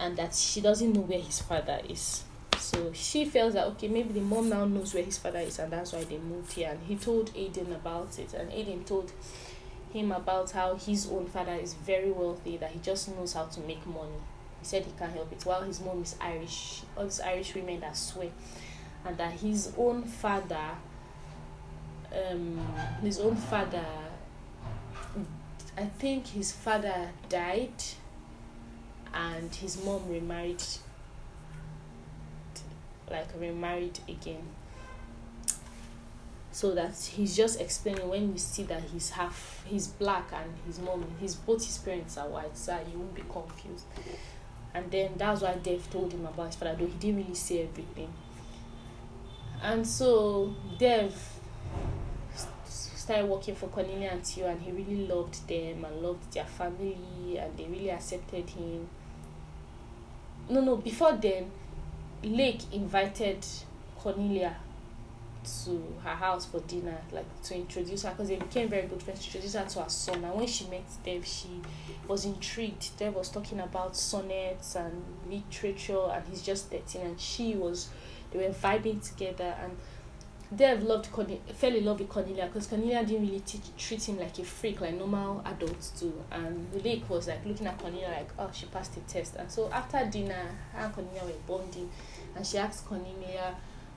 and 0.00 0.16
that 0.16 0.34
she 0.34 0.60
doesn't 0.60 0.92
know 0.92 1.02
where 1.02 1.20
his 1.20 1.40
father 1.40 1.78
is. 1.88 2.24
So 2.58 2.92
she 2.92 3.24
feels 3.24 3.54
that 3.54 3.66
okay, 3.68 3.88
maybe 3.88 4.12
the 4.12 4.20
mom 4.20 4.48
now 4.48 4.64
knows 4.64 4.94
where 4.94 5.02
his 5.02 5.18
father 5.18 5.38
is, 5.38 5.58
and 5.58 5.70
that's 5.72 5.92
why 5.92 6.04
they 6.04 6.18
moved 6.18 6.52
here. 6.54 6.70
And 6.70 6.80
he 6.82 6.96
told 6.96 7.32
Aiden 7.34 7.74
about 7.74 8.18
it, 8.18 8.34
and 8.34 8.50
Aiden 8.50 8.84
told 8.84 9.12
him 9.92 10.12
about 10.12 10.50
how 10.52 10.74
his 10.76 11.08
own 11.10 11.26
father 11.26 11.54
is 11.54 11.74
very 11.74 12.10
wealthy, 12.10 12.56
that 12.56 12.70
he 12.70 12.78
just 12.80 13.08
knows 13.14 13.34
how 13.34 13.44
to 13.44 13.60
make 13.60 13.86
money. 13.86 14.20
He 14.60 14.66
said 14.66 14.84
he 14.84 14.92
can't 14.98 15.12
help 15.12 15.32
it. 15.32 15.44
While 15.44 15.62
his 15.62 15.80
mom 15.80 16.02
is 16.02 16.16
Irish, 16.20 16.82
all 16.96 17.04
these 17.04 17.20
Irish 17.20 17.54
women 17.54 17.80
that 17.80 17.96
swear, 17.96 18.30
and 19.04 19.16
that 19.18 19.32
his 19.32 19.72
own 19.76 20.04
father, 20.04 20.76
um, 22.14 22.58
his 23.02 23.20
own 23.20 23.36
father, 23.36 23.84
I 25.76 25.84
think 25.84 26.26
his 26.28 26.52
father 26.52 27.10
died 27.28 27.72
and 29.14 29.54
his 29.54 29.82
mom 29.84 30.08
remarried 30.08 30.62
like 33.10 33.28
remarried 33.38 33.98
again. 34.08 34.42
So 36.52 36.74
that 36.74 36.96
he's 36.96 37.36
just 37.36 37.60
explaining 37.60 38.08
when 38.08 38.32
you 38.32 38.38
see 38.38 38.64
that 38.64 38.82
he's 38.92 39.10
half 39.10 39.64
he's 39.66 39.86
black 39.86 40.32
and 40.32 40.52
his 40.66 40.78
mom 40.80 41.04
his 41.20 41.34
both 41.34 41.64
his 41.64 41.78
parents 41.78 42.18
are 42.18 42.28
white 42.28 42.56
so 42.56 42.78
you 42.92 42.98
won't 42.98 43.14
be 43.14 43.22
confused. 43.22 43.84
And 44.72 44.90
then 44.90 45.12
that's 45.16 45.40
why 45.40 45.54
Dev 45.54 45.90
told 45.90 46.12
him 46.12 46.26
about 46.26 46.46
his 46.46 46.56
father 46.56 46.76
though 46.78 46.86
he 46.86 46.92
didn't 46.98 47.22
really 47.22 47.34
say 47.34 47.62
everything. 47.62 48.12
And 49.62 49.86
so 49.86 50.54
Dev 50.78 51.14
started 52.64 53.26
working 53.26 53.54
for 53.54 53.66
Cornelia 53.68 54.10
and 54.10 54.24
Theo 54.24 54.48
and 54.48 54.60
he 54.60 54.70
really 54.70 55.06
loved 55.06 55.46
them 55.48 55.84
and 55.84 56.02
loved 56.02 56.32
their 56.32 56.44
family 56.44 57.38
and 57.38 57.56
they 57.56 57.64
really 57.64 57.90
accepted 57.90 58.48
him 58.50 58.88
no 60.50 60.60
no 60.60 60.76
before 60.76 61.12
then 61.12 61.50
lake 62.22 62.60
invited 62.72 63.44
cornelia 63.98 64.56
to 65.44 65.82
her 66.04 66.14
house 66.14 66.44
for 66.44 66.60
dinner 66.60 66.98
like 67.12 67.42
to 67.42 67.54
introduce 67.54 68.02
her 68.02 68.10
because 68.10 68.28
they 68.28 68.36
became 68.36 68.68
very 68.68 68.86
good 68.86 69.02
friends 69.02 69.24
introduce 69.24 69.54
her 69.54 69.64
to 69.64 69.82
her 69.82 69.88
son. 69.88 70.22
And 70.22 70.34
when 70.34 70.46
she 70.46 70.66
met 70.66 70.84
dev 71.04 71.24
she 71.24 71.62
was 72.06 72.24
intrigued. 72.24 72.96
Dev 72.98 73.14
was 73.14 73.30
talking 73.30 73.60
about 73.60 73.96
sonnets 73.96 74.76
and 74.76 75.02
literature 75.28 76.10
and 76.12 76.24
he's 76.28 76.42
just 76.42 76.70
13 76.70 77.02
and 77.02 77.20
she 77.20 77.54
was 77.54 77.88
they 78.32 78.46
were 78.46 78.52
vibing 78.52 79.06
together 79.06 79.56
and 79.62 79.76
Dev 80.54 80.82
loved 80.82 81.12
Cornelia, 81.12 81.40
fell 81.54 81.74
in 81.74 81.84
love 81.84 82.00
with 82.00 82.08
Cornelia 82.08 82.46
because 82.46 82.66
Cornelia 82.66 83.04
didn't 83.04 83.22
really 83.22 83.40
teach, 83.40 83.62
treat 83.78 84.08
him 84.08 84.18
like 84.18 84.36
a 84.38 84.44
freak 84.44 84.80
like 84.80 84.94
normal 84.94 85.42
adults 85.44 85.90
do. 85.90 86.12
And 86.32 86.66
Lake 86.84 87.08
was 87.08 87.28
like 87.28 87.46
looking 87.46 87.68
at 87.68 87.78
Cornelia 87.78 88.08
like, 88.08 88.30
oh, 88.36 88.50
she 88.52 88.66
passed 88.66 88.94
the 88.94 89.00
test. 89.02 89.36
And 89.36 89.48
so 89.48 89.70
after 89.70 90.04
dinner, 90.10 90.56
her 90.72 90.86
and 90.86 90.92
Cornelia 90.92 91.22
were 91.24 91.32
bonding, 91.46 91.88
and 92.34 92.44
she 92.44 92.58
asked 92.58 92.84
Cornelia 92.86 93.54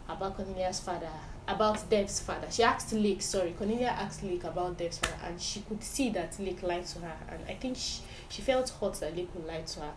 about 0.08 0.36
Cornelia's 0.36 0.80
father, 0.80 1.10
about 1.48 1.90
Dev's 1.90 2.20
father. 2.20 2.48
She 2.52 2.62
asked 2.62 2.94
Lake, 2.94 3.24
sorry, 3.24 3.56
Cornelia 3.58 3.88
asked 3.88 4.22
Lake 4.24 4.44
about 4.44 4.78
Dev's 4.78 5.00
father, 5.00 5.18
and 5.26 5.42
she 5.42 5.62
could 5.62 5.84
see 5.84 6.10
that 6.12 6.40
Lake 6.40 6.62
lied 6.62 6.86
to 6.86 7.00
her. 7.00 7.16
And 7.30 7.40
I 7.50 7.56
think 7.56 7.78
she, 7.78 8.02
she 8.30 8.44
felt 8.44 8.70
hot 8.70 9.00
that 9.00 9.16
Lake 9.18 9.34
would 9.34 9.48
lie 9.48 9.62
to 9.62 9.80
her. 9.80 9.92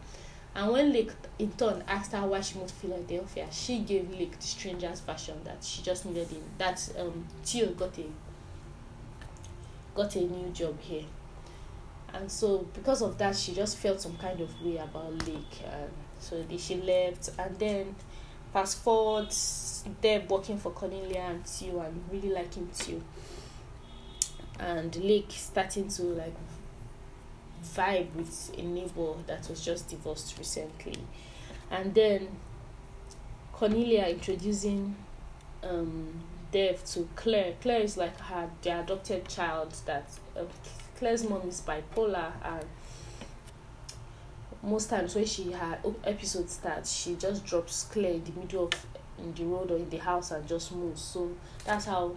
And 0.56 0.72
when 0.72 0.90
Lake 0.90 1.12
in 1.38 1.52
turn 1.52 1.84
asked 1.86 2.12
her 2.12 2.26
why 2.26 2.40
she 2.40 2.58
moved 2.58 2.70
to 2.70 2.74
Philadelphia, 2.76 3.46
she 3.52 3.80
gave 3.80 4.10
Lake 4.10 4.40
the 4.40 4.46
stranger's 4.46 5.00
version 5.00 5.38
that 5.44 5.62
she 5.62 5.82
just 5.82 6.06
needed 6.06 6.28
him. 6.28 6.42
That 6.56 6.80
um 6.98 7.26
Theo 7.44 7.72
got 7.72 7.98
a 7.98 8.04
got 9.94 10.16
a 10.16 10.20
new 10.20 10.48
job 10.52 10.80
here. 10.80 11.04
And 12.14 12.32
so 12.32 12.66
because 12.72 13.02
of 13.02 13.18
that 13.18 13.36
she 13.36 13.52
just 13.52 13.76
felt 13.76 14.00
some 14.00 14.16
kind 14.16 14.40
of 14.40 14.64
way 14.64 14.78
about 14.78 15.12
Lake 15.28 15.60
and 15.70 15.90
so 16.18 16.42
she 16.56 16.76
left 16.76 17.28
and 17.38 17.58
then 17.58 17.94
fast 18.54 18.82
forward 18.82 19.28
Dev 20.00 20.30
working 20.30 20.56
for 20.56 20.70
Cornelia 20.70 21.20
and 21.20 21.46
Theo 21.46 21.80
and 21.80 22.02
really 22.10 22.30
liking 22.30 22.66
Theo. 22.68 23.02
And 24.58 24.96
Lake 24.96 25.32
starting 25.32 25.88
to 25.88 26.02
like 26.02 26.34
vibe 27.64 28.12
with 28.14 28.52
a 28.56 28.62
neighbor 28.62 29.14
that 29.26 29.48
was 29.48 29.64
just 29.64 29.88
divorced 29.88 30.36
recently. 30.38 30.98
And 31.70 31.94
then 31.94 32.28
Cornelia 33.52 34.06
introducing 34.06 34.96
um, 35.62 36.20
Dev 36.52 36.84
to 36.84 37.08
Claire. 37.16 37.54
Claire 37.60 37.80
is 37.80 37.96
like 37.96 38.18
her 38.20 38.50
the 38.62 38.80
adopted 38.80 39.28
child 39.28 39.74
that 39.86 40.08
uh, 40.36 40.44
Claire's 40.96 41.28
mom 41.28 41.48
is 41.48 41.60
bipolar 41.60 42.32
and 42.44 42.64
most 44.62 44.90
times 44.90 45.14
when 45.14 45.24
she 45.24 45.52
her 45.52 45.78
episode 46.04 46.48
starts 46.50 46.92
she 46.92 47.14
just 47.14 47.44
drops 47.44 47.84
Claire 47.84 48.14
in 48.14 48.24
the 48.24 48.32
middle 48.32 48.64
of 48.64 48.86
in 49.18 49.32
the 49.34 49.44
road 49.44 49.70
or 49.70 49.76
in 49.76 49.88
the 49.90 49.98
house 49.98 50.30
and 50.30 50.46
just 50.46 50.72
moves. 50.72 51.00
So 51.02 51.30
that's 51.64 51.86
how 51.86 52.14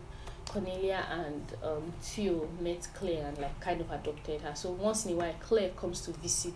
Cornelia 0.49 1.05
and 1.09 1.53
um, 1.63 1.93
Theo 2.01 2.47
met 2.59 2.87
Claire 2.93 3.27
and 3.27 3.37
like 3.37 3.59
kind 3.61 3.79
of 3.79 3.89
adopted 3.91 4.41
her. 4.41 4.53
So 4.55 4.71
once 4.71 5.05
in 5.05 5.13
a 5.13 5.15
while, 5.15 5.35
Claire 5.39 5.69
comes 5.69 6.01
to 6.01 6.11
visit 6.11 6.55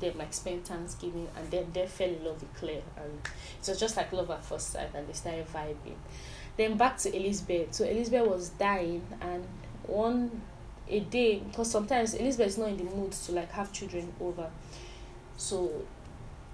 them, 0.00 0.18
like 0.18 0.34
spend 0.34 0.64
Thanksgiving, 0.64 1.28
and 1.36 1.50
then 1.50 1.68
they 1.72 1.86
fell 1.86 2.08
in 2.08 2.24
love 2.24 2.40
with 2.40 2.54
Claire, 2.54 2.82
and 2.96 3.20
it 3.62 3.68
was 3.68 3.80
just 3.80 3.96
like 3.96 4.12
love 4.12 4.30
at 4.30 4.44
first 4.44 4.70
sight, 4.70 4.90
and 4.94 5.08
they 5.08 5.12
started 5.12 5.46
vibing. 5.52 5.96
Then 6.56 6.76
back 6.76 6.98
to 6.98 7.16
Elizabeth. 7.16 7.74
So 7.74 7.84
Elizabeth 7.84 8.28
was 8.28 8.48
dying, 8.50 9.06
and 9.20 9.44
one 9.84 10.42
a 10.88 11.00
day 11.00 11.38
because 11.38 11.70
sometimes 11.70 12.14
Elizabeth 12.14 12.48
is 12.48 12.58
not 12.58 12.68
in 12.68 12.76
the 12.78 12.84
mood 12.84 13.12
to 13.12 13.32
like 13.32 13.50
have 13.52 13.72
children 13.72 14.12
over. 14.20 14.50
So 15.36 15.70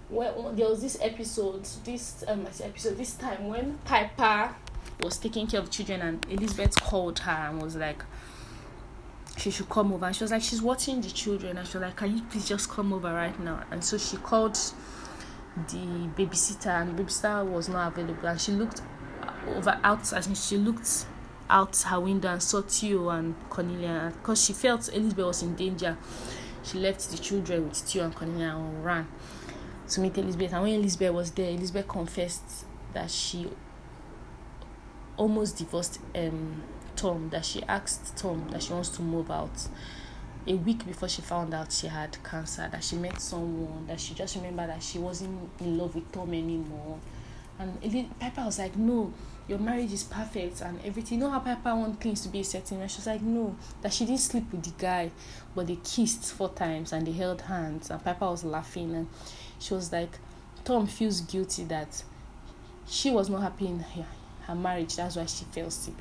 when 0.08 0.56
there 0.56 0.68
was 0.68 0.82
this 0.82 0.98
episode, 1.00 1.64
this 1.84 2.24
um 2.28 2.46
episode, 2.62 2.96
this 2.98 3.14
time 3.14 3.48
when 3.48 3.78
Piper 3.84 4.54
was 5.00 5.18
taking 5.18 5.46
care 5.46 5.60
of 5.60 5.70
children 5.70 6.00
and 6.00 6.26
Elizabeth 6.30 6.80
called 6.80 7.18
her 7.20 7.48
and 7.50 7.62
was 7.62 7.76
like 7.76 8.02
she 9.36 9.50
should 9.50 9.68
come 9.68 9.92
over 9.92 10.06
and 10.06 10.14
she 10.14 10.24
was 10.24 10.30
like 10.30 10.42
she's 10.42 10.62
watching 10.62 11.00
the 11.00 11.10
children 11.10 11.58
and 11.58 11.66
she 11.66 11.76
was 11.76 11.82
like 11.82 11.96
can 11.96 12.16
you 12.16 12.22
please 12.30 12.48
just 12.48 12.70
come 12.70 12.92
over 12.92 13.12
right 13.12 13.38
now 13.40 13.62
and 13.70 13.84
so 13.84 13.98
she 13.98 14.16
called 14.18 14.54
the 14.54 16.08
babysitter 16.16 16.80
and 16.80 16.96
the 16.96 17.02
babysitter 17.02 17.44
was 17.44 17.68
not 17.68 17.92
available 17.92 18.28
and 18.28 18.40
she 18.40 18.52
looked 18.52 18.80
over 19.48 19.78
out 19.82 20.12
as 20.12 20.48
she 20.48 20.56
looked 20.56 21.06
out 21.50 21.76
her 21.82 22.00
window 22.00 22.28
and 22.32 22.42
saw 22.42 22.62
Theo 22.62 23.10
and 23.10 23.34
Cornelia 23.50 24.12
because 24.14 24.44
she 24.44 24.52
felt 24.52 24.88
Elizabeth 24.92 25.26
was 25.26 25.42
in 25.42 25.54
danger. 25.54 25.96
She 26.62 26.78
left 26.78 27.10
the 27.10 27.18
children 27.18 27.68
with 27.68 27.76
Theo 27.78 28.04
and 28.04 28.14
Cornelia 28.14 28.56
and 28.56 28.84
ran 28.84 29.06
to 29.90 30.00
meet 30.00 30.16
Elizabeth. 30.16 30.52
And 30.52 30.62
when 30.62 30.72
Elizabeth 30.74 31.12
was 31.12 31.30
there, 31.32 31.50
Elizabeth 31.50 31.86
confessed 31.86 32.64
that 32.94 33.10
she 33.10 33.48
almost 35.16 35.56
divorced 35.58 35.98
um, 36.14 36.62
Tom, 36.96 37.28
that 37.30 37.44
she 37.44 37.62
asked 37.64 38.16
Tom 38.16 38.48
that 38.50 38.62
she 38.62 38.72
wants 38.72 38.90
to 38.90 39.02
move 39.02 39.30
out 39.30 39.68
a 40.46 40.54
week 40.54 40.86
before 40.86 41.08
she 41.08 41.22
found 41.22 41.54
out 41.54 41.72
she 41.72 41.86
had 41.86 42.22
cancer, 42.22 42.68
that 42.70 42.84
she 42.84 42.96
met 42.96 43.20
someone, 43.20 43.86
that 43.86 43.98
she 43.98 44.14
just 44.14 44.36
remembered 44.36 44.68
that 44.68 44.82
she 44.82 44.98
wasn't 44.98 45.50
in 45.60 45.78
love 45.78 45.94
with 45.94 46.10
Tom 46.12 46.34
anymore. 46.34 46.98
And 47.58 48.18
Piper 48.18 48.44
was 48.44 48.58
like, 48.58 48.76
No, 48.76 49.12
your 49.46 49.58
marriage 49.58 49.92
is 49.92 50.02
perfect 50.02 50.60
and 50.60 50.78
everything. 50.84 51.18
You 51.18 51.24
know 51.24 51.30
how 51.30 51.38
Piper 51.38 51.74
wants 51.74 52.02
things 52.02 52.20
to 52.22 52.28
be 52.28 52.40
a 52.40 52.44
certain 52.44 52.80
way? 52.80 52.88
She 52.88 52.98
was 52.98 53.06
like, 53.06 53.22
No, 53.22 53.56
that 53.80 53.92
she 53.92 54.04
didn't 54.04 54.20
sleep 54.20 54.50
with 54.50 54.64
the 54.64 54.72
guy, 54.76 55.10
but 55.54 55.66
they 55.66 55.76
kissed 55.76 56.32
four 56.32 56.50
times 56.50 56.92
and 56.92 57.06
they 57.06 57.12
held 57.12 57.42
hands. 57.42 57.90
And 57.90 58.02
Piper 58.04 58.26
was 58.26 58.44
laughing 58.44 58.94
and 58.94 59.08
she 59.58 59.72
was 59.72 59.92
like, 59.92 60.18
Tom 60.64 60.86
feels 60.86 61.20
guilty 61.20 61.64
that 61.64 62.02
she 62.86 63.10
was 63.10 63.30
not 63.30 63.42
happy 63.42 63.66
in 63.66 63.80
her, 63.80 64.06
her 64.46 64.54
marriage. 64.54 64.96
That's 64.96 65.16
why 65.16 65.26
she 65.26 65.44
fell 65.46 65.70
sick. 65.70 65.94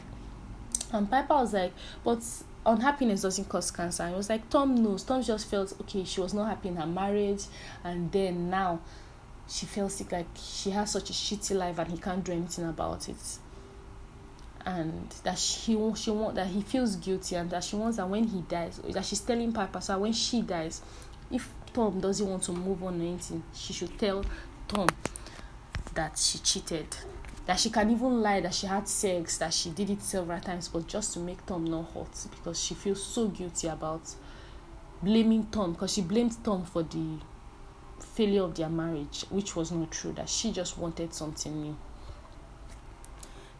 And 0.91 1.09
Piper 1.09 1.33
was 1.33 1.53
like, 1.53 1.73
But 2.03 2.23
unhappiness 2.65 3.21
doesn't 3.21 3.49
cause 3.49 3.71
cancer. 3.71 4.03
And 4.03 4.13
it 4.13 4.17
was 4.17 4.29
like 4.29 4.49
Tom 4.49 4.75
knows. 4.75 5.03
Tom 5.03 5.21
just 5.21 5.49
felt 5.49 5.73
okay, 5.81 6.03
she 6.03 6.21
was 6.21 6.33
not 6.33 6.47
happy 6.47 6.69
in 6.69 6.75
her 6.75 6.85
marriage, 6.85 7.45
and 7.83 8.11
then 8.11 8.49
now 8.49 8.79
she 9.47 9.65
feels 9.65 9.95
sick, 9.95 10.11
like 10.11 10.27
she 10.35 10.69
has 10.71 10.91
such 10.91 11.09
a 11.09 11.13
shitty 11.13 11.55
life 11.55 11.77
and 11.77 11.91
he 11.91 11.97
can't 11.97 12.23
do 12.23 12.31
anything 12.31 12.65
about 12.65 13.09
it. 13.09 13.39
And 14.65 15.09
that 15.23 15.37
she 15.37 15.77
she 15.95 16.11
want 16.11 16.35
that 16.35 16.47
he 16.47 16.61
feels 16.61 16.95
guilty 16.95 17.35
and 17.35 17.49
that 17.49 17.65
she 17.65 17.75
wants 17.75 17.97
that 17.97 18.07
when 18.07 18.23
he 18.23 18.41
dies, 18.41 18.79
that 18.89 19.03
she's 19.03 19.19
telling 19.19 19.51
Piper 19.51 19.81
so 19.81 19.99
when 19.99 20.13
she 20.13 20.41
dies, 20.41 20.81
if 21.29 21.49
Tom 21.73 21.99
doesn't 21.99 22.27
want 22.27 22.43
to 22.43 22.53
move 22.53 22.81
on 22.83 23.01
or 23.01 23.03
anything, 23.03 23.43
she 23.53 23.73
should 23.73 23.97
tell 23.99 24.23
Tom 24.67 24.87
that 25.95 26.17
she 26.17 26.37
cheated 26.39 26.87
that 27.45 27.59
she 27.59 27.69
can 27.69 27.89
even 27.91 28.21
lie 28.21 28.39
that 28.39 28.53
she 28.53 28.67
had 28.67 28.87
sex, 28.87 29.37
that 29.37 29.53
she 29.53 29.69
did 29.69 29.89
it 29.89 30.01
several 30.01 30.39
times, 30.39 30.69
but 30.69 30.87
just 30.87 31.13
to 31.13 31.19
make 31.19 31.45
Tom 31.45 31.65
not 31.65 31.91
hurt 31.93 32.27
because 32.31 32.61
she 32.63 32.73
feels 32.73 33.03
so 33.03 33.27
guilty 33.27 33.67
about 33.67 34.15
blaming 35.01 35.45
Tom 35.47 35.73
because 35.73 35.93
she 35.93 36.01
blamed 36.01 36.41
Tom 36.43 36.63
for 36.63 36.83
the 36.83 37.17
failure 37.99 38.43
of 38.43 38.55
their 38.55 38.69
marriage, 38.69 39.25
which 39.29 39.55
was 39.55 39.71
not 39.71 39.91
true, 39.91 40.13
that 40.13 40.29
she 40.29 40.51
just 40.51 40.77
wanted 40.77 41.13
something 41.13 41.61
new. 41.61 41.75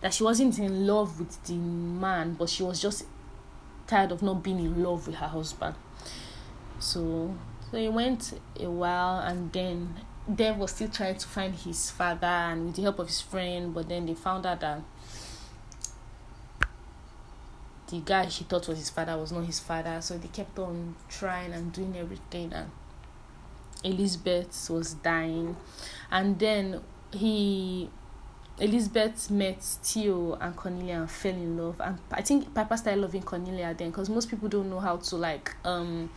That 0.02 0.14
she 0.14 0.24
wasn't 0.24 0.60
in 0.60 0.88
love 0.88 1.20
with 1.20 1.44
the 1.44 1.54
man, 1.54 2.34
but 2.34 2.50
she 2.50 2.64
was 2.64 2.82
just 2.82 3.06
tired 3.88 4.12
of 4.12 4.22
not 4.22 4.44
being 4.44 4.60
in 4.60 4.82
love 4.82 5.08
with 5.08 5.18
her 5.18 5.28
husband. 5.28 5.76
So 6.80 7.36
so 7.74 7.78
it 7.78 7.92
went 7.92 8.40
a 8.60 8.70
while 8.70 9.20
and 9.20 9.52
then 9.52 9.96
Dev 10.34 10.58
was 10.58 10.72
still 10.72 10.88
trying 10.88 11.18
to 11.18 11.28
find 11.28 11.54
his 11.54 11.92
father 11.92 12.28
and 12.28 12.68
with 12.68 12.76
the 12.76 12.82
help 12.84 13.00
of 13.00 13.08
his 13.08 13.22
friend, 13.22 13.74
but 13.74 13.90
then 13.90 14.06
they 14.06 14.14
found 14.14 14.46
out 14.46 14.62
that 14.62 14.82
the 17.90 18.00
guy 18.00 18.28
she 18.30 18.46
thought 18.46 18.68
was 18.68 18.78
his 18.78 18.90
father 18.90 19.18
was 19.18 19.32
not 19.32 19.46
his 19.46 19.60
father. 19.60 20.02
So 20.02 20.18
they 20.18 20.30
kept 20.30 20.58
on 20.60 20.96
trying 21.10 21.52
and 21.52 21.74
doing 21.74 21.96
everything, 21.98 22.54
and 22.54 22.72
Elizabeth 23.84 24.70
was 24.70 24.94
dying. 24.94 25.58
And 26.10 26.40
then 26.40 26.82
he 27.12 27.90
Elizabeth 28.60 29.30
met 29.30 29.62
Theo 29.62 30.34
and 30.36 30.56
Cornelia 30.56 31.02
and 31.02 31.12
fell 31.12 31.34
in 31.34 31.58
love. 31.58 31.82
And 31.82 31.98
I 32.12 32.22
think 32.22 32.54
Piper 32.54 32.78
started 32.78 33.02
loving 33.02 33.24
Cornelia 33.24 33.74
then 33.78 33.90
because 33.90 34.10
most 34.10 34.30
people 34.30 34.48
don't 34.48 34.70
know 34.70 34.80
how 34.80 34.98
to 34.98 35.16
like 35.18 35.54
um 35.66 36.10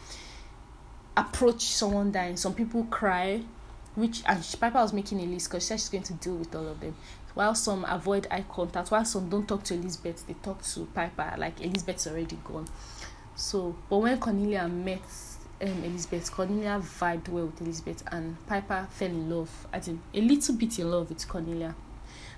approach 1.16 1.62
someone 1.62 2.12
dying. 2.12 2.36
Some 2.36 2.54
people 2.54 2.84
cry 2.84 3.42
which 3.97 4.22
and 4.26 4.57
Piper 4.61 4.78
was 4.78 4.92
making 4.92 5.20
a 5.20 5.24
list 5.24 5.49
because 5.49 5.64
she 5.64 5.68
said 5.68 5.80
she's 5.80 5.88
going 5.88 6.05
to 6.05 6.12
deal 6.14 6.36
with 6.36 6.55
all 6.55 6.68
of 6.68 6.80
them. 6.80 6.94
While 7.34 7.55
some 7.55 7.84
avoid 7.86 8.26
eye 8.30 8.44
contact, 8.49 8.90
while 8.90 9.05
some 9.05 9.28
don't 9.28 9.49
talk 9.49 9.62
to 9.64 9.74
Elizabeth, 9.74 10.26
they 10.26 10.34
talk 10.34 10.62
to 10.62 10.86
Piper 10.94 11.34
like 11.36 11.61
Elizabeth's 11.61 12.07
already 12.07 12.38
gone. 12.44 12.68
So, 13.34 13.76
but 13.90 13.99
when 13.99 14.18
Cornelia 14.18 14.68
met 14.68 15.03
um, 15.61 15.84
Elizabeth, 15.84 16.30
Cornelia 16.30 16.80
vibed 16.80 17.28
well 17.28 17.47
with 17.47 17.61
Elizabeth, 17.61 18.03
and 18.12 18.36
Piper 18.47 18.86
fell 18.90 19.09
in 19.09 19.30
love. 19.30 19.66
I 19.72 19.80
think 19.80 20.01
a 20.14 20.20
little 20.20 20.55
bit 20.55 20.78
in 20.78 20.90
love 20.90 21.09
with 21.09 21.26
Cornelia. 21.26 21.74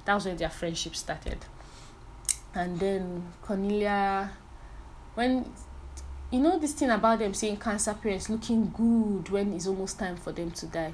That 0.04 0.14
was 0.14 0.26
when 0.26 0.36
their 0.36 0.50
friendship 0.50 0.96
started. 0.96 1.38
And 2.54 2.80
then 2.80 3.32
Cornelia, 3.42 4.30
when 5.14 5.52
you 6.30 6.40
know 6.40 6.58
this 6.58 6.72
thing 6.72 6.90
about 6.90 7.18
them 7.18 7.34
saying 7.34 7.58
cancer 7.58 7.94
parents 7.94 8.28
looking 8.30 8.70
good 8.70 9.28
when 9.28 9.52
it's 9.52 9.66
almost 9.66 9.98
time 9.98 10.16
for 10.16 10.32
them 10.32 10.50
to 10.50 10.66
die 10.66 10.92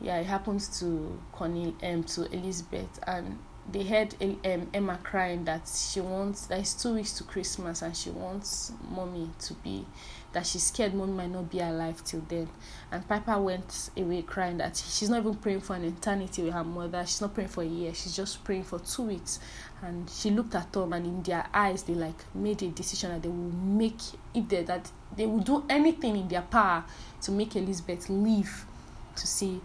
yeah, 0.00 0.18
it 0.18 0.26
happens 0.26 0.80
to 0.80 1.20
Connie 1.32 1.74
um 1.82 2.04
to 2.04 2.30
Elizabeth 2.32 2.98
and 3.06 3.38
they 3.70 3.82
heard 3.82 4.14
um, 4.22 4.68
Emma 4.74 4.98
crying 5.02 5.44
that 5.46 5.66
she 5.68 6.00
wants 6.00 6.46
that 6.46 6.58
it's 6.58 6.74
two 6.74 6.94
weeks 6.94 7.14
to 7.14 7.24
Christmas 7.24 7.80
and 7.80 7.96
she 7.96 8.10
wants 8.10 8.72
mommy 8.90 9.30
to 9.38 9.54
be 9.54 9.86
that 10.32 10.46
she's 10.46 10.64
scared 10.64 10.92
mommy 10.92 11.12
might 11.12 11.30
not 11.30 11.48
be 11.50 11.60
alive 11.60 12.02
till 12.04 12.20
then. 12.28 12.48
And 12.90 13.08
Piper 13.08 13.38
went 13.38 13.90
away 13.96 14.22
crying 14.22 14.58
that 14.58 14.76
she's 14.76 15.08
not 15.08 15.20
even 15.20 15.36
praying 15.36 15.60
for 15.60 15.76
an 15.76 15.84
eternity 15.84 16.42
with 16.42 16.52
her 16.52 16.64
mother. 16.64 17.04
She's 17.06 17.20
not 17.20 17.34
praying 17.34 17.48
for 17.48 17.62
a 17.62 17.66
year. 17.66 17.94
She's 17.94 18.14
just 18.16 18.42
praying 18.44 18.64
for 18.64 18.80
two 18.80 19.04
weeks. 19.04 19.38
And 19.80 20.10
she 20.10 20.30
looked 20.30 20.54
at 20.56 20.72
Tom 20.72 20.92
and 20.92 21.06
in 21.06 21.22
their 21.22 21.46
eyes 21.54 21.84
they 21.84 21.94
like 21.94 22.34
made 22.34 22.62
a 22.62 22.68
decision 22.68 23.12
that 23.12 23.22
they 23.22 23.28
will 23.28 23.52
make 23.52 24.00
if 24.34 24.48
they 24.48 24.64
that 24.64 24.90
they 25.16 25.26
will 25.26 25.38
do 25.38 25.64
anything 25.70 26.16
in 26.16 26.28
their 26.28 26.42
power 26.42 26.84
to 27.22 27.30
make 27.30 27.54
Elizabeth 27.56 28.08
leave 28.10 28.66
to 29.16 29.26
see 29.26 29.60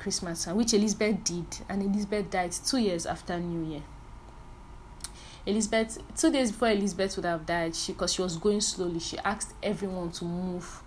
Christmas, 0.00 0.46
which 0.46 0.74
Elizabeth 0.74 1.22
did, 1.22 1.46
and 1.68 1.82
Elizabeth 1.82 2.30
died 2.30 2.52
two 2.52 2.78
years 2.78 3.06
after 3.06 3.38
New 3.38 3.70
Year. 3.70 3.82
Elizabeth, 5.46 5.98
two 6.16 6.32
days 6.32 6.50
before 6.50 6.70
Elizabeth 6.70 7.16
would 7.16 7.24
have 7.26 7.44
died, 7.46 7.76
she 7.76 7.92
because 7.92 8.12
she 8.14 8.22
was 8.22 8.36
going 8.36 8.60
slowly, 8.60 8.98
she 8.98 9.18
asked 9.18 9.54
everyone 9.62 10.10
to 10.12 10.24
move. 10.24 10.82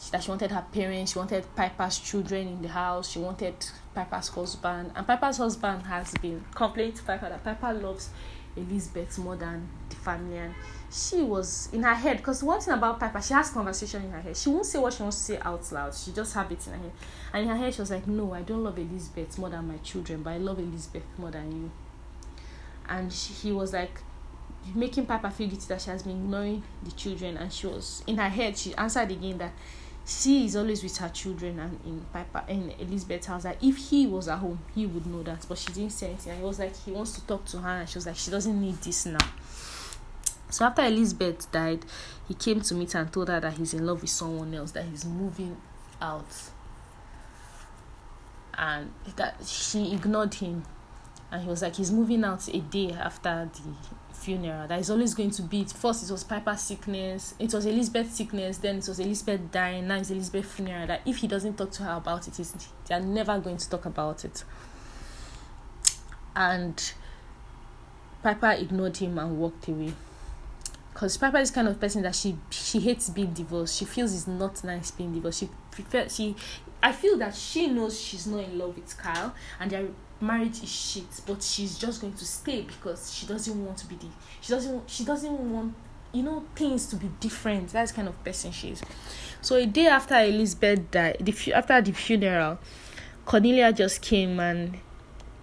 She, 0.00 0.10
that 0.10 0.22
she 0.22 0.30
wanted 0.30 0.50
her 0.50 0.64
parents, 0.72 1.12
she 1.12 1.18
wanted 1.18 1.44
Piper's 1.56 1.98
children 1.98 2.48
in 2.48 2.62
the 2.62 2.68
house, 2.68 3.10
she 3.10 3.18
wanted 3.18 3.54
Piper's 3.94 4.28
husband, 4.28 4.92
and 4.94 5.06
Piper's 5.06 5.38
husband 5.38 5.82
has 5.84 6.12
been 6.20 6.44
complaining 6.54 6.94
to 6.94 7.02
Piper 7.02 7.28
that 7.28 7.42
Piper 7.42 7.72
loves 7.72 8.10
Elizabeth 8.56 9.18
more 9.18 9.36
than 9.36 9.68
the 9.88 9.96
family, 9.96 10.38
and 10.38 10.54
she 10.96 11.22
was 11.22 11.68
in 11.72 11.82
her 11.82 11.94
head 11.94 12.16
because 12.16 12.42
one 12.42 12.60
thing 12.60 12.72
about 12.72 12.98
Piper, 12.98 13.20
she 13.20 13.34
has 13.34 13.50
conversation 13.50 14.04
in 14.04 14.10
her 14.10 14.20
head. 14.20 14.36
She 14.36 14.48
won't 14.48 14.64
say 14.64 14.78
what 14.78 14.94
she 14.94 15.02
wants 15.02 15.18
to 15.18 15.22
say 15.22 15.38
out 15.38 15.70
loud. 15.70 15.94
She 15.94 16.12
just 16.12 16.34
have 16.34 16.50
it 16.50 16.66
in 16.66 16.72
her 16.72 16.78
head. 16.78 16.92
And 17.34 17.42
in 17.42 17.48
her 17.48 17.56
head, 17.56 17.74
she 17.74 17.80
was 17.80 17.90
like, 17.90 18.06
"No, 18.06 18.32
I 18.32 18.42
don't 18.42 18.64
love 18.64 18.78
Elizabeth 18.78 19.36
more 19.38 19.50
than 19.50 19.68
my 19.68 19.76
children, 19.78 20.22
but 20.22 20.30
I 20.30 20.38
love 20.38 20.58
Elizabeth 20.58 21.04
more 21.18 21.30
than 21.30 21.52
you." 21.52 21.70
And 22.88 23.12
she, 23.12 23.34
he 23.34 23.52
was 23.52 23.72
like, 23.72 24.00
making 24.74 25.06
Piper 25.06 25.30
feel 25.30 25.48
guilty 25.48 25.66
that 25.68 25.80
she 25.82 25.90
has 25.90 26.02
been 26.02 26.16
ignoring 26.16 26.62
the 26.82 26.92
children. 26.92 27.36
And 27.36 27.52
she 27.52 27.66
was 27.66 28.02
in 28.06 28.16
her 28.16 28.28
head. 28.28 28.56
She 28.56 28.74
answered 28.74 29.10
again 29.10 29.38
that 29.38 29.52
she 30.06 30.46
is 30.46 30.56
always 30.56 30.82
with 30.82 30.96
her 30.98 31.08
children 31.08 31.58
and 31.58 31.78
in 31.84 32.06
Piper 32.12 32.44
in 32.48 32.72
Elizabeth's 32.78 33.26
house. 33.26 33.42
That 33.42 33.58
if 33.62 33.76
he 33.76 34.06
was 34.06 34.28
at 34.28 34.38
home, 34.38 34.60
he 34.74 34.86
would 34.86 35.06
know 35.06 35.22
that. 35.24 35.44
But 35.48 35.58
she 35.58 35.72
didn't 35.72 35.90
say 35.92 36.08
anything. 36.08 36.32
And 36.32 36.40
he 36.40 36.46
was 36.46 36.58
like, 36.58 36.76
he 36.84 36.92
wants 36.92 37.12
to 37.12 37.26
talk 37.26 37.44
to 37.46 37.58
her, 37.58 37.80
and 37.80 37.88
she 37.88 37.98
was 37.98 38.06
like, 38.06 38.16
she 38.16 38.30
doesn't 38.30 38.60
need 38.60 38.76
this 38.76 39.06
now. 39.06 39.18
So 40.56 40.64
after 40.64 40.80
Elizabeth 40.84 41.52
died, 41.52 41.84
he 42.26 42.32
came 42.32 42.62
to 42.62 42.74
meet 42.74 42.92
her 42.92 43.00
and 43.00 43.12
told 43.12 43.28
her 43.28 43.38
that 43.38 43.58
he's 43.58 43.74
in 43.74 43.84
love 43.84 44.00
with 44.00 44.08
someone 44.08 44.54
else, 44.54 44.70
that 44.70 44.86
he's 44.86 45.04
moving 45.04 45.54
out. 46.00 46.24
And 48.56 48.90
that 49.16 49.44
she 49.44 49.92
ignored 49.92 50.32
him. 50.32 50.62
And 51.30 51.42
he 51.42 51.48
was 51.50 51.60
like, 51.60 51.76
he's 51.76 51.92
moving 51.92 52.24
out 52.24 52.48
a 52.48 52.58
day 52.58 52.90
after 52.92 53.50
the 53.52 54.14
funeral. 54.14 54.66
That 54.66 54.80
is 54.80 54.88
always 54.88 55.12
going 55.12 55.30
to 55.32 55.42
be 55.42 55.64
first 55.64 56.08
it 56.08 56.10
was 56.10 56.24
Piper's 56.24 56.62
sickness, 56.62 57.34
it 57.38 57.52
was 57.52 57.66
Elizabeth's 57.66 58.14
sickness, 58.14 58.56
then 58.56 58.76
it 58.78 58.88
was 58.88 58.98
Elizabeth 58.98 59.52
dying, 59.52 59.86
now 59.86 59.96
it's 59.96 60.10
Elizabeth's 60.10 60.52
funeral. 60.54 60.86
That 60.86 61.02
if 61.04 61.18
he 61.18 61.28
doesn't 61.28 61.58
talk 61.58 61.70
to 61.72 61.82
her 61.82 61.98
about 61.98 62.28
it, 62.28 62.56
they're 62.86 62.98
never 62.98 63.38
going 63.40 63.58
to 63.58 63.68
talk 63.68 63.84
about 63.84 64.24
it. 64.24 64.42
And 66.34 66.92
Piper 68.22 68.52
ignored 68.52 68.96
him 68.96 69.18
and 69.18 69.38
walked 69.38 69.68
away 69.68 69.92
because 70.96 71.18
Piper 71.18 71.36
is 71.36 71.50
kind 71.50 71.68
of 71.68 71.78
person 71.78 72.00
that 72.04 72.14
she 72.14 72.38
she 72.48 72.80
hates 72.80 73.10
being 73.10 73.34
divorced. 73.34 73.76
She 73.76 73.84
feels 73.84 74.14
it's 74.14 74.26
not 74.26 74.64
nice 74.64 74.90
being 74.90 75.12
divorced. 75.12 75.40
She 75.40 75.50
prefer 75.70 76.08
she 76.08 76.34
I 76.82 76.92
feel 76.92 77.18
that 77.18 77.34
she 77.34 77.66
knows 77.66 78.00
she's 78.00 78.26
not 78.26 78.42
in 78.44 78.58
love 78.58 78.74
with 78.74 78.96
Kyle 78.96 79.34
and 79.60 79.70
their 79.70 79.88
marriage 80.22 80.62
is 80.62 80.72
shit, 80.72 81.04
but 81.26 81.42
she's 81.42 81.76
just 81.76 82.00
going 82.00 82.14
to 82.14 82.24
stay 82.24 82.62
because 82.62 83.12
she 83.12 83.26
doesn't 83.26 83.62
want 83.62 83.76
to 83.76 83.86
be 83.86 83.96
the 83.96 84.06
she 84.40 84.50
doesn't 84.50 84.88
she 84.88 85.04
doesn't 85.04 85.52
want 85.52 85.74
you 86.14 86.22
know 86.22 86.46
things 86.54 86.86
to 86.86 86.96
be 86.96 87.10
different. 87.20 87.68
That's 87.68 87.92
kind 87.92 88.08
of 88.08 88.24
person 88.24 88.50
she 88.52 88.70
is. 88.70 88.80
So 89.42 89.56
a 89.56 89.66
day 89.66 89.88
after 89.88 90.14
Elizabeth 90.14 90.90
died, 90.90 91.18
the 91.20 91.52
after 91.52 91.78
the 91.82 91.92
funeral, 91.92 92.58
Cornelia 93.26 93.70
just 93.70 94.00
came 94.00 94.40
and 94.40 94.78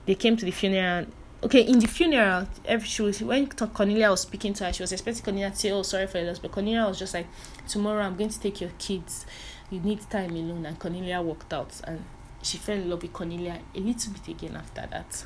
they 0.08 0.16
came 0.16 0.36
to 0.36 0.46
the 0.46 0.52
funeral 0.52 1.06
okay, 1.44 1.62
in 1.62 1.80
the 1.80 1.88
funeral, 1.88 2.48
every 2.66 2.88
she 2.88 3.02
was 3.02 3.22
when 3.22 3.48
Cornelia 3.48 4.10
was 4.10 4.22
speaking 4.22 4.54
to 4.54 4.66
her, 4.66 4.74
she 4.74 4.84
was 4.84 4.92
expecting 4.92 5.24
Cornelia 5.24 5.52
to 5.52 5.56
say, 5.56 5.72
"Oh, 5.72 5.84
sorry 5.84 6.08
for 6.08 6.24
this," 6.24 6.40
but 6.40 6.52
Cornelia 6.52 6.88
was 6.88 7.00
just 7.00 7.14
like, 7.14 7.28
"Tomorrow, 7.68 8.02
I'm 8.02 8.16
going 8.16 8.30
to 8.30 8.40
take 8.40 8.62
your 8.62 8.72
kids. 8.80 9.26
You 9.70 9.80
need 9.80 10.02
time 10.10 10.32
alone." 10.32 10.66
And 10.66 10.80
Cornelia 10.80 11.22
walked 11.22 11.54
out, 11.54 11.82
and 11.84 12.04
she 12.42 12.58
fell 12.58 12.78
in 12.78 12.90
love 12.90 13.02
with 13.02 13.14
Cornelia 13.14 13.60
a 13.76 13.80
little 13.80 14.14
bit 14.14 14.28
again 14.28 14.56
after 14.56 14.88
that. 14.90 15.26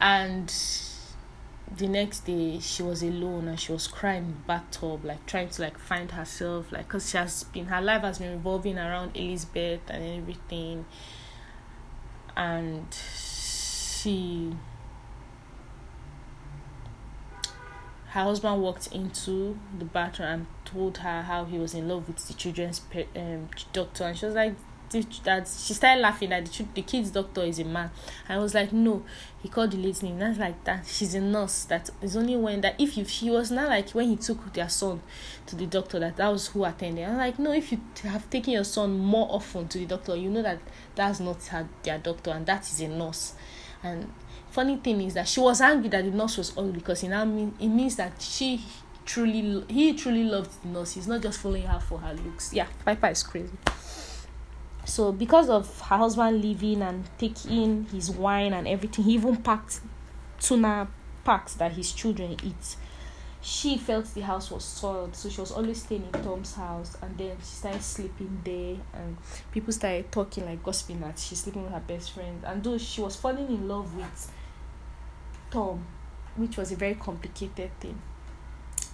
And 0.00 0.52
the 1.74 1.88
next 1.88 2.20
day, 2.26 2.58
she 2.60 2.82
was 2.82 3.02
alone 3.02 3.48
and 3.48 3.58
she 3.58 3.72
was 3.72 3.88
crying 3.88 4.42
bathtub, 4.46 5.04
like 5.04 5.26
trying 5.26 5.48
to 5.48 5.62
like 5.62 5.78
find 5.78 6.12
herself, 6.12 6.70
like 6.70 6.86
because 6.86 7.10
she 7.10 7.16
has 7.16 7.44
been 7.44 7.66
her 7.66 7.80
life 7.80 8.02
has 8.02 8.18
been 8.18 8.32
revolving 8.32 8.78
around 8.78 9.16
Elizabeth 9.16 9.80
and 9.88 10.20
everything, 10.20 10.84
and 12.36 12.86
she 14.06 14.52
her 18.10 18.22
husband 18.22 18.62
walked 18.62 18.86
into 18.92 19.58
the 19.78 19.84
bathroom 19.84 20.28
and 20.28 20.46
told 20.64 20.98
her 20.98 21.22
how 21.22 21.44
he 21.44 21.58
was 21.58 21.74
in 21.74 21.88
love 21.88 22.06
with 22.06 22.16
the 22.28 22.34
children's 22.34 22.80
um, 23.16 23.48
doctor. 23.72 24.04
And 24.04 24.16
she 24.16 24.24
was 24.24 24.34
like 24.34 24.54
that 25.24 25.48
she 25.48 25.74
started 25.74 26.00
laughing 26.00 26.30
that 26.30 26.46
the, 26.46 26.66
the 26.74 26.82
kid's 26.82 27.10
doctor 27.10 27.42
is 27.42 27.58
a 27.58 27.64
man. 27.64 27.90
I 28.28 28.38
was 28.38 28.54
like 28.54 28.72
no. 28.72 29.02
He 29.42 29.48
called 29.48 29.72
the 29.72 29.76
lady's 29.76 30.02
name 30.04 30.18
that's 30.20 30.38
like 30.38 30.62
that 30.64 30.86
she's 30.86 31.14
a 31.14 31.20
nurse. 31.20 31.64
That 31.64 31.90
is 32.00 32.16
only 32.16 32.36
when 32.36 32.60
that 32.60 32.80
if 32.80 32.96
you 32.96 33.04
he 33.04 33.28
was 33.28 33.50
not 33.50 33.68
like 33.68 33.90
when 33.90 34.08
he 34.08 34.16
took 34.16 34.52
their 34.54 34.68
son 34.68 35.02
to 35.46 35.56
the 35.56 35.66
doctor 35.66 35.98
that 35.98 36.16
that 36.16 36.28
was 36.28 36.46
who 36.46 36.64
attended. 36.64 37.06
I'm 37.06 37.16
like 37.16 37.38
no 37.40 37.52
if 37.52 37.72
you 37.72 37.80
have 38.04 38.30
taken 38.30 38.52
your 38.52 38.64
son 38.64 38.98
more 38.98 39.26
often 39.30 39.66
to 39.68 39.78
the 39.78 39.86
doctor 39.86 40.14
you 40.16 40.30
know 40.30 40.42
that 40.42 40.60
that's 40.94 41.18
not 41.18 41.42
her, 41.46 41.68
their 41.82 41.98
doctor 41.98 42.30
and 42.30 42.46
that 42.46 42.62
is 42.62 42.80
a 42.80 42.88
nurse 42.88 43.34
and 43.86 44.12
funny 44.50 44.76
thing 44.76 45.00
is 45.02 45.14
that 45.14 45.28
she 45.28 45.40
was 45.40 45.60
angry 45.60 45.88
that 45.88 46.04
the 46.04 46.10
nurse 46.10 46.38
was 46.38 46.56
ugly 46.56 46.72
because 46.72 47.02
it 47.02 47.08
now 47.08 47.24
mean 47.24 47.54
it 47.60 47.68
means 47.68 47.96
that 47.96 48.20
she 48.20 48.60
truly 49.04 49.64
he 49.68 49.94
truly 49.94 50.24
loved 50.24 50.62
the 50.62 50.68
nurse. 50.68 50.92
He's 50.92 51.06
not 51.06 51.22
just 51.22 51.38
following 51.40 51.62
her 51.66 51.80
for 51.80 51.98
her 51.98 52.14
looks. 52.14 52.52
Yeah, 52.52 52.66
Piper 52.84 53.08
is 53.08 53.22
crazy. 53.22 53.56
So 54.84 55.12
because 55.12 55.48
of 55.48 55.80
her 55.80 55.96
husband 55.96 56.42
leaving 56.42 56.82
and 56.82 57.04
taking 57.18 57.86
his 57.86 58.10
wine 58.10 58.52
and 58.52 58.68
everything, 58.68 59.04
he 59.04 59.14
even 59.14 59.36
packed 59.36 59.80
tuna 60.40 60.88
packs 61.24 61.54
that 61.54 61.72
his 61.72 61.92
children 61.92 62.36
eat 62.44 62.76
she 63.46 63.78
felt 63.78 64.06
the 64.06 64.22
house 64.22 64.50
was 64.50 64.64
soiled 64.64 65.14
so 65.14 65.28
she 65.28 65.40
was 65.40 65.52
always 65.52 65.80
staying 65.80 66.02
in 66.02 66.22
tom's 66.24 66.54
house 66.56 66.96
and 67.00 67.16
then 67.16 67.36
she 67.38 67.44
started 67.46 67.80
sleeping 67.80 68.40
there 68.42 68.76
and 68.92 69.16
people 69.52 69.72
started 69.72 70.10
talking 70.10 70.44
like 70.44 70.60
gossiping 70.64 70.98
that 70.98 71.16
she's 71.16 71.42
sleeping 71.44 71.62
with 71.62 71.72
her 71.72 71.82
best 71.86 72.10
friend. 72.10 72.42
And 72.44 72.64
though 72.64 72.76
she 72.76 73.00
was 73.00 73.14
falling 73.14 73.46
in 73.46 73.68
love 73.68 73.94
with 73.94 74.32
tom 75.48 75.86
which 76.34 76.56
was 76.56 76.72
a 76.72 76.76
very 76.76 76.96
complicated 76.96 77.70
thing. 77.78 78.02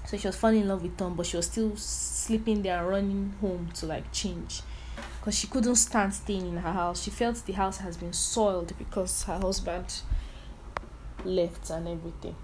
So 0.07 0.19
she 0.19 0.27
was 0.27 0.37
falling 0.37 0.61
in 0.61 0.69
love 0.69 0.83
with 0.83 0.99
tom 0.99 1.15
but 1.15 1.25
she 1.25 1.39
was 1.39 1.47
still 1.47 1.75
sleeping 1.77 2.61
there 2.61 2.87
running 2.87 3.33
home 3.41 3.71
to 3.77 3.87
like 3.87 4.13
change. 4.13 4.61
Because 5.19 5.39
she 5.39 5.47
couldn't 5.47 5.77
stand 5.77 6.13
staying 6.13 6.47
in 6.47 6.57
her 6.59 6.73
house. 6.73 7.05
She 7.05 7.11
felt 7.11 7.37
the 7.47 7.55
house 7.55 7.79
has 7.79 7.97
been 7.97 8.13
soiled 8.13 8.77
because 8.77 9.23
her 9.23 9.39
husband 9.39 10.03
left 11.25 11.71
and 11.71 11.89
everything 11.89 12.37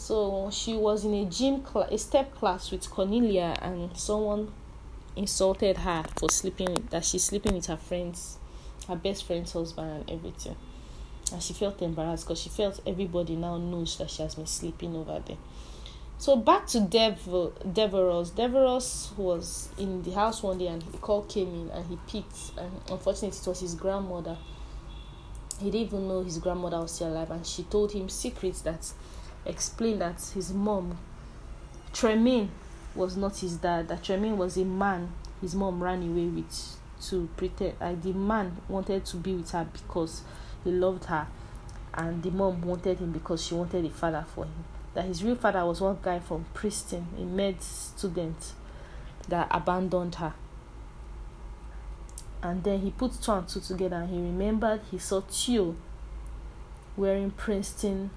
so 0.00 0.48
she 0.50 0.72
was 0.72 1.04
in 1.04 1.12
a 1.12 1.26
gym 1.26 1.60
class, 1.60 1.90
a 1.90 1.98
step 1.98 2.34
class 2.34 2.70
with 2.70 2.88
Cornelia, 2.90 3.54
and 3.60 3.94
someone 3.96 4.50
insulted 5.14 5.76
her 5.76 6.04
for 6.18 6.30
sleeping 6.30 6.72
with, 6.72 6.88
that 6.88 7.04
she's 7.04 7.22
sleeping 7.22 7.54
with 7.54 7.66
her 7.66 7.76
friends, 7.76 8.38
her 8.88 8.96
best 8.96 9.24
friend's 9.26 9.52
husband, 9.52 9.90
and 9.90 10.10
everything. 10.10 10.56
And 11.30 11.42
she 11.42 11.52
felt 11.52 11.82
embarrassed 11.82 12.24
because 12.24 12.40
she 12.40 12.48
felt 12.48 12.80
everybody 12.86 13.36
now 13.36 13.58
knows 13.58 13.98
that 13.98 14.10
she 14.10 14.22
has 14.22 14.36
been 14.36 14.46
sleeping 14.46 14.96
over 14.96 15.22
there. 15.24 15.36
So 16.16 16.34
back 16.34 16.66
to 16.68 16.80
Dev 16.80 17.20
Deveros. 17.66 18.30
Deveros 18.32 19.16
was 19.18 19.68
in 19.78 20.02
the 20.02 20.12
house 20.12 20.42
one 20.42 20.56
day 20.56 20.68
and 20.68 20.80
the 20.80 20.98
call 20.98 21.22
came 21.22 21.48
in 21.48 21.70
and 21.70 21.86
he 21.86 21.98
picked 22.08 22.58
and 22.58 22.70
unfortunately 22.90 23.38
it 23.38 23.46
was 23.46 23.60
his 23.60 23.74
grandmother. 23.74 24.38
He 25.58 25.70
didn't 25.70 25.88
even 25.88 26.08
know 26.08 26.22
his 26.22 26.38
grandmother 26.38 26.80
was 26.80 26.92
still 26.92 27.08
alive 27.08 27.30
and 27.30 27.46
she 27.46 27.64
told 27.64 27.92
him 27.92 28.08
secrets 28.08 28.62
that 28.62 28.92
explained 29.46 30.00
that 30.00 30.20
his 30.34 30.52
mom, 30.52 30.98
Tremaine, 31.92 32.50
was 32.94 33.16
not 33.16 33.38
his 33.38 33.56
dad. 33.56 33.88
That 33.88 34.02
Tremaine 34.02 34.36
was 34.36 34.56
a 34.56 34.64
man 34.64 35.12
his 35.40 35.54
mom 35.54 35.82
ran 35.82 36.02
away 36.02 36.26
with 36.26 36.76
to 37.08 37.28
pretend. 37.36 37.74
Like 37.80 38.02
the 38.02 38.12
man 38.12 38.56
wanted 38.68 39.04
to 39.06 39.16
be 39.16 39.34
with 39.34 39.50
her 39.52 39.66
because 39.72 40.22
he 40.64 40.70
loved 40.70 41.06
her, 41.06 41.26
and 41.94 42.22
the 42.22 42.30
mom 42.30 42.60
wanted 42.62 42.98
him 42.98 43.12
because 43.12 43.44
she 43.46 43.54
wanted 43.54 43.84
a 43.84 43.90
father 43.90 44.24
for 44.34 44.44
him. 44.44 44.64
That 44.94 45.04
his 45.04 45.24
real 45.24 45.36
father 45.36 45.64
was 45.64 45.80
one 45.80 45.98
guy 46.02 46.18
from 46.18 46.44
Princeton, 46.52 47.06
a 47.16 47.22
med 47.22 47.62
student 47.62 48.52
that 49.28 49.48
abandoned 49.50 50.16
her. 50.16 50.34
And 52.42 52.64
then 52.64 52.80
he 52.80 52.90
put 52.90 53.20
two 53.20 53.32
and 53.32 53.46
two 53.46 53.60
together 53.60 53.96
and 53.96 54.10
he 54.10 54.16
remembered 54.16 54.80
he 54.90 54.98
saw 54.98 55.20
Theo 55.20 55.76
wearing 56.96 57.30
Princeton 57.30 58.10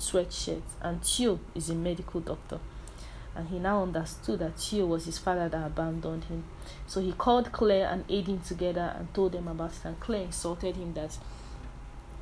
sweatshirt, 0.00 0.62
and 0.80 1.04
Theo 1.04 1.38
is 1.54 1.70
a 1.70 1.74
medical 1.74 2.20
doctor. 2.20 2.58
And 3.34 3.48
he 3.48 3.58
now 3.58 3.82
understood 3.82 4.40
that 4.40 4.58
Theo 4.58 4.86
was 4.86 5.06
his 5.06 5.18
father 5.18 5.48
that 5.48 5.66
abandoned 5.66 6.24
him. 6.24 6.44
So 6.86 7.00
he 7.00 7.12
called 7.12 7.52
Claire 7.52 7.88
and 7.88 8.06
Aiden 8.08 8.46
together 8.46 8.94
and 8.98 9.12
told 9.14 9.32
them 9.32 9.46
about 9.46 9.70
it. 9.70 9.84
And 9.84 10.00
Claire 10.00 10.22
insulted 10.22 10.76
him 10.76 10.94
that 10.94 11.16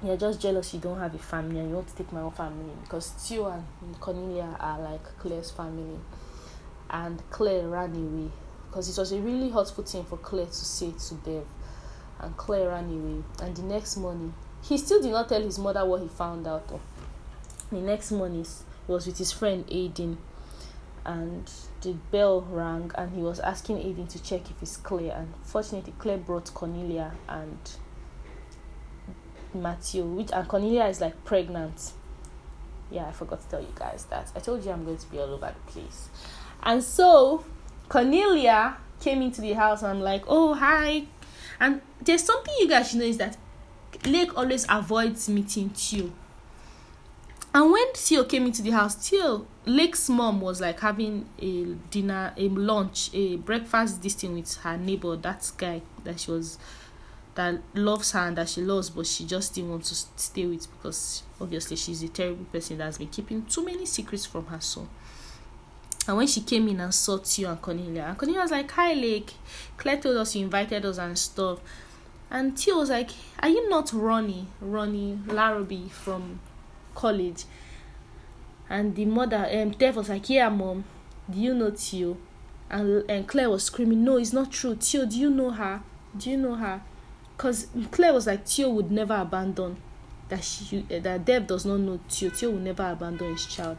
you're 0.03 0.17
just 0.17 0.41
jealous 0.41 0.73
you 0.73 0.81
don't 0.81 0.99
have 0.99 1.15
a 1.15 1.19
family 1.19 1.59
and 1.59 1.71
you 1.71 1.75
want 1.75 1.89
to 1.89 1.97
take 1.97 2.13
my 2.13 2.21
own 2.21 2.31
family 2.31 2.73
because 2.83 3.11
Theo 3.11 3.49
and 3.49 3.99
Cornelia 3.99 4.57
are 4.61 4.79
like 4.81 5.03
Claire's 5.19 5.51
family. 5.51 5.99
And 6.91 7.23
Claire 7.31 7.67
ran 7.67 7.95
away 7.95 8.31
because 8.69 8.89
it 8.89 9.01
was 9.01 9.13
a 9.13 9.19
really 9.19 9.51
hurtful 9.51 9.85
thing 9.85 10.05
for 10.05 10.19
Claire 10.19 10.47
to 10.47 10.53
say 10.53 10.93
to 10.93 11.15
Dev. 11.15 11.45
And 12.21 12.37
Claire 12.37 12.69
ran 12.69 12.85
away. 12.85 13.23
And 13.43 13.57
the 13.57 13.63
next 13.63 13.97
morning, 13.97 14.35
he 14.63 14.77
still 14.77 15.01
did 15.01 15.13
not 15.13 15.29
tell 15.29 15.43
his 15.43 15.59
mother 15.59 15.85
what 15.85 16.03
he 16.03 16.09
found 16.09 16.47
out. 16.47 16.69
The 17.71 17.81
next 17.81 18.13
morning, 18.13 18.47
he 18.87 18.93
was 18.93 19.07
with 19.07 19.19
his 19.19 19.31
friend 19.31 19.67
Aiden, 19.67 20.17
and 21.05 21.51
the 21.83 21.93
bell 22.11 22.41
rang, 22.41 22.91
and 22.95 23.15
he 23.15 23.21
was 23.21 23.41
asking 23.41 23.77
Aiden 23.77 24.09
to 24.09 24.23
check 24.23 24.51
if 24.51 24.63
it's 24.63 24.77
Claire. 24.77 25.15
And 25.17 25.35
fortunately, 25.43 25.93
Claire 25.99 26.19
brought 26.19 26.53
Cornelia 26.55 27.13
and 27.29 27.59
Matthew, 29.55 30.05
which 30.05 30.31
and 30.33 30.49
Cornelia 30.49 30.87
is 30.87 31.01
like 31.01 31.25
pregnant. 31.25 31.93
Yeah, 32.91 33.07
I 33.07 33.13
forgot 33.13 33.43
to 33.43 33.49
tell 33.49 33.61
you 33.61 33.73
guys 33.75 34.07
that. 34.11 34.33
I 34.35 34.41
told 34.41 34.65
you 34.65 34.71
I'm 34.71 34.85
going 34.85 34.97
to 34.97 35.11
be 35.11 35.19
all 35.19 35.35
over 35.35 35.55
the 35.55 35.73
place. 35.73 36.09
And 36.63 36.83
so 36.83 37.45
Cornelia 37.89 38.79
came 39.01 39.21
into 39.21 39.43
the 39.43 39.53
house 39.53 39.83
and 39.83 39.91
I'm 39.91 40.01
like, 40.01 40.25
oh 40.27 40.55
hi. 40.55 41.05
And 41.61 41.83
there's 42.01 42.25
something 42.25 42.55
you 42.59 42.69
guys 42.69 42.91
should 42.91 43.01
know 43.01 43.05
is 43.05 43.19
that 43.19 43.37
Lake 44.07 44.37
always 44.37 44.65
avoids 44.69 45.29
meeting 45.29 45.71
Theo 45.71 46.11
and 47.55 47.73
when 47.73 47.93
Theo 47.95 48.25
came 48.25 48.47
into 48.47 48.63
the 48.63 48.71
house, 48.71 48.95
Theo, 48.95 49.47
Lake's 49.65 50.09
mom 50.09 50.41
was 50.41 50.61
like 50.61 50.81
having 50.81 51.29
a 51.41 51.65
dinner, 51.91 52.33
a 52.37 52.49
lunch, 52.49 53.11
a 53.15 53.37
breakfast 53.37 54.03
this 54.03 54.15
thing 54.15 54.35
with 54.35 54.55
her 54.59 54.77
neighbor, 54.77 55.17
that 55.17 55.51
guy 55.57 55.83
that 56.05 56.21
she 56.21 56.31
was 56.31 56.59
that 57.35 57.61
loves 57.73 58.11
her 58.13 58.19
and 58.19 58.37
that 58.37 58.49
she 58.49 58.61
loves, 58.61 58.91
but 58.91 59.07
she 59.07 59.25
just 59.25 59.55
didn't 59.55 59.71
want 59.71 59.85
to 59.85 59.95
stay 59.95 60.45
with 60.45 60.69
because 60.73 61.23
obviously 61.41 61.77
she's 61.77 62.03
a 62.03 62.09
terrible 62.09 62.45
person 62.47 62.79
that's 62.79 62.99
been 62.99 63.09
keeping 63.09 63.45
too 63.47 63.65
many 63.65 63.87
secrets 63.87 64.27
from 64.27 64.47
her 64.47 64.61
son. 64.61 64.89
And 66.09 66.17
when 66.17 66.27
she 66.27 66.41
came 66.41 66.67
in 66.69 66.81
and 66.81 66.93
saw 66.93 67.19
Theo 67.19 67.51
and 67.51 67.63
Cornelia, 67.63 68.07
and 68.09 68.19
Cornelia 68.19 68.43
was 68.43 68.51
like, 68.51 68.71
Hi, 68.73 68.93
Lake. 68.93 69.35
Claire 69.77 69.99
told 69.99 70.17
us 70.17 70.35
you 70.35 70.45
invited 70.45 70.85
us 70.85 70.99
and 70.99 71.17
stuff. 71.17 71.61
And 72.31 72.59
Theo 72.59 72.79
was 72.79 72.91
like, 72.91 73.11
Are 73.41 73.49
you 73.49 73.69
not 73.69 73.93
Ronnie, 73.93 74.49
Ronnie 74.61 75.19
Larrabee 75.27 75.89
from 75.89 76.41
college. 76.99 77.45
And 78.69 78.95
the 78.95 79.07
mother 79.07 79.49
um 79.51 79.71
Dev 79.71 79.97
was 79.97 80.09
like 80.09 80.29
yeah 80.29 80.49
mom 80.51 80.85
do 81.31 81.39
you 81.39 81.55
know 81.55 81.71
Theo 81.71 82.17
and 82.69 83.05
and 83.09 83.27
Claire 83.27 83.49
was 83.51 83.65
screaming 83.65 84.05
no 84.05 84.17
it's 84.19 84.33
not 84.33 84.51
true. 84.53 84.75
Theo 84.75 85.07
do 85.07 85.19
you 85.19 85.31
know 85.31 85.51
her? 85.51 85.81
Do 86.17 86.31
you 86.31 86.37
know 86.37 86.55
her? 86.55 86.83
Because 87.37 87.69
Claire 87.93 88.13
was 88.13 88.27
like 88.27 88.47
Theo 88.47 88.69
would 88.71 88.91
never 88.91 89.15
abandon 89.15 89.77
that 90.29 90.45
she 90.45 90.83
that 90.83 91.25
Dev 91.25 91.47
does 91.47 91.65
not 91.65 91.79
know 91.81 92.01
Theo 92.09 92.31
Theo 92.31 92.51
will 92.51 92.59
never 92.59 92.91
abandon 92.91 93.33
his 93.33 93.47
child 93.47 93.79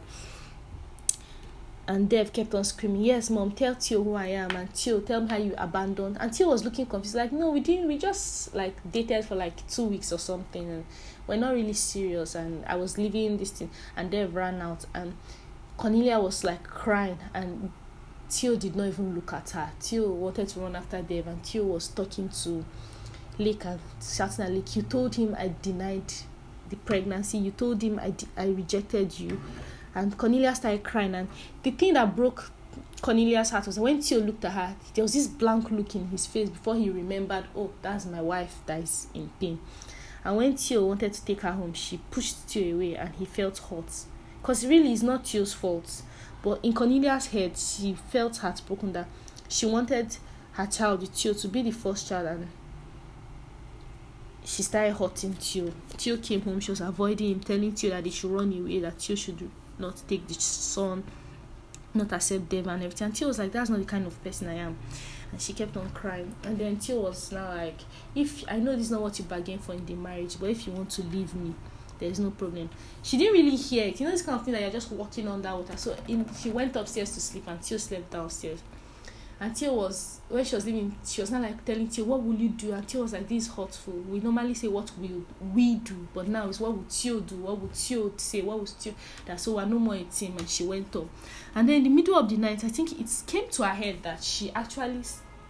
And 1.90 2.08
Dev 2.08 2.32
kept 2.32 2.54
on 2.54 2.62
screaming, 2.62 3.02
Yes, 3.02 3.30
mom, 3.30 3.50
tell 3.50 3.74
Tio 3.74 4.04
who 4.04 4.14
I 4.14 4.26
am. 4.26 4.52
And 4.52 4.72
Tio, 4.72 5.00
tell 5.00 5.22
me 5.22 5.28
how 5.28 5.36
you 5.38 5.56
abandoned. 5.58 6.18
And 6.20 6.32
Tio 6.32 6.46
was 6.46 6.64
looking 6.64 6.86
confused, 6.86 7.16
like, 7.16 7.32
No, 7.32 7.50
we 7.50 7.58
didn't. 7.58 7.88
We 7.88 7.98
just 7.98 8.54
like 8.54 8.76
dated 8.92 9.24
for 9.24 9.34
like 9.34 9.68
two 9.68 9.86
weeks 9.86 10.12
or 10.12 10.18
something. 10.18 10.70
And 10.70 10.84
we're 11.26 11.34
not 11.34 11.52
really 11.52 11.72
serious. 11.72 12.36
And 12.36 12.64
I 12.66 12.76
was 12.76 12.96
leaving 12.96 13.38
this 13.38 13.50
thing. 13.50 13.70
And 13.96 14.08
Dev 14.08 14.36
ran 14.36 14.60
out. 14.60 14.84
And 14.94 15.16
Cornelia 15.76 16.20
was 16.20 16.44
like 16.44 16.62
crying. 16.62 17.18
And 17.34 17.72
Tio 18.28 18.54
did 18.54 18.76
not 18.76 18.86
even 18.86 19.16
look 19.16 19.32
at 19.32 19.50
her. 19.50 19.72
Tio 19.80 20.10
wanted 20.10 20.46
to 20.50 20.60
run 20.60 20.76
after 20.76 21.02
Dev. 21.02 21.26
And 21.26 21.42
Tio 21.42 21.64
was 21.64 21.88
talking 21.88 22.28
to 22.28 22.64
Lake 23.36 23.64
and 23.64 23.80
shouting 24.00 24.44
at 24.44 24.52
Lake, 24.52 24.76
You 24.76 24.82
told 24.82 25.16
him 25.16 25.34
I 25.36 25.52
denied 25.60 26.12
the 26.68 26.76
pregnancy. 26.76 27.38
You 27.38 27.50
told 27.50 27.82
him 27.82 27.98
I, 27.98 28.14
I 28.36 28.46
rejected 28.46 29.18
you 29.18 29.40
and 29.94 30.16
Cornelia 30.16 30.54
started 30.54 30.82
crying. 30.82 31.14
And 31.14 31.28
the 31.62 31.70
thing 31.70 31.94
that 31.94 32.14
broke 32.14 32.50
Cornelia's 33.00 33.50
heart 33.50 33.66
was 33.66 33.78
when 33.78 34.00
Tio 34.00 34.20
looked 34.20 34.44
at 34.44 34.52
her, 34.52 34.76
there 34.94 35.02
was 35.02 35.14
this 35.14 35.26
blank 35.26 35.70
look 35.70 35.94
in 35.94 36.08
his 36.08 36.26
face 36.26 36.50
before 36.50 36.76
he 36.76 36.90
remembered, 36.90 37.46
oh, 37.56 37.70
that's 37.82 38.06
my 38.06 38.20
wife 38.20 38.58
that 38.66 38.82
is 38.82 39.06
in 39.14 39.30
pain. 39.40 39.58
And 40.24 40.36
when 40.36 40.54
Tio 40.54 40.86
wanted 40.86 41.14
to 41.14 41.24
take 41.24 41.40
her 41.40 41.52
home, 41.52 41.72
she 41.72 41.98
pushed 42.10 42.48
Tio 42.48 42.76
away 42.76 42.96
and 42.96 43.14
he 43.14 43.24
felt 43.24 43.58
hurt. 43.58 44.04
Because 44.40 44.66
really, 44.66 44.92
it's 44.92 45.02
not 45.02 45.24
Tio's 45.24 45.54
fault. 45.54 46.02
But 46.42 46.60
in 46.62 46.72
Cornelia's 46.74 47.26
head, 47.26 47.56
she 47.56 47.94
felt 47.94 48.38
heartbroken 48.38 48.92
that 48.92 49.08
she 49.48 49.66
wanted 49.66 50.16
her 50.52 50.66
child 50.66 51.14
Tio 51.14 51.32
to 51.32 51.48
be 51.48 51.62
the 51.62 51.70
first 51.70 52.08
child 52.08 52.26
and 52.26 52.48
she 54.44 54.62
started 54.62 54.94
hurting 54.94 55.34
Tio. 55.34 55.72
Tio 55.96 56.16
came 56.18 56.42
home, 56.42 56.60
she 56.60 56.70
was 56.70 56.80
avoiding 56.80 57.32
him, 57.32 57.40
telling 57.40 57.72
Tio 57.72 57.90
that 57.90 58.04
he 58.04 58.10
should 58.10 58.30
run 58.30 58.52
away, 58.52 58.80
that 58.80 58.98
Tio 58.98 59.16
should 59.16 59.50
not 59.80 60.02
take 60.08 60.26
the 60.26 60.34
son, 60.34 61.04
not 61.94 62.12
accept 62.12 62.48
them 62.50 62.68
and 62.68 62.82
everything. 62.82 63.06
And 63.06 63.16
Tio 63.16 63.28
was 63.28 63.38
like, 63.38 63.52
That's 63.52 63.70
not 63.70 63.78
the 63.78 63.84
kind 63.84 64.06
of 64.06 64.22
person 64.22 64.48
I 64.48 64.54
am. 64.54 64.78
And 65.32 65.40
she 65.40 65.52
kept 65.52 65.76
on 65.76 65.90
crying. 65.90 66.34
And 66.44 66.58
then 66.58 66.76
Tio 66.76 67.00
was 67.00 67.32
now 67.32 67.54
like, 67.54 67.80
If 68.14 68.44
I 68.48 68.58
know 68.58 68.72
this 68.72 68.86
is 68.86 68.90
not 68.90 69.02
what 69.02 69.18
you 69.18 69.24
bargained 69.24 69.62
for 69.62 69.72
in 69.72 69.84
the 69.86 69.94
marriage, 69.94 70.36
but 70.38 70.50
if 70.50 70.66
you 70.66 70.72
want 70.72 70.90
to 70.90 71.02
leave 71.02 71.34
me, 71.34 71.54
there's 71.98 72.18
no 72.18 72.30
problem. 72.30 72.70
She 73.02 73.18
didn't 73.18 73.34
really 73.34 73.56
hear 73.56 73.86
it. 73.86 74.00
You 74.00 74.06
know 74.06 74.12
this 74.12 74.22
kind 74.22 74.38
of 74.38 74.44
thing 74.44 74.52
that 74.52 74.62
you're 74.62 74.70
just 74.70 74.90
walking 74.90 75.28
on 75.28 75.42
that 75.42 75.54
water. 75.54 75.76
So 75.76 75.96
in, 76.08 76.26
she 76.34 76.50
went 76.50 76.74
upstairs 76.76 77.12
to 77.14 77.20
sleep 77.20 77.44
and 77.46 77.60
Tio 77.62 77.78
slept 77.78 78.10
downstairs. 78.10 78.62
And 79.42 79.56
Tio 79.56 79.72
was 79.72 80.20
when 80.28 80.44
she 80.44 80.54
was 80.54 80.66
leaving, 80.66 80.94
she 81.02 81.22
was 81.22 81.30
not 81.30 81.40
like 81.40 81.64
telling 81.64 81.88
Tio, 81.88 82.04
what 82.04 82.22
will 82.22 82.34
you 82.34 82.50
do? 82.50 82.72
And 82.72 82.86
Tio 82.86 83.00
was 83.00 83.14
like, 83.14 83.26
This 83.26 83.46
is 83.46 83.52
hurtful. 83.54 83.94
We 83.94 84.20
normally 84.20 84.52
say 84.52 84.68
what 84.68 84.90
will 84.98 85.24
we 85.54 85.76
do, 85.76 86.06
but 86.12 86.28
now 86.28 86.48
it's 86.48 86.60
what 86.60 86.74
would 86.76 86.90
Tio 86.90 87.20
do? 87.20 87.36
What 87.36 87.58
would 87.58 87.72
Tio 87.72 88.12
say? 88.18 88.42
What 88.42 88.60
would 88.60 88.70
Tio 88.78 88.94
that 89.24 89.40
so 89.40 89.56
we're 89.56 89.64
no 89.64 89.78
more 89.78 89.94
a 89.94 90.04
team 90.04 90.36
and 90.36 90.48
she 90.48 90.66
went 90.66 90.94
up. 90.94 91.06
And 91.54 91.66
then 91.66 91.76
in 91.76 91.84
the 91.84 91.88
middle 91.88 92.16
of 92.16 92.28
the 92.28 92.36
night, 92.36 92.62
I 92.64 92.68
think 92.68 93.00
it 93.00 93.08
came 93.26 93.48
to 93.48 93.62
her 93.62 93.74
head 93.74 94.02
that 94.02 94.22
she 94.22 94.52
actually 94.52 95.02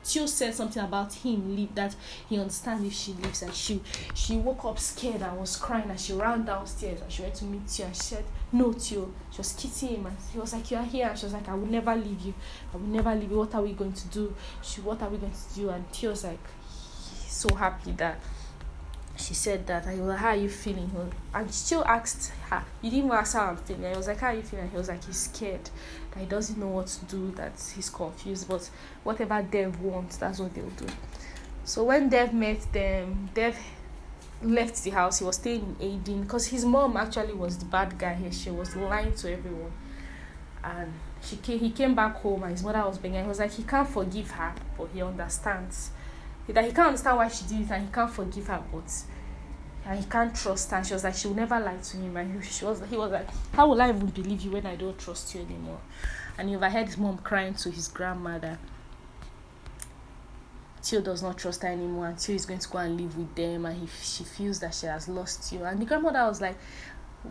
Tio 0.02 0.26
said 0.26 0.54
something 0.54 0.82
about 0.82 1.12
him 1.12 1.54
leave 1.54 1.74
that 1.74 1.94
he 2.28 2.38
understands 2.38 2.84
if 2.84 2.92
she 2.92 3.12
leaves 3.12 3.42
and 3.42 3.54
she 3.54 3.80
she 4.14 4.36
woke 4.36 4.64
up 4.64 4.78
scared 4.78 5.22
and 5.22 5.38
was 5.38 5.56
crying 5.56 5.90
and 5.90 6.00
she 6.00 6.12
ran 6.12 6.44
downstairs 6.44 7.00
and 7.00 7.10
she 7.12 7.22
went 7.22 7.34
to 7.34 7.44
meet 7.44 7.66
Tio 7.68 7.86
and 7.86 7.94
she 7.96 8.02
said 8.02 8.24
no 8.52 8.72
Tio 8.72 9.10
she 9.30 9.38
was 9.38 9.52
kissing 9.52 9.88
him 9.96 10.06
and 10.06 10.16
he 10.32 10.38
was 10.38 10.52
like 10.52 10.70
you 10.70 10.76
are 10.76 10.84
here. 10.84 11.08
And 11.08 11.18
she 11.18 11.26
was 11.26 11.32
like 11.32 11.48
I 11.48 11.54
will 11.54 11.66
never 11.66 11.94
leave 11.94 12.20
you. 12.20 12.34
I 12.72 12.76
will 12.76 12.86
never 12.86 13.14
leave 13.14 13.30
you. 13.30 13.38
What 13.38 13.54
are 13.54 13.62
we 13.62 13.72
going 13.72 13.92
to 13.92 14.08
do? 14.08 14.34
She 14.62 14.80
what 14.80 15.02
are 15.02 15.08
we 15.08 15.18
going 15.18 15.32
to 15.32 15.54
do? 15.54 15.70
And 15.70 15.90
Tio 15.92 16.10
was 16.10 16.24
like 16.24 16.38
so 17.26 17.54
happy 17.54 17.92
that 17.92 18.18
she 19.20 19.34
said 19.34 19.66
that 19.66 19.86
I 19.86 19.92
was 19.92 20.00
like, 20.00 20.18
how 20.18 20.28
are 20.28 20.36
you 20.36 20.48
feeling? 20.48 20.90
And 21.34 21.52
still 21.52 21.84
asked 21.84 22.32
her, 22.48 22.64
you 22.82 22.90
didn't 22.90 23.10
ask 23.10 23.34
how 23.34 23.46
I'm 23.46 23.56
feeling. 23.56 23.86
I 23.86 23.96
was 23.96 24.06
like, 24.08 24.18
how 24.18 24.28
are 24.28 24.34
you 24.34 24.42
feeling? 24.42 24.70
he 24.70 24.76
was 24.76 24.88
like, 24.88 25.04
he's 25.04 25.16
scared, 25.16 25.70
that 26.12 26.20
he 26.20 26.26
doesn't 26.26 26.58
know 26.58 26.68
what 26.68 26.86
to 26.88 27.04
do, 27.04 27.30
that 27.32 27.52
he's 27.74 27.90
confused. 27.90 28.48
But 28.48 28.68
whatever 29.02 29.42
Dev 29.42 29.80
wants, 29.80 30.16
that's 30.16 30.38
what 30.38 30.54
they'll 30.54 30.70
do. 30.70 30.86
So 31.64 31.84
when 31.84 32.08
Dev 32.08 32.32
met 32.32 32.72
them, 32.72 33.30
Dev 33.34 33.56
left 34.42 34.82
the 34.82 34.90
house. 34.90 35.18
He 35.18 35.24
was 35.24 35.36
staying 35.36 35.76
in 35.80 36.00
Aiden 36.00 36.22
because 36.22 36.46
his 36.46 36.64
mom 36.64 36.96
actually 36.96 37.34
was 37.34 37.58
the 37.58 37.66
bad 37.66 37.98
guy 37.98 38.14
here. 38.14 38.32
She 38.32 38.50
was 38.50 38.74
lying 38.74 39.14
to 39.14 39.32
everyone, 39.32 39.72
and 40.64 40.92
she 41.22 41.36
came. 41.36 41.58
He 41.58 41.70
came 41.70 41.94
back 41.94 42.16
home, 42.16 42.42
and 42.44 42.52
his 42.52 42.62
mother 42.62 42.86
was 42.86 42.98
begging. 42.98 43.22
He 43.22 43.28
was 43.28 43.38
like, 43.38 43.52
he 43.52 43.62
can't 43.62 43.88
forgive 43.88 44.30
her, 44.32 44.54
but 44.76 44.88
he 44.92 45.02
understands 45.02 45.90
that 46.52 46.64
he 46.64 46.72
can't 46.72 46.88
understand 46.88 47.16
why 47.16 47.28
she 47.28 47.44
did 47.46 47.60
it 47.62 47.70
and 47.70 47.86
he 47.86 47.92
can't 47.92 48.10
forgive 48.10 48.46
her 48.46 48.62
but 48.72 49.04
and 49.86 49.98
he 49.98 50.04
can't 50.08 50.34
trust 50.34 50.70
her. 50.70 50.76
And 50.76 50.86
she 50.86 50.94
was 50.94 51.04
like 51.04 51.14
she 51.14 51.28
will 51.28 51.34
never 51.34 51.58
lie 51.58 51.76
to 51.76 51.96
him. 51.96 52.16
And 52.16 52.42
he, 52.42 52.48
she 52.48 52.64
was 52.64 52.82
he 52.88 52.96
was 52.96 53.10
like 53.10 53.28
how 53.54 53.68
will 53.68 53.80
I 53.80 53.88
even 53.88 54.06
believe 54.06 54.40
you 54.42 54.52
when 54.52 54.66
I 54.66 54.76
don't 54.76 54.98
trust 54.98 55.34
you 55.34 55.40
anymore? 55.42 55.80
And 56.38 56.48
he 56.48 56.56
overheard 56.56 56.86
his 56.86 56.96
mom 56.98 57.18
crying 57.18 57.54
to 57.54 57.70
his 57.70 57.88
grandmother. 57.88 58.58
Tio 60.82 61.02
does 61.02 61.22
not 61.22 61.36
trust 61.36 61.62
her 61.62 61.68
anymore 61.68 62.06
and 62.06 62.18
Tio 62.18 62.34
is 62.36 62.46
going 62.46 62.60
to 62.60 62.68
go 62.68 62.78
and 62.78 62.98
live 62.98 63.16
with 63.16 63.34
them 63.34 63.66
and 63.66 63.78
he, 63.78 63.86
she 64.02 64.24
feels 64.24 64.60
that 64.60 64.74
she 64.74 64.86
has 64.86 65.08
lost 65.08 65.52
you. 65.52 65.64
And 65.64 65.80
the 65.80 65.84
grandmother 65.84 66.24
was 66.24 66.40
like 66.40 66.56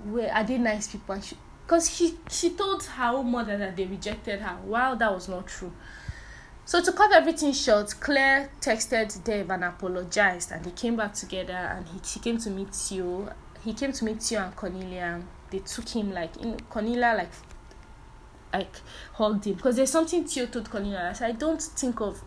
where 0.05 0.31
are 0.33 0.43
they 0.43 0.57
nice 0.57 0.87
people? 0.87 1.15
And 1.15 1.23
she 1.23 1.35
because 1.65 1.89
she 1.89 2.17
she 2.29 2.51
told 2.51 2.83
her 2.83 3.15
own 3.15 3.31
mother 3.31 3.57
that 3.57 3.75
they 3.75 3.85
rejected 3.85 4.39
her. 4.41 4.57
While 4.65 4.95
that 4.97 5.13
was 5.13 5.29
not 5.29 5.47
true 5.47 5.71
so 6.69 6.79
to 6.83 6.91
cut 6.91 7.11
everything 7.11 7.51
short, 7.51 7.95
Claire 7.99 8.51
texted 8.61 9.23
Dev 9.23 9.49
and 9.49 9.63
apologized, 9.63 10.51
and 10.51 10.63
they 10.63 10.69
came 10.69 10.95
back 10.95 11.15
together. 11.15 11.53
And 11.53 11.87
he, 11.87 12.19
came 12.19 12.37
to 12.37 12.51
meet 12.51 12.91
you. 12.91 13.27
He 13.65 13.73
came 13.73 13.91
to 13.91 14.05
meet 14.05 14.29
you 14.29 14.37
and 14.37 14.55
Cornelia. 14.55 15.19
They 15.49 15.57
took 15.57 15.89
him 15.89 16.11
like 16.11 16.37
in 16.37 16.59
Cornelia 16.69 17.15
like 17.17 17.31
like 18.53 18.75
hugged 19.13 19.45
him 19.47 19.55
because 19.55 19.77
there's 19.77 19.89
something 19.89 20.23
Tio 20.25 20.45
told 20.45 20.69
Cornelia. 20.69 21.15
I 21.19 21.31
don't 21.31 21.59
think 21.59 22.01
of 22.01 22.21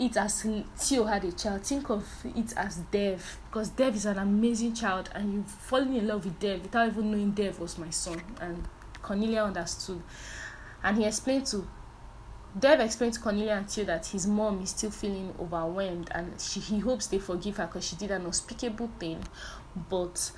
it 0.00 0.16
as 0.16 0.44
Tio 0.76 1.04
had 1.04 1.22
a 1.22 1.30
child. 1.30 1.64
Think 1.64 1.90
of 1.90 2.04
it 2.24 2.54
as 2.56 2.78
Dev 2.90 3.38
because 3.46 3.68
Dev 3.68 3.94
is 3.94 4.06
an 4.06 4.18
amazing 4.18 4.74
child, 4.74 5.10
and 5.14 5.32
you've 5.32 5.46
fallen 5.46 5.94
in 5.94 6.08
love 6.08 6.24
with 6.24 6.40
Dev 6.40 6.60
without 6.60 6.88
even 6.88 7.12
knowing 7.12 7.30
Dev 7.30 7.60
was 7.60 7.78
my 7.78 7.90
son. 7.90 8.20
And 8.40 8.64
Cornelia 9.00 9.44
understood, 9.44 10.02
and 10.82 10.98
he 10.98 11.04
explained 11.04 11.46
to 11.46 11.64
Dev 12.56 12.80
explained 12.80 13.14
to 13.14 13.20
Cornelia 13.20 13.54
and 13.54 13.68
Tio 13.68 13.84
that 13.84 14.06
his 14.06 14.26
mom 14.26 14.60
is 14.62 14.70
still 14.70 14.90
feeling 14.90 15.34
overwhelmed 15.40 16.08
and 16.12 16.40
she, 16.40 16.60
he 16.60 16.78
hopes 16.78 17.08
they 17.08 17.18
forgive 17.18 17.56
her 17.56 17.66
because 17.66 17.84
she 17.84 17.96
did 17.96 18.12
an 18.12 18.24
unspeakable 18.26 18.90
thing, 19.00 19.22
but 19.88 20.30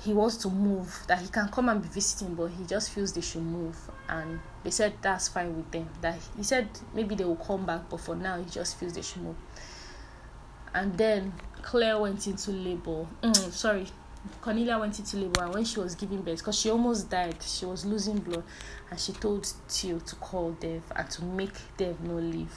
he 0.00 0.12
wants 0.12 0.36
to 0.38 0.50
move. 0.50 1.04
That 1.06 1.20
he 1.20 1.28
can 1.28 1.48
come 1.48 1.68
and 1.68 1.80
be 1.80 1.88
visiting, 1.88 2.34
but 2.34 2.46
he 2.46 2.64
just 2.64 2.90
feels 2.90 3.12
they 3.12 3.20
should 3.20 3.42
move. 3.42 3.76
And 4.08 4.40
they 4.64 4.70
said 4.70 4.94
that's 5.00 5.28
fine 5.28 5.56
with 5.56 5.70
them. 5.70 5.88
That 6.00 6.18
he 6.36 6.42
said 6.42 6.68
maybe 6.92 7.14
they 7.14 7.24
will 7.24 7.36
come 7.36 7.64
back, 7.64 7.88
but 7.88 8.00
for 8.00 8.16
now 8.16 8.38
he 8.38 8.50
just 8.50 8.78
feels 8.78 8.94
they 8.94 9.02
should 9.02 9.22
move. 9.22 9.36
And 10.74 10.96
then 10.98 11.32
Claire 11.62 11.98
went 11.98 12.26
into 12.26 12.50
labor. 12.50 13.06
Mm, 13.22 13.52
sorry, 13.52 13.86
Cornelia 14.40 14.78
went 14.78 14.98
into 14.98 15.16
labor 15.16 15.44
and 15.44 15.54
when 15.54 15.64
she 15.64 15.80
was 15.80 15.94
giving 15.94 16.22
birth, 16.22 16.38
because 16.38 16.58
she 16.58 16.70
almost 16.70 17.10
died, 17.10 17.36
she 17.42 17.66
was 17.66 17.84
losing 17.84 18.18
blood, 18.18 18.44
and 18.90 18.98
she 18.98 19.12
told 19.12 19.52
Tio 19.68 19.98
to 19.98 20.16
call 20.16 20.52
Dev 20.52 20.82
and 20.94 21.10
to 21.10 21.24
make 21.24 21.54
Dev 21.76 22.00
no 22.00 22.14
leave. 22.14 22.54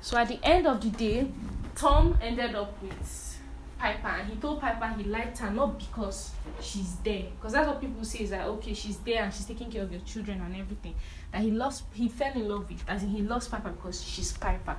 So 0.00 0.16
at 0.16 0.28
the 0.28 0.38
end 0.42 0.66
of 0.66 0.80
the 0.80 0.90
day, 0.90 1.30
Tom 1.74 2.18
ended 2.20 2.54
up 2.54 2.80
with 2.82 3.38
Piper 3.78 4.08
and 4.08 4.28
he 4.28 4.36
told 4.36 4.60
Piper 4.60 4.94
he 4.96 5.04
liked 5.04 5.38
her 5.38 5.50
not 5.50 5.78
because 5.78 6.30
she's 6.60 6.96
there, 7.04 7.24
because 7.36 7.52
that's 7.52 7.66
what 7.66 7.80
people 7.80 8.04
say 8.04 8.20
is 8.20 8.30
that 8.30 8.46
okay, 8.46 8.74
she's 8.74 8.98
there 8.98 9.24
and 9.24 9.34
she's 9.34 9.46
taking 9.46 9.70
care 9.70 9.82
of 9.82 9.90
your 9.90 10.00
children 10.02 10.40
and 10.40 10.54
everything. 10.56 10.94
That 11.32 11.42
he 11.42 11.50
lost, 11.50 11.84
he 11.92 12.08
fell 12.08 12.32
in 12.32 12.48
love 12.48 12.68
with, 12.68 12.84
as 12.86 13.02
in 13.02 13.08
he 13.08 13.22
lost 13.22 13.50
Piper 13.50 13.70
because 13.70 14.04
she's 14.04 14.32
Piper. 14.32 14.76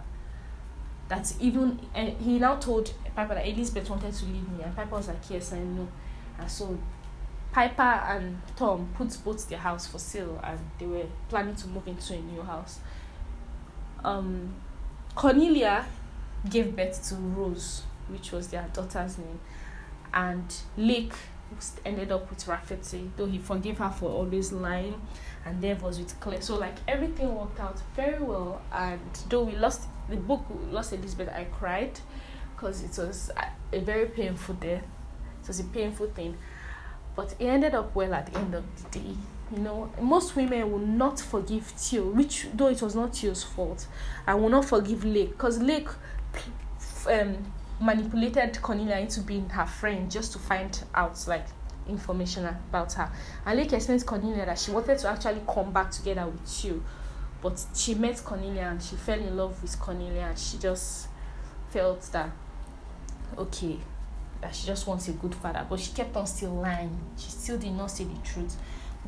That's 1.09 1.35
even, 1.41 1.81
and 1.93 2.17
he 2.21 2.39
now 2.39 2.55
told 2.55 2.93
Piper 3.13 3.35
that 3.35 3.45
Elizabeth 3.45 3.89
wanted 3.89 4.13
to 4.13 4.25
leave 4.25 4.49
me, 4.49 4.63
and 4.63 4.73
Piper 4.73 4.95
was 4.95 5.09
like, 5.09 5.29
yes, 5.29 5.51
I 5.51 5.59
know. 5.59 5.87
And 6.43 6.51
so 6.51 6.77
Piper 7.53 7.81
and 7.81 8.41
Tom 8.57 8.89
put 8.95 9.17
both 9.23 9.47
their 9.47 9.59
house 9.59 9.87
for 9.87 9.97
sale 9.97 10.41
and 10.43 10.59
they 10.77 10.85
were 10.85 11.05
planning 11.29 11.55
to 11.55 11.67
move 11.69 11.87
into 11.87 12.15
a 12.15 12.19
new 12.19 12.41
house. 12.41 12.79
Um, 14.03 14.53
Cornelia 15.15 15.85
gave 16.49 16.75
birth 16.75 17.01
to 17.07 17.15
Rose, 17.15 17.83
which 18.09 18.33
was 18.33 18.49
their 18.49 18.69
daughter's 18.73 19.17
name, 19.17 19.39
and 20.13 20.53
Lake 20.75 21.13
ended 21.85 22.11
up 22.11 22.29
with 22.29 22.45
Rafferty, 22.45 23.09
though 23.15 23.27
he 23.27 23.37
forgave 23.37 23.77
her 23.77 23.89
for 23.89 24.09
always 24.09 24.51
lying, 24.51 24.99
and 25.45 25.61
Dev 25.61 25.81
was 25.81 25.97
with 25.99 26.19
Claire. 26.19 26.41
So 26.41 26.57
like 26.57 26.75
everything 26.89 27.33
worked 27.33 27.61
out 27.61 27.79
very 27.95 28.21
well, 28.21 28.61
and 28.73 28.99
though 29.29 29.43
we 29.43 29.55
lost 29.55 29.83
the 30.09 30.17
book, 30.17 30.43
lost 30.71 30.91
Elizabeth, 30.91 31.29
I 31.29 31.45
cried 31.45 32.01
because 32.53 32.83
it 32.83 33.01
was 33.01 33.31
a 33.71 33.79
very 33.79 34.07
painful 34.07 34.55
death 34.55 34.83
it 35.43 35.47
was 35.47 35.59
a 35.59 35.65
painful 35.65 36.07
thing. 36.07 36.37
But 37.15 37.35
it 37.37 37.45
ended 37.45 37.75
up 37.75 37.93
well 37.93 38.13
at 38.13 38.31
the 38.31 38.39
end 38.39 38.55
of 38.55 38.63
the 38.91 38.99
day. 38.99 39.15
You 39.51 39.59
know, 39.59 39.91
most 40.01 40.35
women 40.35 40.71
will 40.71 40.79
not 40.79 41.19
forgive 41.19 41.71
Tio, 41.79 42.05
which 42.05 42.47
though 42.53 42.69
it 42.69 42.81
was 42.81 42.95
not 42.95 43.13
Tio's 43.13 43.43
fault, 43.43 43.85
I 44.25 44.33
will 44.33 44.49
not 44.49 44.65
forgive 44.65 45.05
Lake 45.05 45.31
because 45.31 45.59
Lake 45.59 45.89
um, 47.07 47.37
manipulated 47.79 48.59
Cornelia 48.61 48.97
into 48.97 49.21
being 49.21 49.49
her 49.49 49.65
friend 49.65 50.09
just 50.09 50.31
to 50.33 50.39
find 50.39 50.83
out 50.95 51.23
like 51.27 51.45
information 51.87 52.45
about 52.45 52.93
her. 52.93 53.11
And 53.45 53.59
Lake 53.59 53.73
explained 53.73 54.01
to 54.01 54.07
Cornelia 54.07 54.45
that 54.45 54.57
she 54.57 54.71
wanted 54.71 54.97
to 54.99 55.09
actually 55.09 55.41
come 55.47 55.71
back 55.71 55.91
together 55.91 56.25
with 56.25 56.41
Theo, 56.47 56.81
but 57.41 57.63
she 57.75 57.93
met 57.93 58.23
Cornelia 58.23 58.69
and 58.71 58.81
she 58.81 58.95
fell 58.95 59.19
in 59.19 59.35
love 59.37 59.61
with 59.61 59.79
Cornelia 59.79 60.21
and 60.29 60.39
she 60.39 60.57
just 60.57 61.09
felt 61.69 62.01
that 62.13 62.31
okay, 63.37 63.77
that 64.43 64.53
she 64.53 64.67
just 64.67 64.85
wants 64.87 65.07
a 65.07 65.13
good 65.13 65.33
father, 65.33 65.65
but 65.69 65.79
she 65.79 65.93
kept 65.93 66.15
on 66.17 66.27
still 66.27 66.53
lying. 66.53 66.99
She 67.17 67.29
still 67.31 67.57
did 67.57 67.71
not 67.71 67.87
say 67.87 68.03
the 68.03 68.17
truth. 68.23 68.57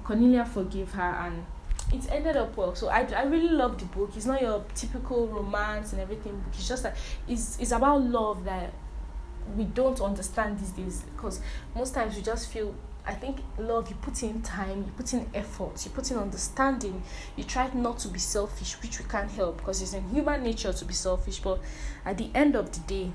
Cornelia 0.04 0.46
forgave 0.46 0.92
her 0.94 1.02
and 1.02 1.46
it 1.92 2.10
ended 2.10 2.38
up 2.38 2.56
well. 2.56 2.74
So 2.74 2.88
I, 2.88 3.02
I 3.14 3.24
really 3.24 3.50
love 3.50 3.78
the 3.78 3.86
book. 3.86 4.12
It's 4.16 4.26
not 4.26 4.42
your 4.42 4.64
typical 4.74 5.28
romance 5.28 5.92
and 5.92 6.02
everything. 6.02 6.44
It's 6.54 6.68
just 6.68 6.84
like 6.86 6.96
it's 7.28 7.60
it's 7.60 7.72
about 7.72 8.02
love 8.02 8.46
that 8.46 8.74
we 9.58 9.66
don't 9.66 10.00
understand 10.02 10.60
these 10.60 10.72
days 10.72 11.04
because 11.16 11.42
most 11.76 11.94
times 11.94 12.16
we 12.16 12.22
just 12.22 12.50
feel 12.50 12.74
I 13.08 13.14
think 13.14 13.38
love 13.60 13.90
you 13.90 13.96
put 13.98 14.24
in 14.24 14.42
time, 14.42 14.80
you 14.80 14.92
put 14.98 15.14
in 15.14 15.28
effort, 15.36 15.86
you 15.86 15.92
put 15.92 16.10
in 16.10 16.18
understanding, 16.18 17.04
you 17.36 17.44
try 17.44 17.70
not 17.74 18.00
to 18.00 18.08
be 18.08 18.18
selfish, 18.18 18.82
which 18.82 18.98
we 19.00 19.06
can't 19.06 19.30
help 19.30 19.58
because 19.58 19.82
it's 19.82 19.94
in 19.94 20.10
human 20.10 20.44
nature 20.44 20.74
to 20.74 20.86
be 20.86 20.94
selfish. 20.94 21.40
But 21.40 21.60
at 22.04 22.18
the 22.18 22.30
end 22.34 22.56
of 22.56 22.72
the 22.72 22.80
day, 22.80 23.12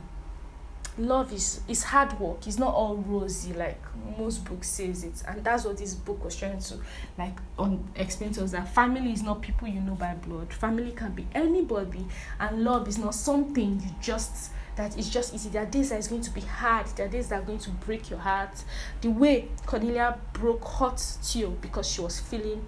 love 0.99 1.33
is 1.33 1.61
is 1.69 1.83
hard 1.83 2.19
work. 2.21 2.47
It's 2.47 2.59
not 2.59 2.75
all 2.75 2.97
rosy 2.97 3.53
like 3.53 3.81
most 4.19 4.45
books 4.45 4.69
says 4.69 5.05
it. 5.05 5.23
And 5.27 5.45
that's 5.45 5.65
what 5.65 5.79
this 5.79 5.95
book 5.95 6.25
was 6.25 6.37
trying 6.37 6.59
to 6.59 6.79
like 7.19 7.39
on 7.59 7.89
explain 7.97 8.33
to 8.33 8.45
us 8.45 8.53
that 8.53 8.75
family 8.75 9.13
is 9.13 9.23
not 9.23 9.41
people 9.41 9.69
you 9.69 9.81
know 9.81 9.95
by 9.95 10.15
blood. 10.15 10.53
Family 10.53 10.93
can 10.93 11.13
be 11.13 11.27
anybody. 11.35 12.07
And 12.39 12.65
love 12.65 12.89
is 12.89 12.99
not 12.99 13.15
something 13.15 13.81
you 13.81 13.91
just 14.01 14.53
that 14.77 14.97
is 14.97 15.11
just 15.11 15.35
easy. 15.35 15.51
There 15.51 15.63
are 15.63 15.67
days 15.67 15.91
that 15.91 15.99
is 15.99 16.09
going 16.09 16.23
to 16.23 16.31
be 16.31 16.41
hard. 16.41 16.87
There 16.97 17.07
are 17.07 17.09
days 17.09 17.29
that 17.29 17.43
are 17.43 17.45
going 17.45 17.59
to 17.59 17.71
break 17.71 18.09
your 18.09 18.19
heart. 18.19 18.65
The 19.01 19.09
way 19.09 19.49
cornelia 19.67 20.19
broke 20.33 20.65
hot 20.65 21.01
Theo 21.01 21.51
because 21.51 21.91
she 21.91 22.01
was 22.01 22.21
feeling 22.21 22.65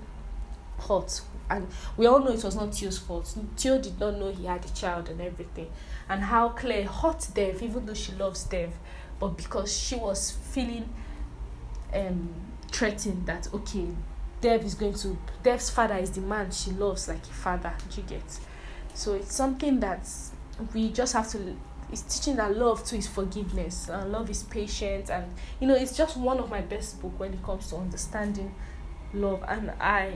hot. 0.78 1.20
And 1.48 1.68
we 1.96 2.06
all 2.06 2.18
know 2.20 2.30
it 2.30 2.42
was 2.44 2.56
not 2.56 2.74
Theo's 2.74 2.98
fault. 2.98 3.34
Theo 3.56 3.78
did 3.78 3.98
not 4.00 4.16
know 4.18 4.32
he 4.32 4.46
had 4.46 4.64
a 4.64 4.68
child 4.70 5.08
and 5.08 5.20
everything, 5.20 5.70
and 6.12 6.24
how 6.24 6.50
Claire 6.50 6.86
hurt 6.86 7.26
Dev, 7.32 7.62
even 7.62 7.86
though 7.86 7.94
she 7.94 8.12
loves 8.12 8.44
Dev, 8.44 8.70
but 9.18 9.28
because 9.28 9.74
she 9.74 9.96
was 9.96 10.30
feeling 10.30 10.86
um 11.94 12.34
threatened 12.70 13.24
that 13.24 13.48
okay, 13.54 13.86
Dev 14.42 14.62
is 14.62 14.74
going 14.74 14.92
to 14.92 15.16
Dev's 15.42 15.70
father 15.70 15.96
is 15.96 16.10
the 16.10 16.20
man 16.20 16.50
she 16.50 16.70
loves 16.72 17.08
like 17.08 17.22
a 17.22 17.32
father. 17.32 17.72
you 17.96 18.02
get? 18.02 18.22
So 18.92 19.14
it's 19.14 19.34
something 19.34 19.80
that 19.80 20.06
we 20.74 20.90
just 20.90 21.14
have 21.14 21.30
to 21.30 21.56
it's 21.90 22.02
teaching 22.02 22.36
that 22.36 22.56
love 22.58 22.84
too 22.84 22.96
is 22.96 23.08
forgiveness 23.08 23.88
and 23.88 24.12
love 24.12 24.28
is 24.28 24.42
patience, 24.42 25.08
and 25.08 25.32
you 25.60 25.66
know 25.66 25.74
it's 25.74 25.96
just 25.96 26.18
one 26.18 26.38
of 26.38 26.50
my 26.50 26.60
best 26.60 27.00
book 27.00 27.18
when 27.18 27.32
it 27.32 27.42
comes 27.42 27.68
to 27.70 27.76
understanding 27.76 28.54
love 29.14 29.42
and 29.48 29.70
i 29.78 30.12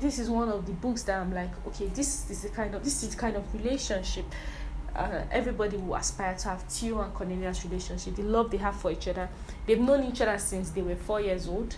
this 0.00 0.18
is 0.18 0.28
one 0.28 0.48
of 0.48 0.66
the 0.66 0.72
books 0.72 1.02
that 1.04 1.18
I'm 1.18 1.32
like, 1.32 1.50
okay, 1.68 1.86
this 1.86 2.30
is 2.30 2.42
the 2.42 2.48
kind 2.50 2.74
of 2.74 2.84
this 2.84 3.02
is 3.02 3.14
the 3.14 3.16
kind 3.16 3.36
of 3.36 3.54
relationship 3.54 4.26
uh, 4.96 5.24
everybody 5.30 5.76
will 5.76 5.94
aspire 5.94 6.34
to 6.36 6.48
have. 6.48 6.62
Theo 6.64 7.00
and 7.00 7.14
Cornelia's 7.14 7.64
relationship, 7.64 8.16
the 8.16 8.22
love 8.22 8.50
they 8.50 8.56
have 8.56 8.76
for 8.76 8.90
each 8.90 9.08
other. 9.08 9.28
They've 9.66 9.80
known 9.80 10.04
each 10.04 10.20
other 10.20 10.38
since 10.38 10.70
they 10.70 10.82
were 10.82 10.96
four 10.96 11.20
years 11.20 11.48
old, 11.48 11.76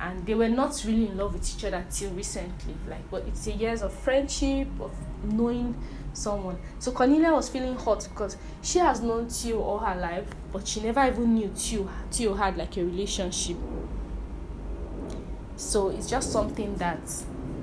and 0.00 0.24
they 0.26 0.34
were 0.34 0.48
not 0.48 0.82
really 0.86 1.08
in 1.08 1.16
love 1.16 1.34
with 1.34 1.56
each 1.56 1.64
other 1.64 1.84
till 1.90 2.10
recently. 2.12 2.74
Like, 2.88 3.10
but 3.10 3.24
it's 3.26 3.46
a 3.46 3.52
years 3.52 3.82
of 3.82 3.92
friendship 3.92 4.68
of 4.80 4.92
knowing 5.24 5.74
someone. 6.12 6.58
So 6.78 6.92
Cornelia 6.92 7.32
was 7.32 7.48
feeling 7.48 7.76
hot 7.76 8.06
because 8.08 8.36
she 8.62 8.78
has 8.78 9.00
known 9.00 9.28
Theo 9.28 9.60
all 9.60 9.78
her 9.78 9.98
life, 9.98 10.28
but 10.52 10.66
she 10.66 10.80
never 10.80 11.04
even 11.06 11.34
knew 11.34 11.48
Theo. 11.48 11.88
Theo 12.10 12.34
had 12.34 12.56
like 12.56 12.76
a 12.76 12.84
relationship. 12.84 13.56
So 15.56 15.90
it's 15.90 16.08
just 16.08 16.32
something 16.32 16.74
that 16.76 17.00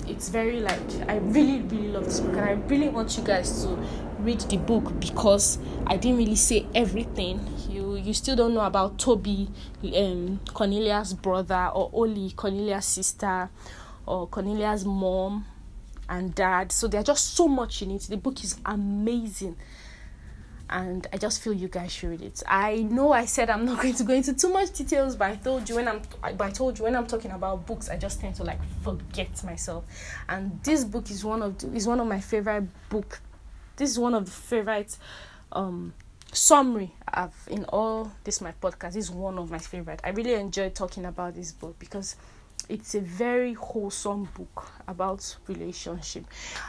it's 0.07 0.29
very 0.29 0.59
like 0.59 0.79
I 1.07 1.17
really 1.17 1.61
really 1.61 1.89
love 1.89 2.05
this 2.05 2.19
book 2.19 2.35
and 2.35 2.41
I 2.41 2.51
really 2.53 2.89
want 2.89 3.17
you 3.17 3.23
guys 3.23 3.63
to 3.63 3.77
read 4.24 4.39
the 4.41 4.57
book 4.57 4.99
because 4.99 5.57
I 5.86 5.97
didn't 5.97 6.17
really 6.17 6.36
say 6.36 6.65
everything. 6.74 7.39
You 7.69 7.95
you 7.95 8.13
still 8.13 8.36
don't 8.36 8.53
know 8.53 8.61
about 8.61 8.97
Toby, 8.97 9.49
um, 9.95 10.39
Cornelia's 10.53 11.13
brother, 11.13 11.72
or 11.74 11.89
Oli, 11.93 12.32
Cornelia's 12.32 12.86
sister, 12.86 13.49
or 14.05 14.28
Cornelia's 14.28 14.86
mom 14.86 15.45
and 16.09 16.34
dad. 16.36 16.72
So 16.72 16.88
there's 16.88 17.05
just 17.05 17.36
so 17.36 17.47
much 17.47 17.82
in 17.82 17.91
it. 17.91 18.01
The 18.03 18.17
book 18.17 18.43
is 18.43 18.57
amazing 18.65 19.55
and 20.72 21.05
I 21.11 21.17
just 21.17 21.41
feel 21.43 21.53
you 21.53 21.67
guys 21.67 21.91
should 21.91 22.09
read 22.09 22.22
it. 22.22 22.41
I 22.47 22.78
know 22.78 23.11
I 23.11 23.26
said 23.26 23.49
I'm 23.49 23.65
not 23.65 23.82
going 23.82 23.93
to 23.93 24.03
go 24.03 24.13
into 24.13 24.34
too 24.34 24.51
much 24.51 24.72
details, 24.72 25.15
but 25.15 25.32
I 25.32 25.36
told 25.36 25.67
you 25.67 25.76
when 25.76 25.88
I'm 25.88 26.01
I 26.24 26.49
told 26.49 26.80
you 26.80 26.86
when 26.86 26.95
I'm 26.95 27.07
talking 27.07 27.32
about 27.32 27.67
books, 27.67 27.89
I 27.89 27.97
just 27.97 28.22
tend 28.22 28.36
to 28.36 28.43
like 28.43 28.59
forget 28.84 29.43
myself. 29.43 29.84
And 30.30 30.61
this 30.63 30.84
book 30.84 31.11
is 31.11 31.24
one 31.26 31.41
of 31.41 31.57
the, 31.57 31.67
is 31.74 31.88
one 31.88 31.99
of 31.99 32.07
my 32.07 32.19
favorite 32.19 32.67
book. 32.89 33.19
This 33.82 33.89
is 33.89 33.97
one 33.97 34.13
of 34.13 34.25
the 34.25 34.32
favorite 34.32 34.95
um 35.51 35.95
summary 36.32 36.93
of 37.11 37.34
in 37.49 37.65
all 37.65 38.11
this 38.23 38.39
my 38.39 38.51
podcast. 38.61 38.93
This 38.93 39.05
is 39.05 39.09
one 39.11 39.39
of 39.39 39.49
my 39.49 39.57
favorite. 39.57 39.99
I 40.03 40.09
really 40.09 40.36
enjoy 40.36 40.69
talking 40.69 41.05
about 41.05 41.34
this 41.34 41.51
book 41.51 41.79
because 41.79 42.15
it's 42.69 42.93
a 42.93 43.01
very 43.01 43.53
wholesome 43.53 44.29
book 44.36 44.71
about 44.88 45.36
relationship 45.47 46.23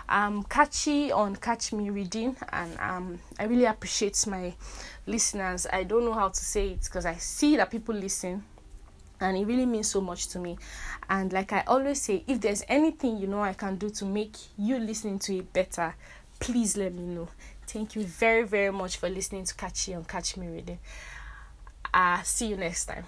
i'm 0.09 0.43
catchy 0.45 1.13
on 1.13 1.37
catch 1.37 1.71
me 1.75 1.91
reading 1.91 2.35
and 2.51 2.77
um 2.81 3.19
i 3.39 3.45
really 3.45 3.67
appreciate 3.67 4.27
my 4.27 4.55
listeners 5.07 5.67
i 5.71 5.83
don't 5.83 6.07
know 6.07 6.15
how 6.15 6.29
to 6.29 6.41
say 6.43 6.71
it 6.71 6.83
because 6.83 7.05
i 7.05 7.15
see 7.17 7.57
that 7.59 7.71
people 7.71 7.95
listen 7.95 8.43
and 9.21 9.37
it 9.37 9.47
really 9.47 9.67
means 9.67 9.89
so 9.89 10.01
much 10.01 10.29
to 10.29 10.39
me 10.39 10.57
and 11.11 11.33
like 11.33 11.53
i 11.53 11.63
always 11.67 12.01
say 12.01 12.25
if 12.27 12.41
there's 12.41 12.65
anything 12.69 13.19
you 13.19 13.27
know 13.27 13.43
i 13.43 13.53
can 13.53 13.77
do 13.77 13.91
to 13.91 14.07
make 14.07 14.35
you 14.57 14.79
listening 14.79 15.19
to 15.19 15.37
it 15.37 15.53
better 15.53 15.95
please 16.43 16.77
let 16.77 16.93
me 16.93 17.03
know. 17.03 17.29
Thank 17.67 17.95
you 17.97 18.05
very 18.05 18.43
very 18.43 18.73
much 18.73 18.97
for 18.97 19.09
listening 19.09 19.45
to 19.45 19.55
catchy 19.55 19.95
on 19.95 20.05
catch 20.05 20.37
me 20.37 20.47
reading. 20.49 20.79
Uh 21.95 22.23
see 22.23 22.47
you 22.49 22.57
next 22.57 22.87
time 22.87 23.05